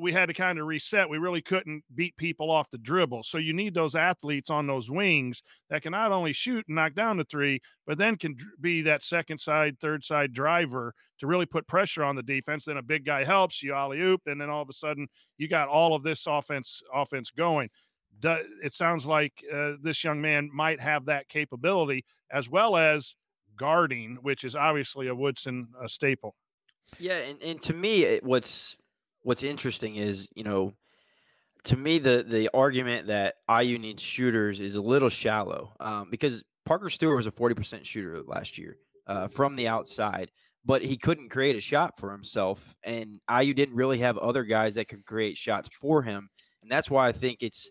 [0.00, 1.08] we had to kind of reset.
[1.08, 3.24] We really couldn't beat people off the dribble.
[3.24, 6.94] So you need those athletes on those wings that can not only shoot and knock
[6.94, 11.46] down the three, but then can be that second side, third side driver to really
[11.46, 12.66] put pressure on the defense.
[12.66, 15.48] Then a big guy helps you alley oop, and then all of a sudden you
[15.48, 17.68] got all of this offense offense going
[18.24, 23.16] it sounds like uh, this young man might have that capability as well as
[23.56, 26.34] guarding, which is obviously a Woodson uh, staple.
[26.98, 28.76] Yeah, and, and to me, it, what's
[29.22, 30.72] what's interesting is you know,
[31.64, 36.42] to me the the argument that IU needs shooters is a little shallow um, because
[36.64, 38.76] Parker Stewart was a forty percent shooter last year
[39.06, 40.30] uh, from the outside,
[40.64, 44.74] but he couldn't create a shot for himself, and IU didn't really have other guys
[44.74, 46.28] that could create shots for him,
[46.62, 47.70] and that's why I think it's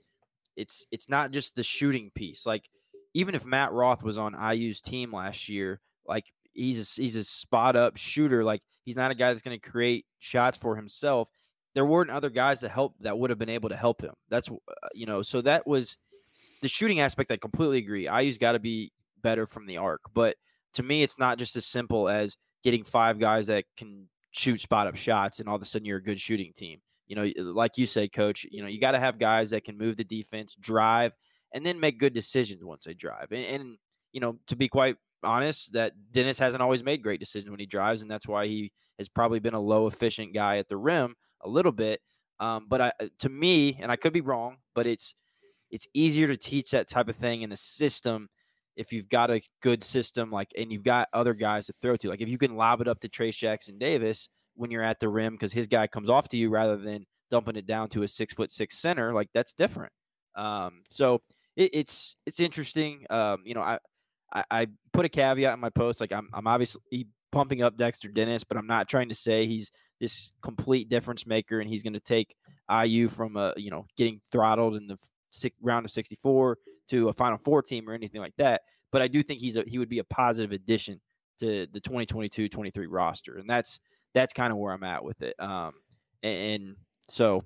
[0.55, 2.45] it's it's not just the shooting piece.
[2.45, 2.69] Like
[3.13, 7.23] even if Matt Roth was on IU's team last year, like he's a, he's a
[7.23, 8.43] spot up shooter.
[8.43, 11.29] Like he's not a guy that's going to create shots for himself.
[11.73, 14.13] There weren't other guys to help that would have been able to help him.
[14.29, 14.55] That's uh,
[14.93, 15.97] you know, so that was
[16.61, 17.31] the shooting aspect.
[17.31, 18.09] I completely agree.
[18.09, 18.91] IU's got to be
[19.21, 20.35] better from the arc, but
[20.73, 24.87] to me, it's not just as simple as getting five guys that can shoot spot
[24.87, 26.79] up shots and all of a sudden you're a good shooting team
[27.11, 29.77] you know, like you said, coach, you know, you got to have guys that can
[29.77, 31.11] move the defense, drive,
[31.53, 33.33] and then make good decisions once they drive.
[33.33, 33.77] And, and,
[34.13, 37.65] you know, to be quite honest, that Dennis hasn't always made great decisions when he
[37.65, 41.15] drives, and that's why he has probably been a low efficient guy at the rim
[41.43, 42.01] a little bit.
[42.39, 45.13] Um, but I, to me, and I could be wrong, but it's
[45.69, 48.27] it's easier to teach that type of thing in a system
[48.75, 52.09] if you've got a good system, like, and you've got other guys to throw to.
[52.09, 55.09] Like, if you can lob it up to Trayce Jackson Davis when you're at the
[55.09, 58.07] rim because his guy comes off to you rather than dumping it down to a
[58.07, 59.13] six foot six center.
[59.13, 59.91] Like that's different.
[60.35, 61.21] Um, so
[61.55, 63.05] it, it's it's interesting.
[63.09, 63.79] Um, you know, I,
[64.33, 66.01] I, I put a caveat in my post.
[66.01, 69.71] Like I'm I'm obviously pumping up Dexter Dennis, but I'm not trying to say he's
[70.01, 72.35] this complete difference maker and he's going to take
[72.69, 74.97] IU from a you know getting throttled in the
[75.29, 76.57] six, round of 64
[76.89, 78.61] to a Final Four team or anything like that.
[78.91, 80.99] But I do think he's a he would be a positive addition
[81.39, 83.79] to the 2022-23 roster, and that's
[84.13, 85.35] that's kind of where I'm at with it.
[85.39, 85.73] Um,
[86.23, 86.75] and, and
[87.07, 87.45] so,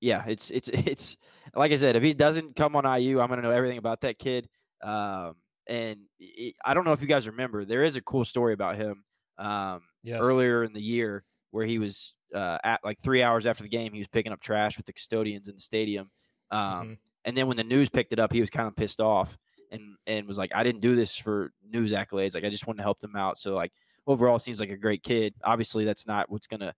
[0.00, 1.16] yeah, it's it's it's
[1.54, 4.18] like I said, if he doesn't come on IU, I'm gonna know everything about that
[4.18, 4.48] kid.
[4.82, 5.34] Um,
[5.68, 8.76] and it, I don't know if you guys remember, there is a cool story about
[8.76, 9.04] him.
[9.38, 10.20] Um, yes.
[10.20, 13.92] earlier in the year where he was uh, at like three hours after the game,
[13.92, 16.10] he was picking up trash with the custodians in the stadium.
[16.50, 16.92] Um, mm-hmm.
[17.24, 19.38] And then when the news picked it up, he was kind of pissed off
[19.70, 22.34] and and was like, "I didn't do this for news accolades.
[22.34, 23.72] Like I just wanted to help them out." So like
[24.06, 25.34] overall seems like a great kid.
[25.44, 26.74] Obviously, that's not what's going to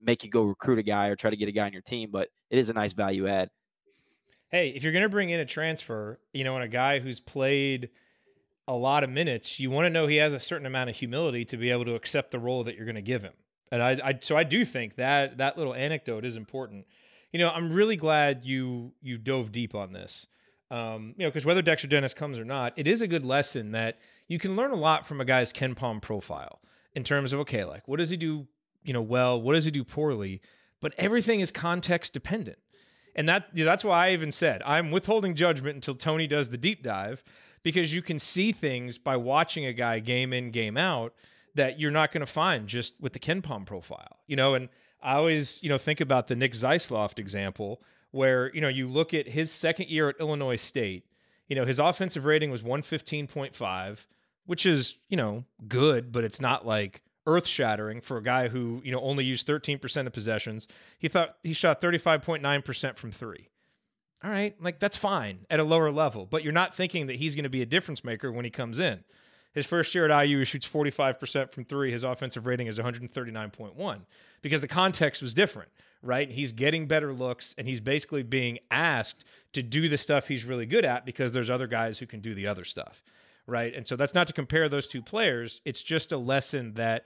[0.00, 2.10] make you go recruit a guy or try to get a guy on your team,
[2.10, 3.50] but it is a nice value add.
[4.50, 7.20] Hey, if you're going to bring in a transfer, you know, and a guy who's
[7.20, 7.90] played
[8.68, 11.44] a lot of minutes, you want to know he has a certain amount of humility
[11.46, 13.32] to be able to accept the role that you're going to give him.
[13.72, 16.86] And I, I, so I do think that that little anecdote is important.
[17.32, 20.26] You know, I'm really glad you you dove deep on this.
[20.70, 23.72] Um, you know, because whether Dexter Dennis comes or not, it is a good lesson
[23.72, 26.60] that you can learn a lot from a guy's KenPom profile
[26.94, 28.46] in terms of okay, like what does he do,
[28.84, 30.42] you know, well, what does he do poorly,
[30.80, 32.58] but everything is context dependent.
[33.14, 36.82] And that that's why I even said I'm withholding judgment until Tony does the deep
[36.82, 37.24] dive
[37.62, 41.14] because you can see things by watching a guy game in game out
[41.54, 44.18] that you're not going to find just with the KenPom profile.
[44.26, 44.68] You know, and
[45.02, 49.14] I always, you know, think about the Nick Zeisloft example where, you know, you look
[49.14, 51.06] at his second year at Illinois State,
[51.48, 54.06] you know, his offensive rating was 115.5,
[54.46, 58.80] which is, you know, good, but it's not like earth shattering for a guy who,
[58.84, 60.68] you know, only used 13% of possessions.
[60.98, 63.48] He thought he shot 35.9% from three.
[64.24, 67.34] All right, like that's fine at a lower level, but you're not thinking that he's
[67.34, 69.02] going to be a difference maker when he comes in.
[69.52, 71.92] His first year at IU, he shoots 45% from three.
[71.92, 74.00] His offensive rating is 139.1
[74.40, 75.68] because the context was different,
[76.02, 76.30] right?
[76.30, 80.64] He's getting better looks and he's basically being asked to do the stuff he's really
[80.64, 83.04] good at because there's other guys who can do the other stuff,
[83.46, 83.74] right?
[83.74, 85.60] And so that's not to compare those two players.
[85.66, 87.04] It's just a lesson that,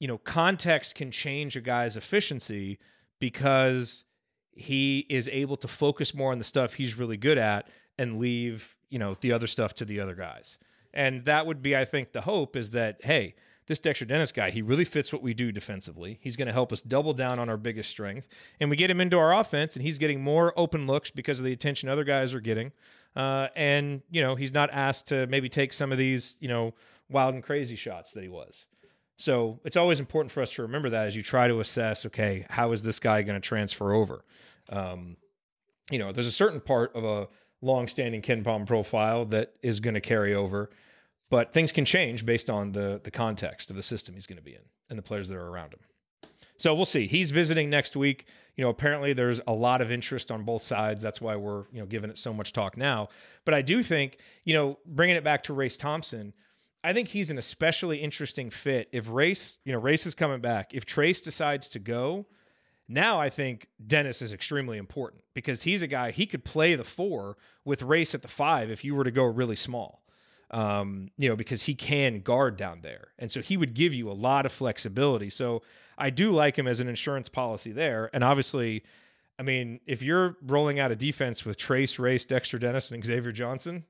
[0.00, 2.78] you know, context can change a guy's efficiency
[3.20, 4.04] because
[4.52, 8.76] he is able to focus more on the stuff he's really good at and leave,
[8.88, 10.58] you know, the other stuff to the other guys.
[10.92, 13.34] And that would be, I think, the hope is that, hey,
[13.66, 16.18] this Dexter Dennis guy, he really fits what we do defensively.
[16.20, 18.26] He's going to help us double down on our biggest strength.
[18.58, 21.44] And we get him into our offense, and he's getting more open looks because of
[21.44, 22.72] the attention other guys are getting.
[23.14, 26.74] Uh, and, you know, he's not asked to maybe take some of these, you know,
[27.08, 28.66] wild and crazy shots that he was.
[29.18, 32.46] So it's always important for us to remember that as you try to assess, okay,
[32.48, 34.24] how is this guy going to transfer over?
[34.70, 35.16] Um,
[35.90, 37.28] you know, there's a certain part of a
[37.62, 40.70] long-standing KenPom profile that is going to carry over,
[41.30, 44.42] but things can change based on the the context of the system he's going to
[44.42, 45.80] be in and the players that are around him.
[46.56, 47.06] So we'll see.
[47.06, 48.26] He's visiting next week.
[48.56, 51.02] You know, apparently there's a lot of interest on both sides.
[51.02, 53.08] That's why we're you know giving it so much talk now.
[53.44, 56.34] But I do think you know bringing it back to Race Thompson.
[56.82, 60.74] I think he's an especially interesting fit if Race, you know, Race is coming back.
[60.74, 62.26] If Trayce decides to go,
[62.90, 66.84] now I think Dennis is extremely important because he's a guy he could play the
[66.84, 70.02] four with Race at the five if you were to go really small.
[70.50, 73.12] Um, you know, because he can guard down there.
[73.20, 75.30] And so he would give you a lot of flexibility.
[75.30, 75.62] So
[75.96, 78.10] I do like him as an insurance policy there.
[78.12, 78.82] And obviously,
[79.38, 83.30] I mean, if you're rolling out a defense with Trayce, Race, Dexter Dennis, and Xavier
[83.30, 83.84] Johnson,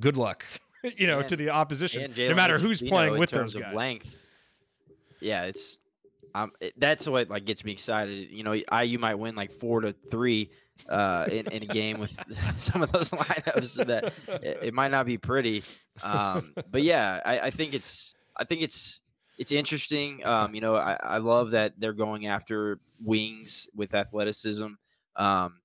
[0.00, 0.46] good luck.
[0.96, 3.74] you know, And- to the opposition, no matter who's playing with those guys.
[3.74, 4.08] length.
[5.20, 5.76] Yeah, it's
[6.60, 8.30] it, that's what like gets me excited.
[8.30, 10.50] You know, IU might win like four to three
[10.88, 12.16] uh, in, in a game with
[12.58, 13.86] some of those lineups.
[13.86, 15.62] That it, it might not be pretty,
[16.02, 19.00] um, but yeah, I, I think it's I think it's
[19.38, 20.24] it's interesting.
[20.26, 24.68] Um, you know, I, I love that they're going after wings with athleticism.
[25.16, 25.60] Um,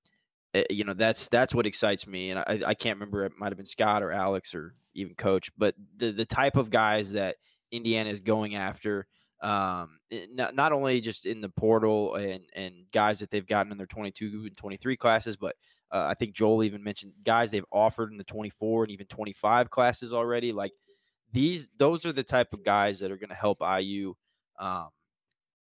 [0.54, 3.52] eh, you know, that's that's what excites me, and I, I can't remember it might
[3.52, 7.36] have been Scott or Alex or even Coach, but the the type of guys that
[7.72, 9.08] Indiana is going after
[9.42, 10.00] um,
[10.32, 13.88] not, not only just in the portal and, and guys that they've gotten in their
[13.88, 15.56] 22 and 23 classes, but
[15.92, 19.70] uh, I think Joel even mentioned guys they've offered in the 24 and even 25
[19.70, 20.52] classes already.
[20.52, 20.74] Like
[21.32, 24.14] these, those are the type of guys that are going to help IU,
[24.60, 24.88] um,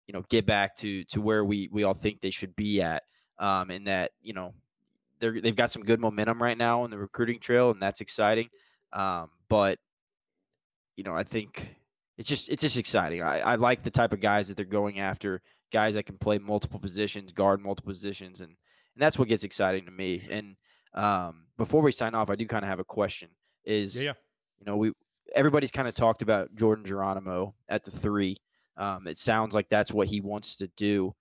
[0.06, 3.04] you know, get back to to where we we all think they should be at,
[3.38, 4.52] um, and that you know
[5.20, 8.48] they're they've got some good momentum right now on the recruiting trail, and that's exciting.
[8.92, 9.78] Um, but
[10.96, 11.76] you know, I think
[12.18, 13.22] it's just it's just exciting.
[13.22, 16.38] I, I like the type of guys that they're going after, guys that can play
[16.38, 20.26] multiple positions, guard multiple positions, and and that's what gets exciting to me.
[20.30, 20.56] And
[20.94, 23.30] um, before we sign off, I do kind of have a question.
[23.64, 24.12] Is Yeah, yeah.
[24.60, 24.92] you know we
[25.34, 28.36] everybody's kind of talked about Jordan Geronimo at the three.
[28.76, 31.14] Um, it sounds like that's what he wants to do,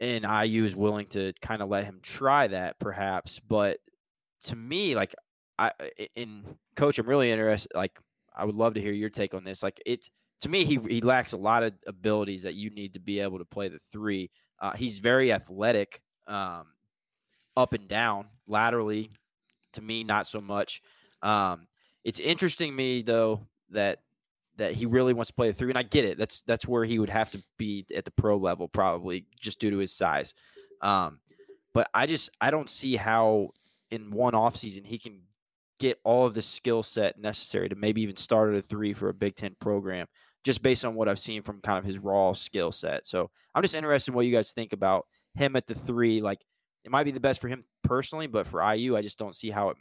[0.00, 3.38] and IU is willing to kind of let him try that, perhaps.
[3.40, 3.78] But
[4.44, 5.14] to me, like
[5.58, 6.44] I i- in
[6.76, 7.70] coach, I'm really interested.
[7.74, 7.98] Like
[8.36, 9.62] I would love to hear your take on this.
[9.62, 10.08] Like it
[10.42, 13.38] to me, he he lacks a lot of abilities that you need to be able
[13.38, 14.30] to play the three.
[14.60, 16.66] Uh, he's very athletic, um,
[17.56, 19.10] up and down, laterally.
[19.74, 20.82] To me, not so much.
[21.22, 21.66] Um,
[22.04, 24.00] it's interesting me though that
[24.56, 26.18] that he really wants to play the three, and I get it.
[26.18, 29.70] That's that's where he would have to be at the pro level, probably just due
[29.70, 30.34] to his size.
[30.80, 31.20] Um,
[31.72, 33.50] but I just I don't see how
[33.90, 35.20] in one offseason he can
[35.82, 39.08] get all of the skill set necessary to maybe even start at a three for
[39.08, 40.06] a Big Ten program.
[40.44, 43.04] just based on what I've seen from kind of his raw skill set.
[43.06, 46.20] So I'm just interested in what you guys think about him at the three.
[46.20, 46.40] Like
[46.84, 49.50] it might be the best for him personally, but for IU, I just don't see
[49.50, 49.76] how it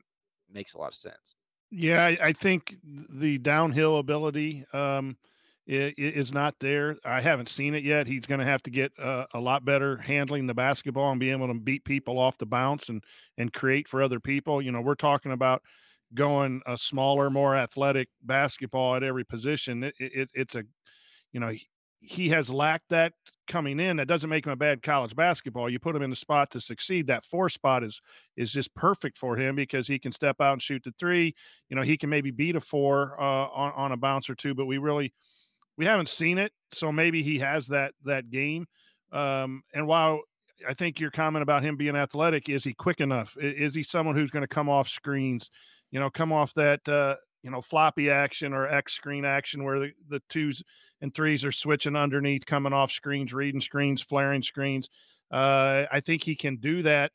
[0.52, 1.36] makes a lot of sense.
[1.70, 5.18] Yeah, I, think the downhill ability um,
[5.66, 6.98] is not there.
[7.06, 8.08] I haven't seen it yet.
[8.08, 11.32] He's going to have to get uh, a lot better handling the basketball and be
[11.32, 13.04] able to beat people off the bounce and
[13.38, 14.62] and create for other people.
[14.62, 15.64] You know, we're talking about
[16.14, 19.84] going a smaller, more athletic basketball at every position.
[19.84, 20.64] It, it, it's a,
[21.32, 21.68] you know, he,
[22.00, 23.14] he has lacked that
[23.48, 23.98] coming in.
[23.98, 25.70] That doesn't make him a bad college basketball.
[25.70, 27.08] You put him in the spot to succeed.
[27.08, 28.02] That four spot is
[28.36, 31.36] is just perfect for him because he can step out and shoot the three.
[31.70, 34.56] You know, he can maybe beat a four uh, on on a bounce or two,
[34.56, 35.14] but we really
[35.78, 36.52] we haven't seen it.
[36.72, 38.66] So maybe he has that that game.
[39.12, 40.22] Um, and while
[40.68, 43.36] I think your comment about him being athletic, is he quick enough?
[43.40, 45.50] Is he someone who's going to come off screens?
[45.92, 49.80] You know, come off that uh, you know floppy action or X screen action where
[49.80, 50.64] the, the twos
[51.02, 54.90] and threes are switching underneath, coming off screens, reading screens, flaring screens.
[55.32, 57.12] Uh, I think he can do that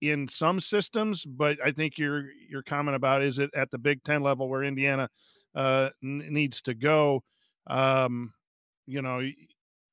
[0.00, 4.02] in some systems, but I think your your comment about is it at the Big
[4.04, 5.08] Ten level where Indiana
[5.54, 7.22] uh, n- needs to go.
[7.66, 8.32] Um,
[8.86, 9.20] you know,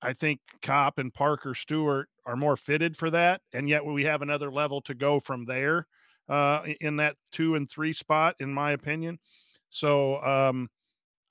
[0.01, 4.21] I think Kopp and Parker Stewart are more fitted for that, and yet we have
[4.21, 5.87] another level to go from there
[6.29, 9.19] uh, in that two and three spot, in my opinion.
[9.69, 10.69] So um,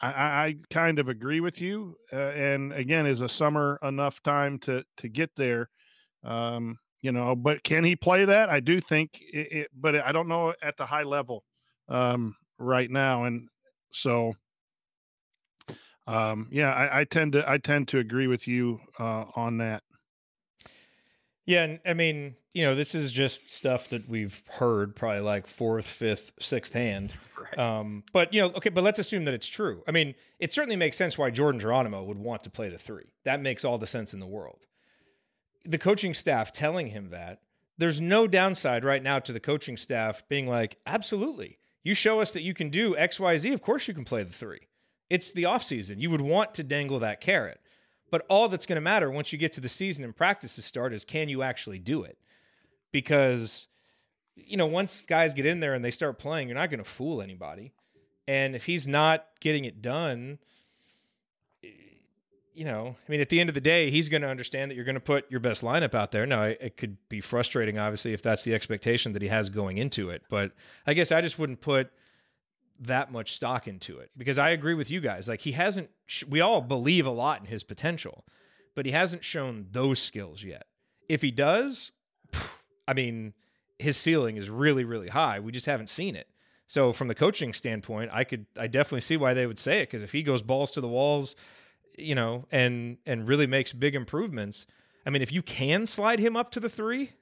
[0.00, 1.96] I, I kind of agree with you.
[2.12, 5.70] Uh, and again, is a summer enough time to to get there?
[6.22, 8.48] Um, you know, but can he play that?
[8.48, 11.44] I do think it, it but I don't know at the high level
[11.88, 13.48] um, right now, and
[13.92, 14.34] so
[16.06, 19.82] um, yeah, I, I tend to I tend to agree with you uh, on that.
[21.46, 25.46] Yeah, and I mean, you know, this is just stuff that we've heard probably like
[25.46, 27.14] fourth, fifth, sixth hand.
[27.58, 29.82] Um, but you know, okay, but let's assume that it's true.
[29.86, 33.04] I mean, it certainly makes sense why Jordan Geronimo would want to play the three.
[33.24, 34.66] That makes all the sense in the world.
[35.64, 37.42] The coaching staff telling him that,
[37.78, 41.58] there's no downside right now to the coaching staff being like, absolutely.
[41.84, 44.66] You show us that you can do XYZ, of course you can play the three.
[45.10, 46.00] It's the offseason.
[46.00, 47.60] You would want to dangle that carrot.
[48.10, 50.92] But all that's going to matter once you get to the season and practices start
[50.92, 52.18] is can you actually do it?
[52.92, 53.66] Because,
[54.36, 56.88] you know, once guys get in there and they start playing, you're not going to
[56.88, 57.72] fool anybody.
[58.28, 60.38] And if he's not getting it done,
[61.62, 61.68] eh,
[62.54, 64.76] you know, I mean, at the end of the day, he's going to understand that
[64.76, 66.24] you're going to put your best lineup out there.
[66.24, 69.78] Now, it, it could be frustrating, obviously, if that's the expectation that he has going
[69.78, 70.22] into it.
[70.30, 70.52] But
[70.86, 71.90] I guess I just wouldn't put
[72.80, 75.28] that much stock into it because I agree with you guys.
[75.28, 78.24] Like he hasn't, sh- we all believe a lot in his potential,
[78.74, 80.66] but he hasn't shown those skills yet.
[81.08, 81.92] If he does,
[82.88, 83.34] I mean,
[83.78, 85.40] his ceiling is really, really high.
[85.40, 86.28] We just haven't seen it.
[86.66, 89.88] So from the coaching standpoint, I could, I definitely see why they would say it
[89.90, 91.36] because if he goes balls to the walls,
[91.96, 94.66] you know, and and really makes big improvements.
[95.06, 97.12] I mean, if you can slide him up to the three,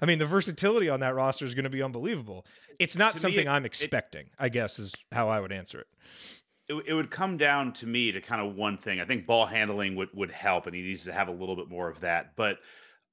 [0.00, 2.46] I mean, the versatility on that roster is going to be unbelievable.
[2.78, 5.52] It's not To me, something it- I'm it- expecting, I guess, is how I would
[5.52, 5.86] answer it.
[6.68, 9.00] it, it would come down to me to kind of one thing.
[9.00, 11.68] I think ball handling would, would help, and he needs to have a little bit
[11.68, 12.36] more of that.
[12.36, 12.58] But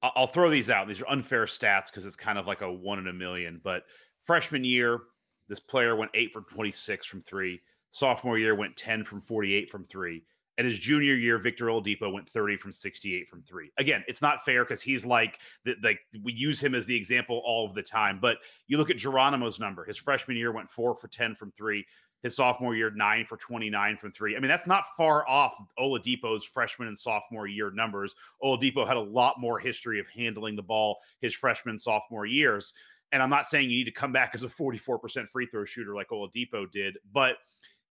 [0.02, 0.86] I'll throw these out.
[0.88, 3.60] These are unfair stats because it's kind of like a one in a million.
[3.64, 3.84] But
[4.24, 5.00] freshman year,
[5.48, 7.60] this player went eight for 26 from three.
[7.90, 10.22] Sophomore year went 10 from 48 from three.
[10.58, 13.70] And his junior year, Victor Oladipo went 30 from 68 from three.
[13.78, 15.38] Again, it's not fair because he's like
[15.82, 18.18] like we use him as the example all of the time.
[18.20, 19.84] But you look at Geronimo's number.
[19.84, 21.84] His freshman year went four for 10 from three.
[22.22, 24.36] His sophomore year, nine for 29 from three.
[24.36, 28.14] I mean, that's not far off Oladipo's freshman and sophomore year numbers.
[28.42, 32.72] Oladipo had a lot more history of handling the ball his freshman sophomore years.
[33.12, 35.94] And I'm not saying you need to come back as a 44% free throw shooter
[35.94, 37.36] like Oladipo did, but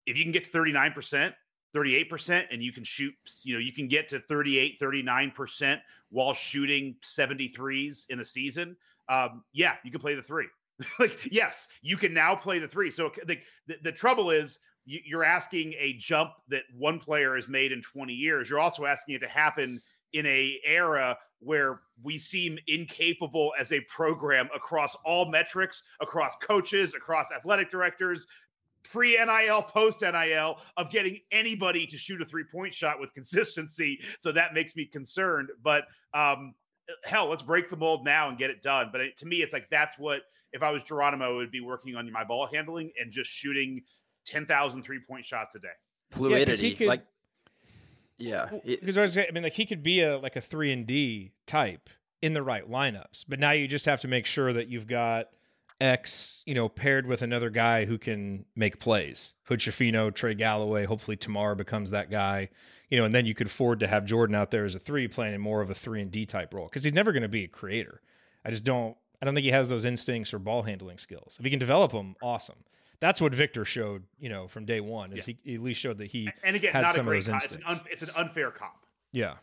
[0.05, 1.33] if you can get to 39%,
[1.75, 5.81] 38% and you can shoot, you know, you can get to 38, 39%
[6.11, 8.77] while shooting 73s in a season.
[9.09, 10.47] Um, yeah, you can play the three.
[10.99, 12.91] like, yes, you can now play the three.
[12.91, 17.49] So the, the, the trouble is you, you're asking a jump that one player has
[17.49, 18.49] made in 20 years.
[18.49, 19.81] You're also asking it to happen
[20.15, 26.95] in a era where we seem incapable as a program across all metrics, across coaches,
[26.95, 28.27] across athletic directors,
[28.93, 34.01] pre NIL, post NIL, of getting anybody to shoot a three point shot with consistency.
[34.21, 35.51] So that makes me concerned.
[35.63, 35.85] But
[36.15, 36.55] um,
[37.05, 38.89] hell, let's break the mold now and get it done.
[38.93, 41.61] But it, to me, it's like that's what if I was Geronimo, I would be
[41.61, 43.83] working on my ball handling and just shooting
[44.27, 45.69] 10,000 three point shots a day.
[46.11, 47.05] Fluidity, could- like
[48.19, 50.41] yeah, it- Because I was, saying- I mean, like he could be a like a
[50.41, 51.89] three and D type
[52.21, 55.29] in the right lineups, but now you just have to make sure that you've got
[55.81, 59.37] X, you know, paired with another guy who can make plays.
[59.45, 60.85] Hood Schifino, Trey Galloway.
[60.85, 62.49] Hopefully, Tamar becomes that guy.
[62.91, 65.07] You know, and then you could afford to have Jordan out there as a three,
[65.09, 67.29] playing in more of a three and D type role because he's never going to
[67.29, 68.01] be a creator.
[68.45, 68.97] I just don't.
[69.21, 71.37] I don't think he has those instincts or ball handling skills.
[71.39, 72.57] If he can develop them, awesome.
[73.01, 75.13] That's what Victor showed, you know, from day one.
[75.13, 75.35] Is Yeah.
[75.45, 77.25] he, he at least showed that he And again, had not a some of great.
[77.25, 77.45] those Comp.
[77.45, 78.75] It's an, un, it's an unfair comp.
[79.13, 79.35] Yeah.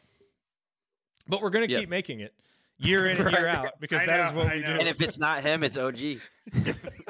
[1.28, 1.82] But we're going to Yeah.
[1.82, 2.34] keep making it
[2.78, 4.68] year in and year out because I that is know, what I we know.
[4.68, 4.74] do.
[4.80, 6.20] And if it's not him, it's OG.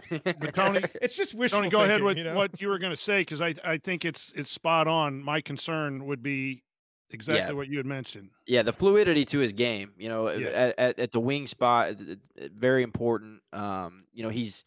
[0.09, 2.35] But Tony, it's just wishful Tony, go ahead with you know?
[2.35, 5.23] what you were going to say because I I think it's it's spot on.
[5.23, 6.63] My concern would be
[7.11, 7.51] exactly Yeah.
[7.53, 8.29] what you had mentioned.
[8.47, 10.73] Yeah, the fluidity to his game, you know, Yes.
[10.77, 11.93] at, at, at the wing spot,
[12.37, 13.41] very important.
[13.53, 14.63] Um, you know, he's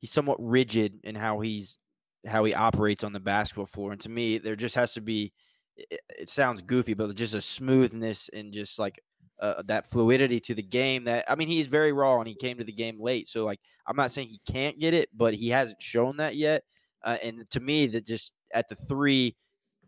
[0.00, 1.78] he's somewhat rigid in how he's
[2.26, 5.32] how he operates on the basketball floor, and to me, there just has to be.
[5.76, 9.00] It, it sounds goofy, but just a smoothness and just like
[9.40, 11.04] uh, that fluidity to the game.
[11.04, 13.60] That I mean, he's very raw and he came to the game late, so like
[13.86, 16.62] I'm not saying he can't get it, but he hasn't shown that yet.
[17.04, 19.36] Uh, and to me, that just at the three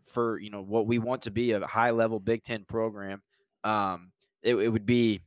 [0.05, 3.21] for you know what we want to be a high level Big Ten program,
[3.63, 4.11] um,
[4.43, 5.21] it, it would be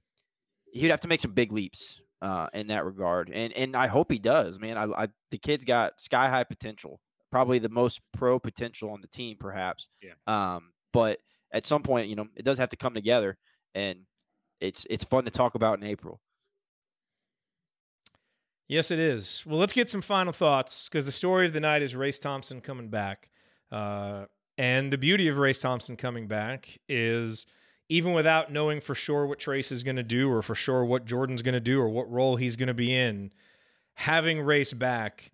[0.73, 4.11] he'd have to make some big leaps uh, in that regard, and and I hope
[4.11, 4.77] he does, man.
[4.77, 9.09] I, I the kid's got sky high potential, probably the most pro potential on the
[9.09, 9.89] team, perhaps.
[10.03, 10.13] Yeah.
[10.27, 11.19] Um, but
[11.53, 13.37] at some point, you know, it does have to come together,
[13.75, 14.01] and
[14.61, 16.21] it's it's fun to talk about in April.
[18.69, 19.45] Yes, it is.
[19.47, 22.61] Well, let's get some final thoughts because the story of the night is Race Thompson
[22.61, 23.29] coming back.
[23.73, 24.27] Uh,
[24.57, 27.47] and the beauty of Race Thompson coming back is
[27.89, 31.05] even without knowing for sure what Trayce is going to do or for sure what
[31.05, 33.33] Jordan's going to do or what role he's going to be in,
[33.95, 35.33] having Race back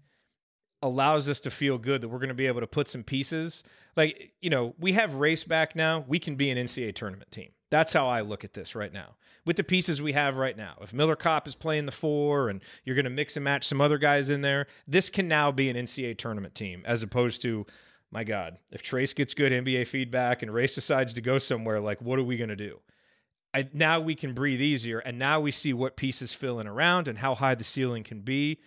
[0.80, 3.64] allows us to feel good that we're going to be able to put some pieces.
[3.96, 6.04] Like, you know, we have Race back now.
[6.08, 7.50] We can be an NCAA tournament team.
[7.70, 9.16] That's how I look at this right now.
[9.44, 12.62] With the pieces we have right now, if Miller Kopp is playing the four and
[12.84, 15.68] you're going to mix and match some other guys in there, this can now be
[15.68, 17.66] an NCAA tournament team as opposed to,
[18.10, 22.00] my God, if Trayce gets good NBA feedback and Race decides to go somewhere, like,
[22.02, 22.80] what are we going to do?
[23.54, 27.08] I, now we can breathe easier, and now we see what pieces fill in around
[27.08, 28.58] and how high the ceiling can be.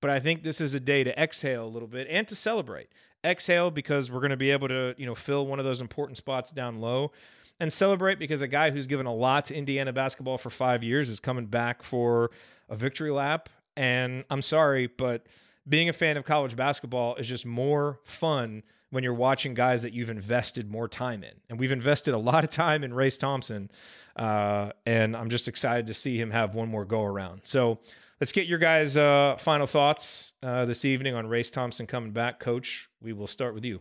[0.00, 2.88] But I think this is a day to exhale a little bit and to celebrate.
[3.22, 6.16] Exhale because we're going to be able to, you know, fill one of those important
[6.16, 7.12] spots down low,
[7.60, 11.08] and celebrate because a guy who's given a lot to Indiana basketball for five years
[11.10, 12.30] is coming back for
[12.68, 13.50] a victory lap.
[13.76, 15.26] And I'm sorry, but
[15.68, 19.92] being a fan of college basketball is just more fun when you're watching guys that
[19.92, 21.32] you've invested more time in.
[21.48, 23.70] And we've invested a lot of time in Race Thompson.
[24.16, 27.42] Uh, and I'm just excited to see him have one more go around.
[27.44, 27.78] So
[28.20, 32.40] let's get your guys' uh, final thoughts uh, this evening on Race Thompson coming back.
[32.40, 33.80] Coach, we will start with you.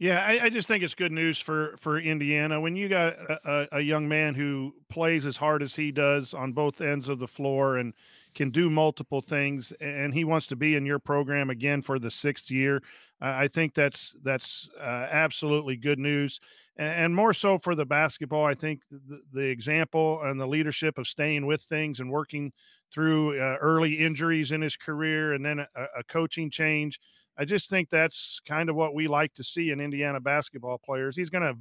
[0.00, 3.68] Yeah, I, I just think it's good news for for Indiana when you got a,
[3.72, 7.28] a, young man who plays as hard as he does on both ends of the
[7.28, 7.92] floor and
[8.34, 12.10] can do multiple things, and he wants to be in your program again for the
[12.10, 12.82] sixth year.
[13.20, 16.40] I I think that's that's uh, absolutely good news,
[16.78, 18.46] and, and more so for the basketball.
[18.46, 22.52] I think the, the example and the leadership of staying with things and working
[22.90, 25.66] through uh, early injuries in his career, and then a,
[25.98, 26.98] a coaching change.
[27.40, 31.16] I just think that's kind of what we like to see in Indiana basketball players.
[31.16, 31.58] He's going to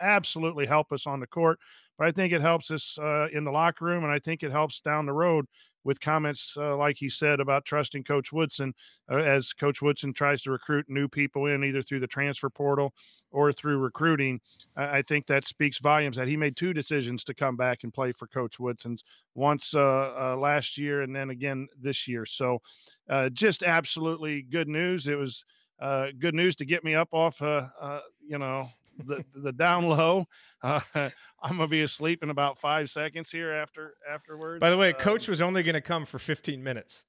[0.00, 1.58] absolutely help us on the court,
[1.98, 4.52] but I think it helps us uh, in the locker room, and I think it
[4.52, 5.46] helps down the road
[5.84, 8.74] with comments uh, like he said about trusting Coach Woodson
[9.10, 12.92] uh, as Coach Woodson tries to recruit new people in either through the transfer portal
[13.30, 14.40] or through recruiting.
[14.76, 17.92] I, I think that speaks volumes that he made two decisions to come back and
[17.92, 19.04] play for Coach Woodson's
[19.34, 22.26] once uh, uh, last year and then again this year.
[22.26, 22.60] So
[23.08, 25.06] uh, just absolutely good news.
[25.06, 25.44] It was
[25.80, 30.26] uh, good news to get me up off, you know, the the down low.
[30.64, 34.60] Uh, I'm gonna be asleep in about five seconds here after afterwards.
[34.60, 37.04] By the way, Um, Coach was only going to come for 15 minutes.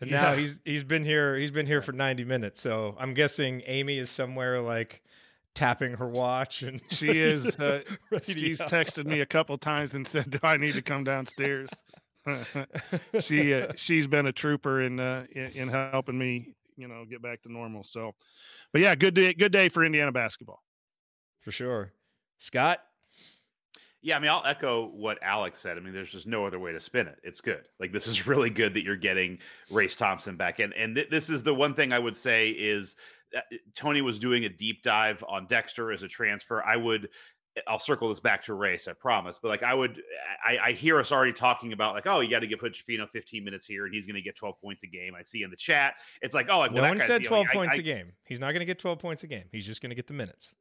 [0.00, 2.60] And now he's he's been here he's been here for 90 minutes.
[2.60, 5.00] So I'm guessing Amy is somewhere like
[5.54, 7.56] tapping her watch and she is.
[7.56, 7.82] Uh,
[8.24, 11.70] she's texted me a couple times and said, "Do I need to come downstairs?"
[13.20, 17.22] she uh, she's been a trooper in, uh, in in helping me, you know, get
[17.22, 17.84] back to normal.
[17.84, 18.12] So,
[18.72, 20.62] but yeah, good day, good day for Indiana basketball.
[21.48, 21.92] For sure.
[22.36, 22.80] Scott,
[24.02, 25.78] Yeah, I mean, I'll echo what Alex said.
[25.78, 27.18] I mean, there's just no other way to spin it.
[27.24, 27.62] It's good.
[27.80, 29.38] Like this is really good that you're getting
[29.70, 30.74] Race Thompson back in.
[30.74, 32.96] And th- this is the one thing I would say is
[33.34, 33.40] uh,
[33.74, 36.62] Tony was doing a deep dive on Dexter as a transfer.
[36.62, 37.08] I would.
[37.66, 39.40] I'll circle this back to race, I promise.
[39.42, 40.00] But like, I would,
[40.46, 43.42] I, I hear us already talking about like, oh, you got to give Hood 15
[43.42, 45.14] minutes here, and he's going to get 12 points a game.
[45.18, 47.40] I see in the chat, it's like, oh, like, well, no that one said 12
[47.40, 48.12] only- points I- a game.
[48.26, 49.46] He's not going to get 12 points a game.
[49.50, 50.54] He's just going to get the minutes.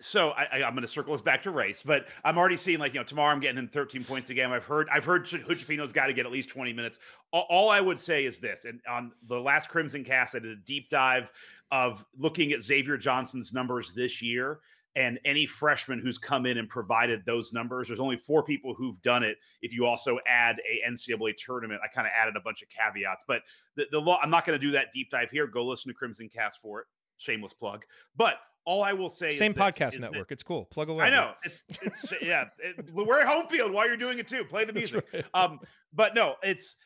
[0.00, 2.94] So I, am going to circle us back to race, but I'm already seeing like
[2.94, 4.50] you know tomorrow I'm getting in 13 points a game.
[4.50, 6.98] I've heard I've heard Hood-Schifino's got to get at least 20 minutes.
[7.32, 10.52] All, all, I would say is this, and on the last Crimson Cast, I did
[10.52, 11.30] a deep dive
[11.70, 14.60] of looking at Xavier Johnson's numbers this year
[14.96, 17.86] and any freshman who's come in and provided those numbers.
[17.86, 19.38] There's only four people who've done it.
[19.62, 23.24] If you also add a NCAA tournament, I kind of added a bunch of caveats,
[23.28, 23.42] but
[23.76, 24.18] the, the law.
[24.22, 25.46] I'm not going to do that deep dive here.
[25.46, 26.86] Go listen to Crimson Cast for it.
[27.18, 27.84] Shameless plug,
[28.16, 30.28] but all I will say same this, podcast network.
[30.28, 30.66] That, it's cool.
[30.66, 31.06] Plug away.
[31.06, 32.44] I know it's it's yeah.
[32.58, 34.44] It, we're at home field while you're doing it too.
[34.44, 35.04] Play the music.
[35.12, 35.24] Right.
[35.34, 35.60] Um,
[35.92, 36.76] but no, it's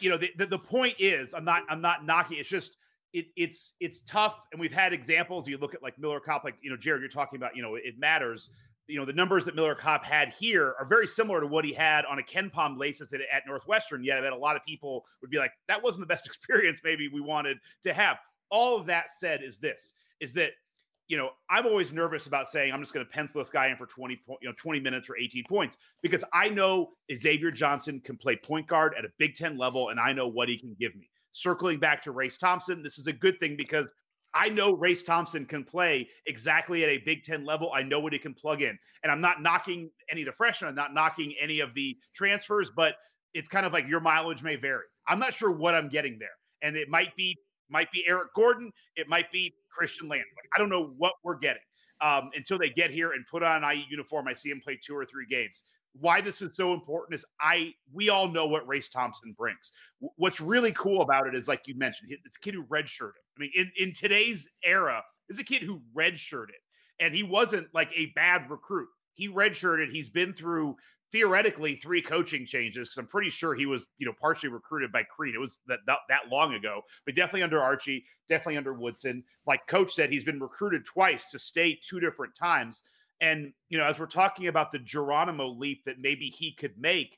[0.00, 2.38] you know the, the the point is I'm not I'm not knocking.
[2.38, 2.78] It's just
[3.12, 5.48] it, it's it's tough, and we've had examples.
[5.48, 7.56] You look at like Miller Kopp, like you know Jared, you're talking about.
[7.56, 8.50] You know it matters.
[8.86, 11.72] You know the numbers that Miller Kopp had here are very similar to what he
[11.72, 14.04] had on a KenPom laces at, at Northwestern.
[14.04, 16.80] Yet that a lot of people would be like, that wasn't the best experience.
[16.84, 18.18] Maybe we wanted to have.
[18.48, 20.52] All of that said, is this is that
[21.08, 23.76] you know, I'm always nervous about saying I'm just going to pencil this guy in
[23.76, 28.00] for 20 point, you know, 20 minutes or 18 points because I know Xavier Johnson
[28.00, 30.74] can play point guard at a Big Ten level, and I know what he can
[30.78, 31.08] give me.
[31.32, 33.92] Circling back to Race Thompson, this is a good thing because
[34.34, 37.70] I know Race Thompson can play exactly at a Big Ten level.
[37.74, 40.68] I know what he can plug in, and I'm not knocking any of the freshmen.
[40.68, 42.96] I'm not knocking any of the transfers, but
[43.32, 44.84] it's kind of like your mileage may vary.
[45.06, 46.28] I'm not sure what I'm getting there,
[46.62, 47.36] and it might be
[47.68, 48.72] might be Eric Gordon.
[48.96, 50.24] It might be Khristian Lander.
[50.54, 51.62] I don't know what we're getting
[52.00, 54.28] um, until they get here and put on an IU uniform.
[54.28, 55.64] I see him play two or three games.
[55.98, 59.72] Why this is so important is I we all know what Race Thompson brings.
[60.16, 63.22] What's really cool about it is like you mentioned, it's a kid who redshirted.
[63.36, 66.60] I mean, in, in today's era, is a kid who redshirted,
[67.00, 68.88] and he wasn't like a bad recruit.
[69.14, 69.90] He redshirted.
[69.90, 70.76] He's been through
[71.16, 75.02] theoretically three coaching changes because I'm pretty sure he was, you know, partially recruited by
[75.04, 75.34] Crean.
[75.34, 79.24] It was that, that, that long ago, but definitely under Archie, definitely under Woodson.
[79.46, 82.82] Like Coach said, he's been recruited twice to stay two different times.
[83.22, 87.16] And you know, as we're talking about the Geronimo leap that maybe he could make,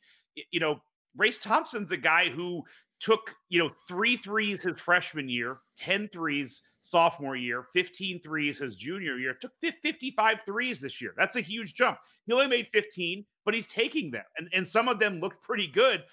[0.53, 0.81] you know,
[1.17, 2.63] Race Thompson's a guy who
[3.01, 8.77] took you know three threes his freshman year, 10 threes sophomore year, 15 threes his
[8.77, 11.13] junior year, took 55 threes this year.
[11.17, 11.99] That's a huge jump.
[12.27, 14.25] He only made 15, but he's taking them.
[14.37, 16.05] And, and some of them looked pretty good.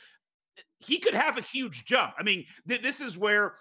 [0.80, 2.14] He could have a huge jump.
[2.18, 3.54] I mean, th- this is where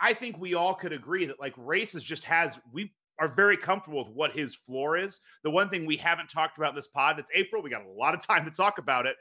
[0.00, 4.04] I think we all could agree that like races just has, we are very comfortable
[4.04, 5.20] with what his floor is.
[5.44, 7.62] The one thing we haven't talked about in this pod, it's April.
[7.62, 9.16] We got a lot of time to talk about it.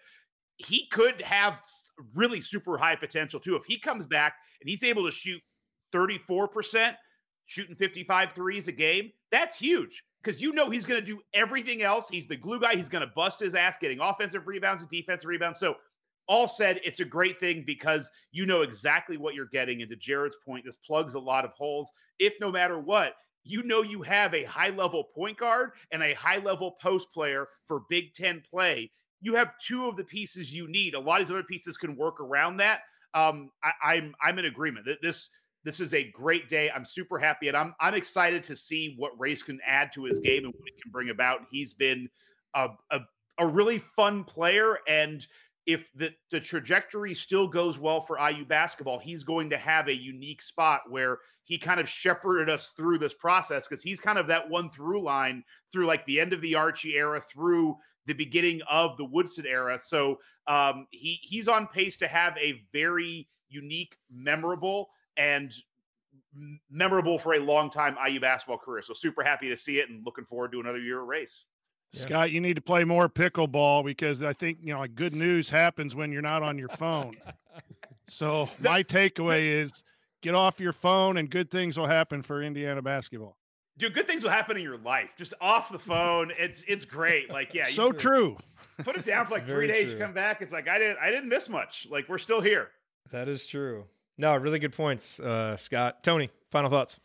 [0.57, 1.59] He could have
[2.13, 3.55] really super high potential too.
[3.55, 5.41] If he comes back and he's able to shoot
[5.93, 6.95] 34%,
[7.45, 11.81] shooting 55 threes a game, that's huge because you know he's going to do everything
[11.81, 12.07] else.
[12.09, 12.75] He's the glue guy.
[12.75, 15.59] He's going to bust his ass getting offensive rebounds and defensive rebounds.
[15.59, 15.75] So,
[16.25, 19.81] all said, it's a great thing because you know exactly what you're getting.
[19.81, 21.91] And to Jared's point, this plugs a lot of holes.
[22.17, 26.13] If no matter what, you know you have a high level point guard and a
[26.13, 28.89] high level post player for Big Ten play.
[29.23, 30.93] You have two of the pieces you need.
[30.93, 32.81] A lot of these other pieces can work around that.
[33.15, 35.29] Um, I, I'm I'm in agreement this
[35.63, 36.69] this is a great day.
[36.69, 40.19] I'm super happy, and I'm I'm excited to see what Race can add to his
[40.19, 41.41] game and what he can bring about.
[41.49, 42.09] He's been
[42.53, 42.99] a a,
[43.39, 45.25] a really fun player, and
[45.65, 49.95] if the, the trajectory still goes well for IU basketball, he's going to have a
[49.95, 54.27] unique spot where he kind of shepherded us through this process because he's kind of
[54.27, 58.61] that one through line through like the end of the Archie era through the beginning
[58.69, 59.79] of the Woodson era.
[59.83, 65.53] So um, he he's on pace to have a very unique, memorable, and
[66.69, 68.81] memorable for a long time IU basketball career.
[68.81, 71.45] So super happy to see it and looking forward to another year of race.
[71.91, 72.01] Yeah.
[72.01, 75.49] Scott, you need to play more pickleball because I think you know like good news
[75.49, 77.15] happens when you're not on your phone.
[78.07, 79.83] so my takeaway is
[80.21, 83.37] get off your phone and good things will happen for Indiana basketball.
[83.77, 85.11] Dude, good things will happen in your life.
[85.17, 86.31] Just off the phone.
[86.37, 87.29] It's it's great.
[87.29, 87.65] Like, yeah.
[87.67, 88.37] so true.
[88.83, 89.93] Put it down for like three days, true.
[89.93, 90.41] you come back.
[90.41, 91.87] It's like I didn't I didn't miss much.
[91.89, 92.69] Like we're still here.
[93.11, 93.85] That is true.
[94.17, 96.03] No, really good points, uh, Scott.
[96.03, 96.99] Tony, final thoughts.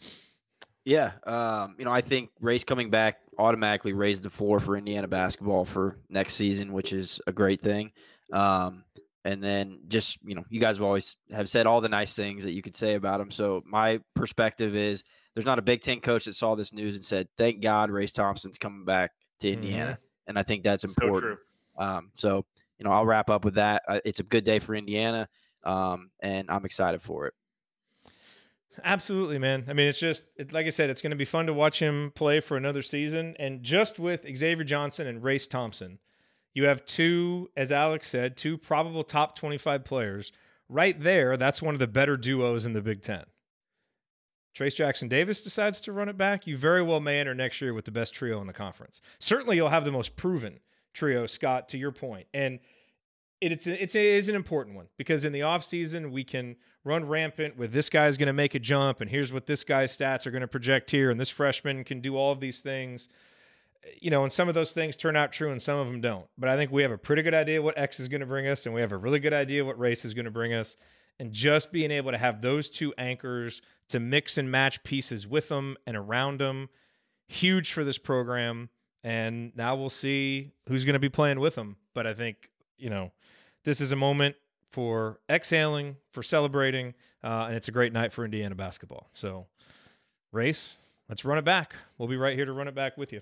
[0.85, 5.09] Yeah, um, you know, I think Race coming back automatically raised the floor for Indiana
[5.09, 7.93] basketball for next season, which is a great thing.
[8.33, 8.85] Um,
[9.25, 12.45] and then just you know, you guys have always have said all the nice things
[12.45, 13.31] that you could say about them.
[13.31, 15.03] So my perspective is
[15.39, 18.13] there's not a Big Ten coach that saw this news and said, "Thank God Race
[18.13, 20.29] Thompson's coming back to Indiana," mm-hmm.
[20.29, 21.39] and I think that's important.
[21.77, 22.45] So, um, so
[22.79, 23.83] you know, I'll wrap up with that.
[23.89, 25.29] Uh, it's a good day for Indiana
[25.65, 27.35] um, and I'm excited for it.
[28.85, 29.65] Absolutely, man.
[29.69, 31.81] I mean, it's just it, like I said, it's going to be fun to watch
[31.81, 33.35] him play for another season.
[33.39, 35.99] And just with Xavier Johnson and Race Thompson,
[36.55, 40.33] you have two, as Alex said, two probable top 25 players
[40.69, 41.37] right there.
[41.37, 43.25] That's one of the better duos in the Big Ten.
[44.59, 47.73] Trayce Jackson Davis decides to run it back, you very well may enter next year
[47.73, 49.01] with the best trio in the conference.
[49.21, 50.59] Certainly, you'll have the most proven
[50.93, 52.27] trio, Scott, to your point.
[52.35, 52.59] And
[53.41, 56.25] it, it's a, it's a, it is an important one because in the offseason we
[56.25, 59.63] can run rampant with this guy's going to make a jump and here's what this
[59.63, 62.61] guy's stats are going to project here and this freshman can do all of these
[62.61, 63.09] things
[64.01, 66.27] you know and some of those things turn out true and some of them don't
[66.37, 68.49] but i think we have a pretty good idea what x is going to bring
[68.49, 70.77] us and we have a really good idea what race is going to bring us
[71.19, 75.49] and just being able to have those two anchors to mix and match pieces with
[75.49, 76.69] them and around them
[77.27, 78.71] huge for this program
[79.05, 82.89] and now we'll see who's going to be playing with them but i think you
[82.89, 83.13] know
[83.65, 84.35] this is a moment
[84.71, 89.09] for exhaling, for celebrating, uh, and it's a great night for Indiana basketball.
[89.13, 89.47] So,
[90.33, 90.79] race,
[91.09, 91.75] let's run it back.
[91.97, 93.21] We'll be right here to run it back with you.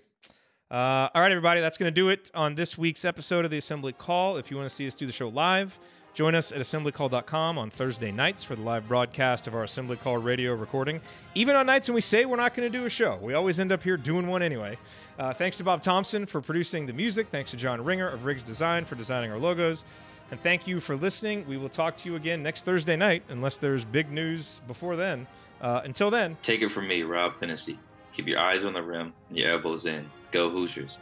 [0.71, 3.59] Uh, all right, everybody, that's going to do it on this week's episode of the
[3.59, 4.37] Assembly Call.
[4.37, 5.79] If you want to see us do the show live,
[6.17, 10.17] join us at assemblycall.com on Thursday nights for the live broadcast of our Assembly Call
[10.17, 10.99] radio recording.
[11.35, 13.61] Even on nights when we say we're not going to do a show, we always
[13.61, 14.79] end up here doing one anyway.
[15.19, 17.29] Uh, thanks to Bob Thompson for producing the music.
[17.31, 19.85] Thanks to John Ringer of Riggs Design for designing our logos.
[20.31, 21.47] And thank you for listening.
[21.47, 25.27] We will talk to you again next Thursday night, unless there's big news before then.
[25.61, 27.77] Uh, until then, take it from me, Rob Phinisee.
[28.15, 30.11] Keep your eyes on the rim and your elbows in.
[30.33, 30.99] Go Hoosiers.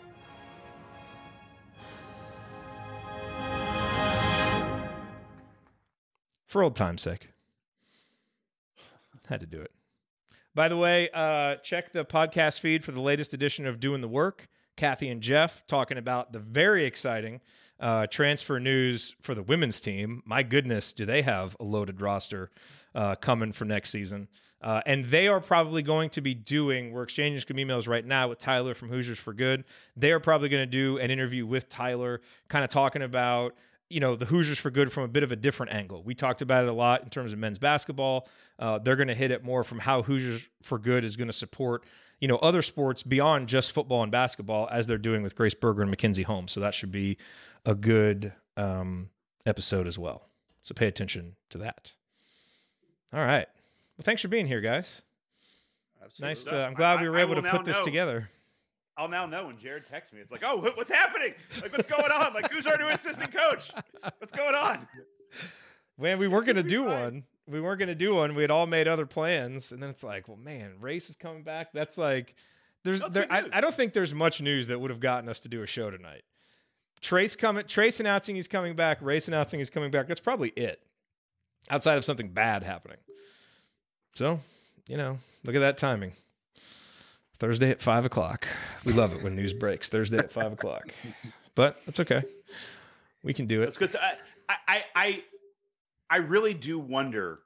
[6.55, 7.31] For old time's sake,
[9.26, 9.72] had to do it.
[10.55, 14.06] By the way, uh, check the podcast feed for the latest edition of Doing the
[14.06, 14.47] Work.
[14.76, 17.40] Kathy and Jeff talking about the very exciting
[17.81, 20.22] uh, transfer news for the women's team.
[20.24, 22.52] My goodness, do they have a loaded roster
[22.94, 24.28] uh, coming for next season?
[24.62, 28.28] Uh, and they are probably going to be doing, we're exchanging some emails right now
[28.28, 29.64] with Tyler from Hoosiers for Good.
[29.97, 33.56] They are probably going to do an interview with Tyler, kind of talking about
[33.95, 36.03] you know the Hoosiers for Good from a bit of a different angle.
[36.03, 38.29] We talked about it a lot in terms of men's basketball.
[38.59, 41.33] Uh, they're going to hit it more from how Hoosiers for Good is going to
[41.33, 41.85] support
[42.21, 45.83] you know other sports beyond just football and basketball, as they're doing with Grace Berger
[45.83, 46.53] and Mackenzie Holmes.
[46.53, 47.16] So that should be
[47.65, 49.11] a good um,
[49.47, 50.29] episode as well.
[50.62, 51.93] So pay attention to that.
[53.12, 53.47] All right.
[53.97, 55.03] Well, thanks for being here, guys.
[56.03, 56.31] Absolutely.
[56.31, 56.45] Nice.
[56.45, 57.85] To, I'm glad I- we were I able will to now put this know.
[57.85, 58.29] together.
[58.97, 60.21] I'll now know when Jared texts me.
[60.21, 61.35] It's like, oh, what's happening?
[61.61, 62.33] Like, what's going on?
[62.33, 63.73] Like, who's our new assistant coach?
[64.19, 64.87] What's going on?
[65.99, 67.25] Man, we weren't going to do one.
[67.47, 68.35] We weren't going to do one.
[68.35, 71.43] We had all made other plans, and then it's like, well, man, race is coming
[71.43, 71.73] back.
[71.73, 72.35] That's like,
[72.85, 73.45] there's, That's there, I.
[73.53, 75.91] I don't think there's much news that would have gotten us to do a show
[75.91, 76.23] tonight.
[77.03, 78.99] Trayce coming, Trayce announcing he's coming back.
[79.03, 80.07] Race announcing he's coming back.
[80.09, 80.81] That's probably it.
[81.69, 82.99] Outside of something bad happening.
[84.15, 84.41] So,
[84.87, 86.12] you know, look at that timing.
[87.45, 88.49] Thursday at five o'clock.
[88.87, 89.91] We love it when news breaks.
[89.91, 90.95] Thursday at five o'clock.
[91.55, 92.23] But that's okay.
[93.23, 93.66] We can do it.
[93.66, 93.93] That's good.
[93.93, 93.99] So
[94.49, 95.23] I, I, I,
[96.09, 97.41] I really do wonder.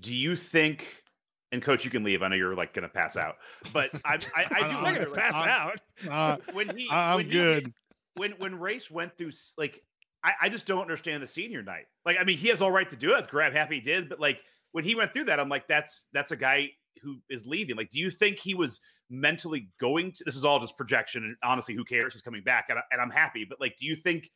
[0.00, 0.96] Do you think?
[1.52, 2.24] And coach, you can leave.
[2.24, 3.36] I know you're like going to pass out,
[3.72, 4.18] but I, I, I
[4.48, 4.98] do I'm not wonder.
[5.04, 5.80] gonna like, pass I'm- out.
[6.10, 7.64] Uh, when he, I'm when good.
[7.64, 7.72] did-
[8.16, 9.80] when when race went through, like,
[10.24, 11.84] I, I just don't understand the senior night.
[12.04, 13.14] Like, I mean, he has all right to do it.
[13.14, 13.46] That's great.
[13.46, 14.08] I'm happy he did.
[14.08, 14.40] But like,
[14.72, 16.70] when he went through that, I'm like, that's that's a guy
[17.02, 17.76] who is leaving.
[17.76, 20.24] Like, do you think he was mentally going to?
[20.24, 22.12] This is all just projection, and honestly, who cares?
[22.12, 23.44] He's coming back, and, I, and I'm happy.
[23.48, 24.30] But like, do you think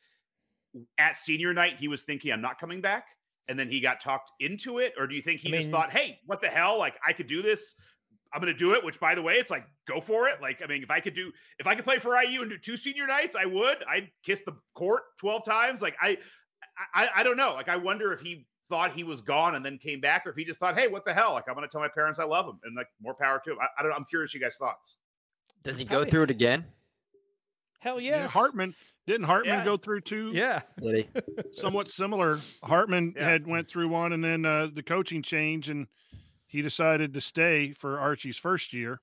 [0.97, 3.05] at senior night he was thinking, I'm not coming back?
[3.47, 5.71] And then he got talked into it, or do you think he I just mean-
[5.71, 6.77] thought, "Hey, what the hell?
[6.77, 7.75] Like, I could do this.
[8.33, 10.41] I'm going to do it." Which, by the way, it's like, go for it.
[10.41, 12.57] Like, I mean, if I could do, if I could play for IU and do
[12.57, 13.77] two senior nights, I would.
[13.89, 15.81] I'd kiss the court 12 times.
[15.81, 16.17] Like, I,
[16.93, 17.53] I, I don't know.
[17.55, 20.35] Like, I wonder if he thought he was gone and then came back, or if
[20.35, 21.33] he just thought, "Hey, what the hell?
[21.33, 23.51] Like, I'm going to tell my parents I love them, and like, more power to
[23.51, 23.91] him." I, I don't.
[23.91, 23.97] know.
[23.97, 24.95] I'm curious, you guys' thoughts.
[25.63, 26.65] Does he go Probably- through it again?
[27.79, 28.27] Hell yeah.
[28.27, 28.73] Hartman
[29.07, 29.65] didn't Hartman Yeah.
[29.65, 30.61] go through two Yeah.
[30.81, 31.21] Did he?
[31.51, 32.39] somewhat similar.
[32.63, 33.23] Hartman Yeah.
[33.29, 35.87] had went through one, and then uh, the coaching change, and
[36.47, 39.01] he decided to stay for Archie's first year.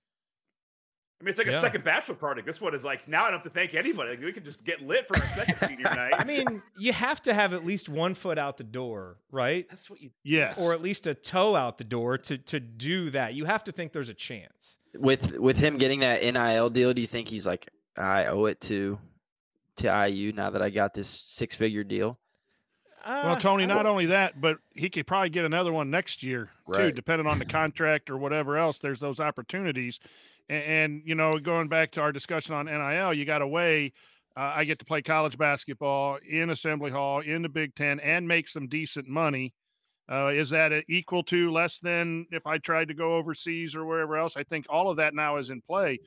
[1.20, 1.58] I mean, it's like Yeah.
[1.58, 2.42] a second bachelor party.
[2.42, 4.10] This one is like now I don't have to thank anybody.
[4.10, 6.12] Like, we can just get lit for our second senior night.
[6.16, 9.66] I mean, you have to have at least one foot out the door, right?
[9.68, 10.10] that's what you.
[10.22, 13.34] Yes, Or at least a toe out the door to to do that.
[13.34, 14.78] You have to think there's a chance.
[14.96, 18.60] With with him getting that NIL deal, do you think he's like, I owe it
[18.62, 18.98] to
[19.76, 22.18] to IU now that I got this six figure deal?
[23.06, 26.50] Well, Uh, Tony, not only that, but he could probably get another one next year
[26.72, 28.78] too, depending on the contract or whatever else.
[28.80, 29.98] There's those opportunities,
[30.48, 33.92] and, and you know, going back to our discussion on NIL, you got to weigh.
[34.36, 38.28] Uh, I get to play college basketball in Assembly Hall in the Big Ten and
[38.28, 39.52] make some decent money.
[40.10, 44.16] Uh, is that equal to less than if I tried to go overseas or wherever
[44.16, 44.36] else?
[44.36, 45.98] I think all of that now is in play.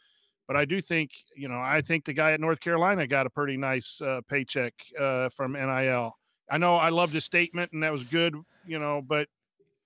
[0.48, 3.30] But I do think, you know, I think the guy at North Carolina got a
[3.30, 6.18] pretty nice uh, paycheck uh, from NIL.
[6.50, 8.36] I know I loved his statement and that was good,
[8.66, 9.28] you know, but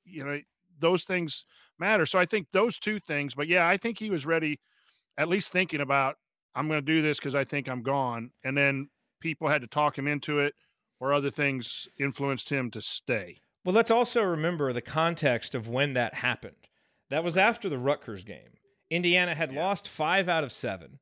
[0.06, 0.40] you know,
[0.80, 1.46] those things
[1.80, 2.06] matter.
[2.06, 3.36] So I think those two things.
[3.36, 4.60] But yeah, I think he was ready,
[5.18, 6.18] at least thinking about
[6.56, 8.90] I'm going to do this because I think I'm gone, and then
[9.20, 10.54] people had to talk him into it,
[11.00, 13.38] or other things influenced him to stay.
[13.66, 16.56] Well, let's also remember the context of when that happened.
[17.10, 18.58] That was after the Rutgers game.
[18.90, 21.00] Indiana had lost five out of seven.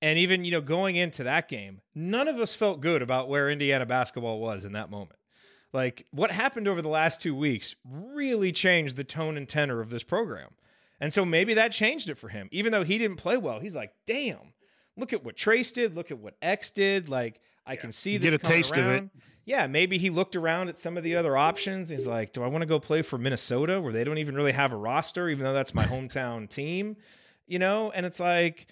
[0.00, 3.50] And even, you know, going into that game, none of us felt good about where
[3.50, 5.17] Indiana basketball was in that moment.
[5.72, 9.90] Like what happened over the last two weeks really changed the tone and tenor of
[9.90, 10.50] this program.
[11.00, 12.48] And so maybe that changed it for him.
[12.50, 14.54] Even though he didn't play well, he's like, damn,
[14.96, 17.08] look at what Trayce did, look at what X did.
[17.08, 19.08] Like I can see You this get a taste of it.
[19.44, 21.88] Yeah, maybe he looked around at some of the other options.
[21.88, 24.52] He's like, do I want to go play for Minnesota where they don't even really
[24.52, 26.96] have a roster, even though that's my hometown team?
[27.46, 28.66] You know, and it's like,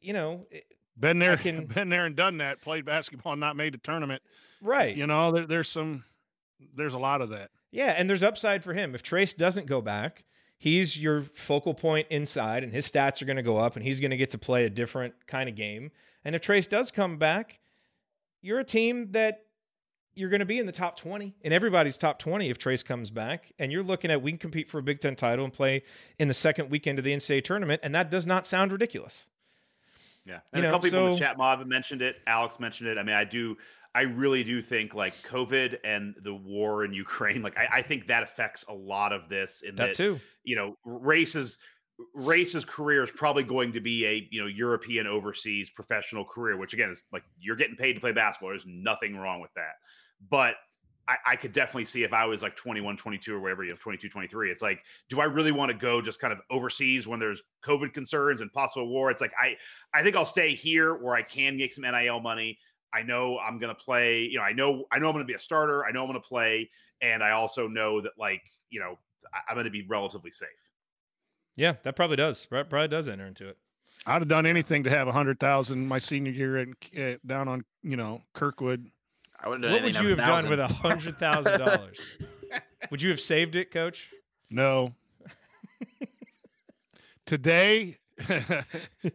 [0.00, 0.44] you know,
[0.98, 2.62] Been there, can- been there and done that.
[2.62, 4.20] Played basketball, and not made a tournament.
[4.60, 4.96] right.
[4.96, 6.02] You know, there, there's some,
[6.74, 7.50] there's a lot of that.
[7.70, 8.94] Yeah, and there's upside for him.
[8.94, 10.24] If Trayce doesn't go back,
[10.56, 14.00] he's your focal point inside, and his stats are going to go up, and he's
[14.00, 15.90] going to get to play a different kind of game.
[16.24, 17.60] And if Trayce does come back,
[18.40, 19.44] you're a team that
[20.14, 23.08] you're going to be in the top 20, in everybody's top 20 if Trayce comes
[23.08, 23.52] back.
[23.58, 25.82] And you're looking at we can compete for a Big Ten title and play
[26.18, 29.26] in the second weekend of the NCAA tournament, and that does not sound ridiculous.
[30.24, 32.16] Yeah, You and a know, couple people in the chat mob have mentioned it.
[32.26, 32.98] Alex mentioned it.
[32.98, 33.56] I mean, I do.
[33.94, 38.06] I really do think like COVID and the war in Ukraine, like I, I think
[38.08, 39.62] that affects a lot of this.
[39.66, 40.20] In That too.
[40.44, 41.58] you know, races
[42.14, 46.74] race's career is probably going to be a you know European overseas professional career, which
[46.74, 48.50] again is like you're getting paid to play basketball.
[48.50, 49.74] There's nothing wrong with that.
[50.30, 50.54] But
[51.08, 53.78] I, I could definitely see if I was like 21, 22 or whatever, you know,
[53.80, 57.18] 22, 23, it's like, do I really want to go just kind of overseas when
[57.18, 59.10] there's COVID concerns and possible war?
[59.10, 59.56] It's like, I,
[59.94, 62.58] I think I'll stay here where I can get some NIL money.
[62.92, 65.28] I know I'm going to play, you know, I know, I know I'm going to
[65.28, 65.84] be a starter.
[65.84, 66.70] I know I'm going to play.
[67.00, 68.98] And I also know that like, you know,
[69.32, 70.48] I- I'm going to be relatively safe.
[71.56, 72.46] Yeah, that probably does.
[72.46, 73.58] Probably does enter into it.
[74.06, 77.16] I'd have done anything to have a hundred thousand my senior year at, at eh,
[77.26, 78.90] down on you know Kirkwood.
[79.40, 82.16] I would What would you have done with a hundred thousand dollars?
[82.90, 84.08] Would you have saved it, Coach?
[84.50, 84.94] No.
[87.26, 87.98] Today,
[88.28, 88.64] after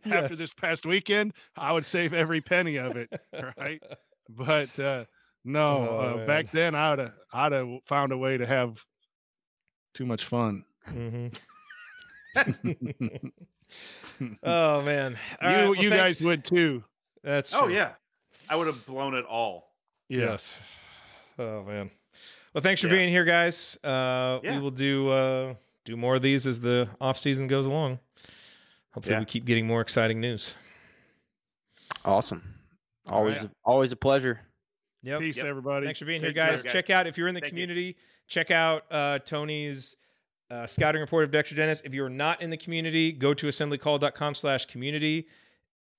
[0.05, 0.37] Yes.
[0.37, 3.09] this past weekend, I would save every penny of it.
[3.57, 3.81] Right.
[4.29, 5.05] But uh,
[5.43, 8.83] no, Oh, uh, back then I'd have I'd have found a way to have
[9.93, 10.63] too much fun.
[10.89, 11.27] Mm-hmm.
[14.43, 16.83] oh man, All you right, well, you guys would too.
[17.23, 17.61] That's true.
[17.63, 17.91] Oh yeah.
[18.49, 19.71] I would have blown it all.
[20.09, 20.59] Yes.
[21.39, 21.89] Oh man.
[22.53, 22.93] Well, thanks for Yeah.
[22.95, 23.77] being here, guys.
[23.83, 24.55] Uh, Yeah.
[24.55, 25.53] We will do uh,
[25.85, 27.99] do more of these as the off season goes along.
[28.93, 29.19] Hopefully, Yeah.
[29.19, 30.53] we keep getting more exciting news.
[32.05, 32.43] Awesome.
[33.09, 33.45] Always, right.
[33.47, 34.39] a, always a pleasure.
[35.03, 35.19] Yep.
[35.19, 35.45] Peace, Yep.
[35.45, 35.85] everybody.
[35.85, 36.63] Thanks for being Take here, care, guys.
[36.63, 36.71] guys.
[36.71, 37.65] Check out if you're in the Thank you.
[37.65, 37.97] community.
[38.27, 39.97] Check out uh, Tony's
[40.49, 41.81] uh, scouting report of Dexter Dennis.
[41.83, 45.27] If you're not in the community, go to assemblycall.com/community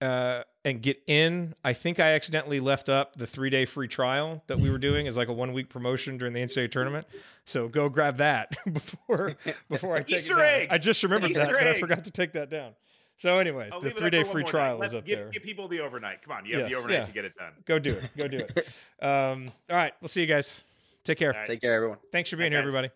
[0.04, 1.54] uh, and get in.
[1.64, 5.06] I think I accidentally left up the three day free trial that we were doing
[5.06, 7.06] as like a one week promotion during the NCAA tournament.
[7.46, 9.34] So go grab that before
[9.68, 10.60] before I take Easter it down.
[10.62, 10.68] egg!
[10.70, 12.72] I just remembered that, Easter but I forgot to take that down.
[13.16, 15.28] So anyway, I'll the leave it up three day free trial is up give, there.
[15.30, 16.22] Give people the overnight.
[16.22, 17.04] Come on, you have the overnight yeah.
[17.04, 17.52] to get it done.
[17.64, 18.10] Go do it.
[18.16, 18.68] Go do it.
[19.02, 20.64] Um, all right, we'll see you guys.
[21.04, 21.32] Take care.
[21.32, 21.46] right.
[21.46, 21.98] Take care, everyone.
[22.10, 22.68] Thanks for being Bye, here, guys.
[22.68, 22.90] everybody.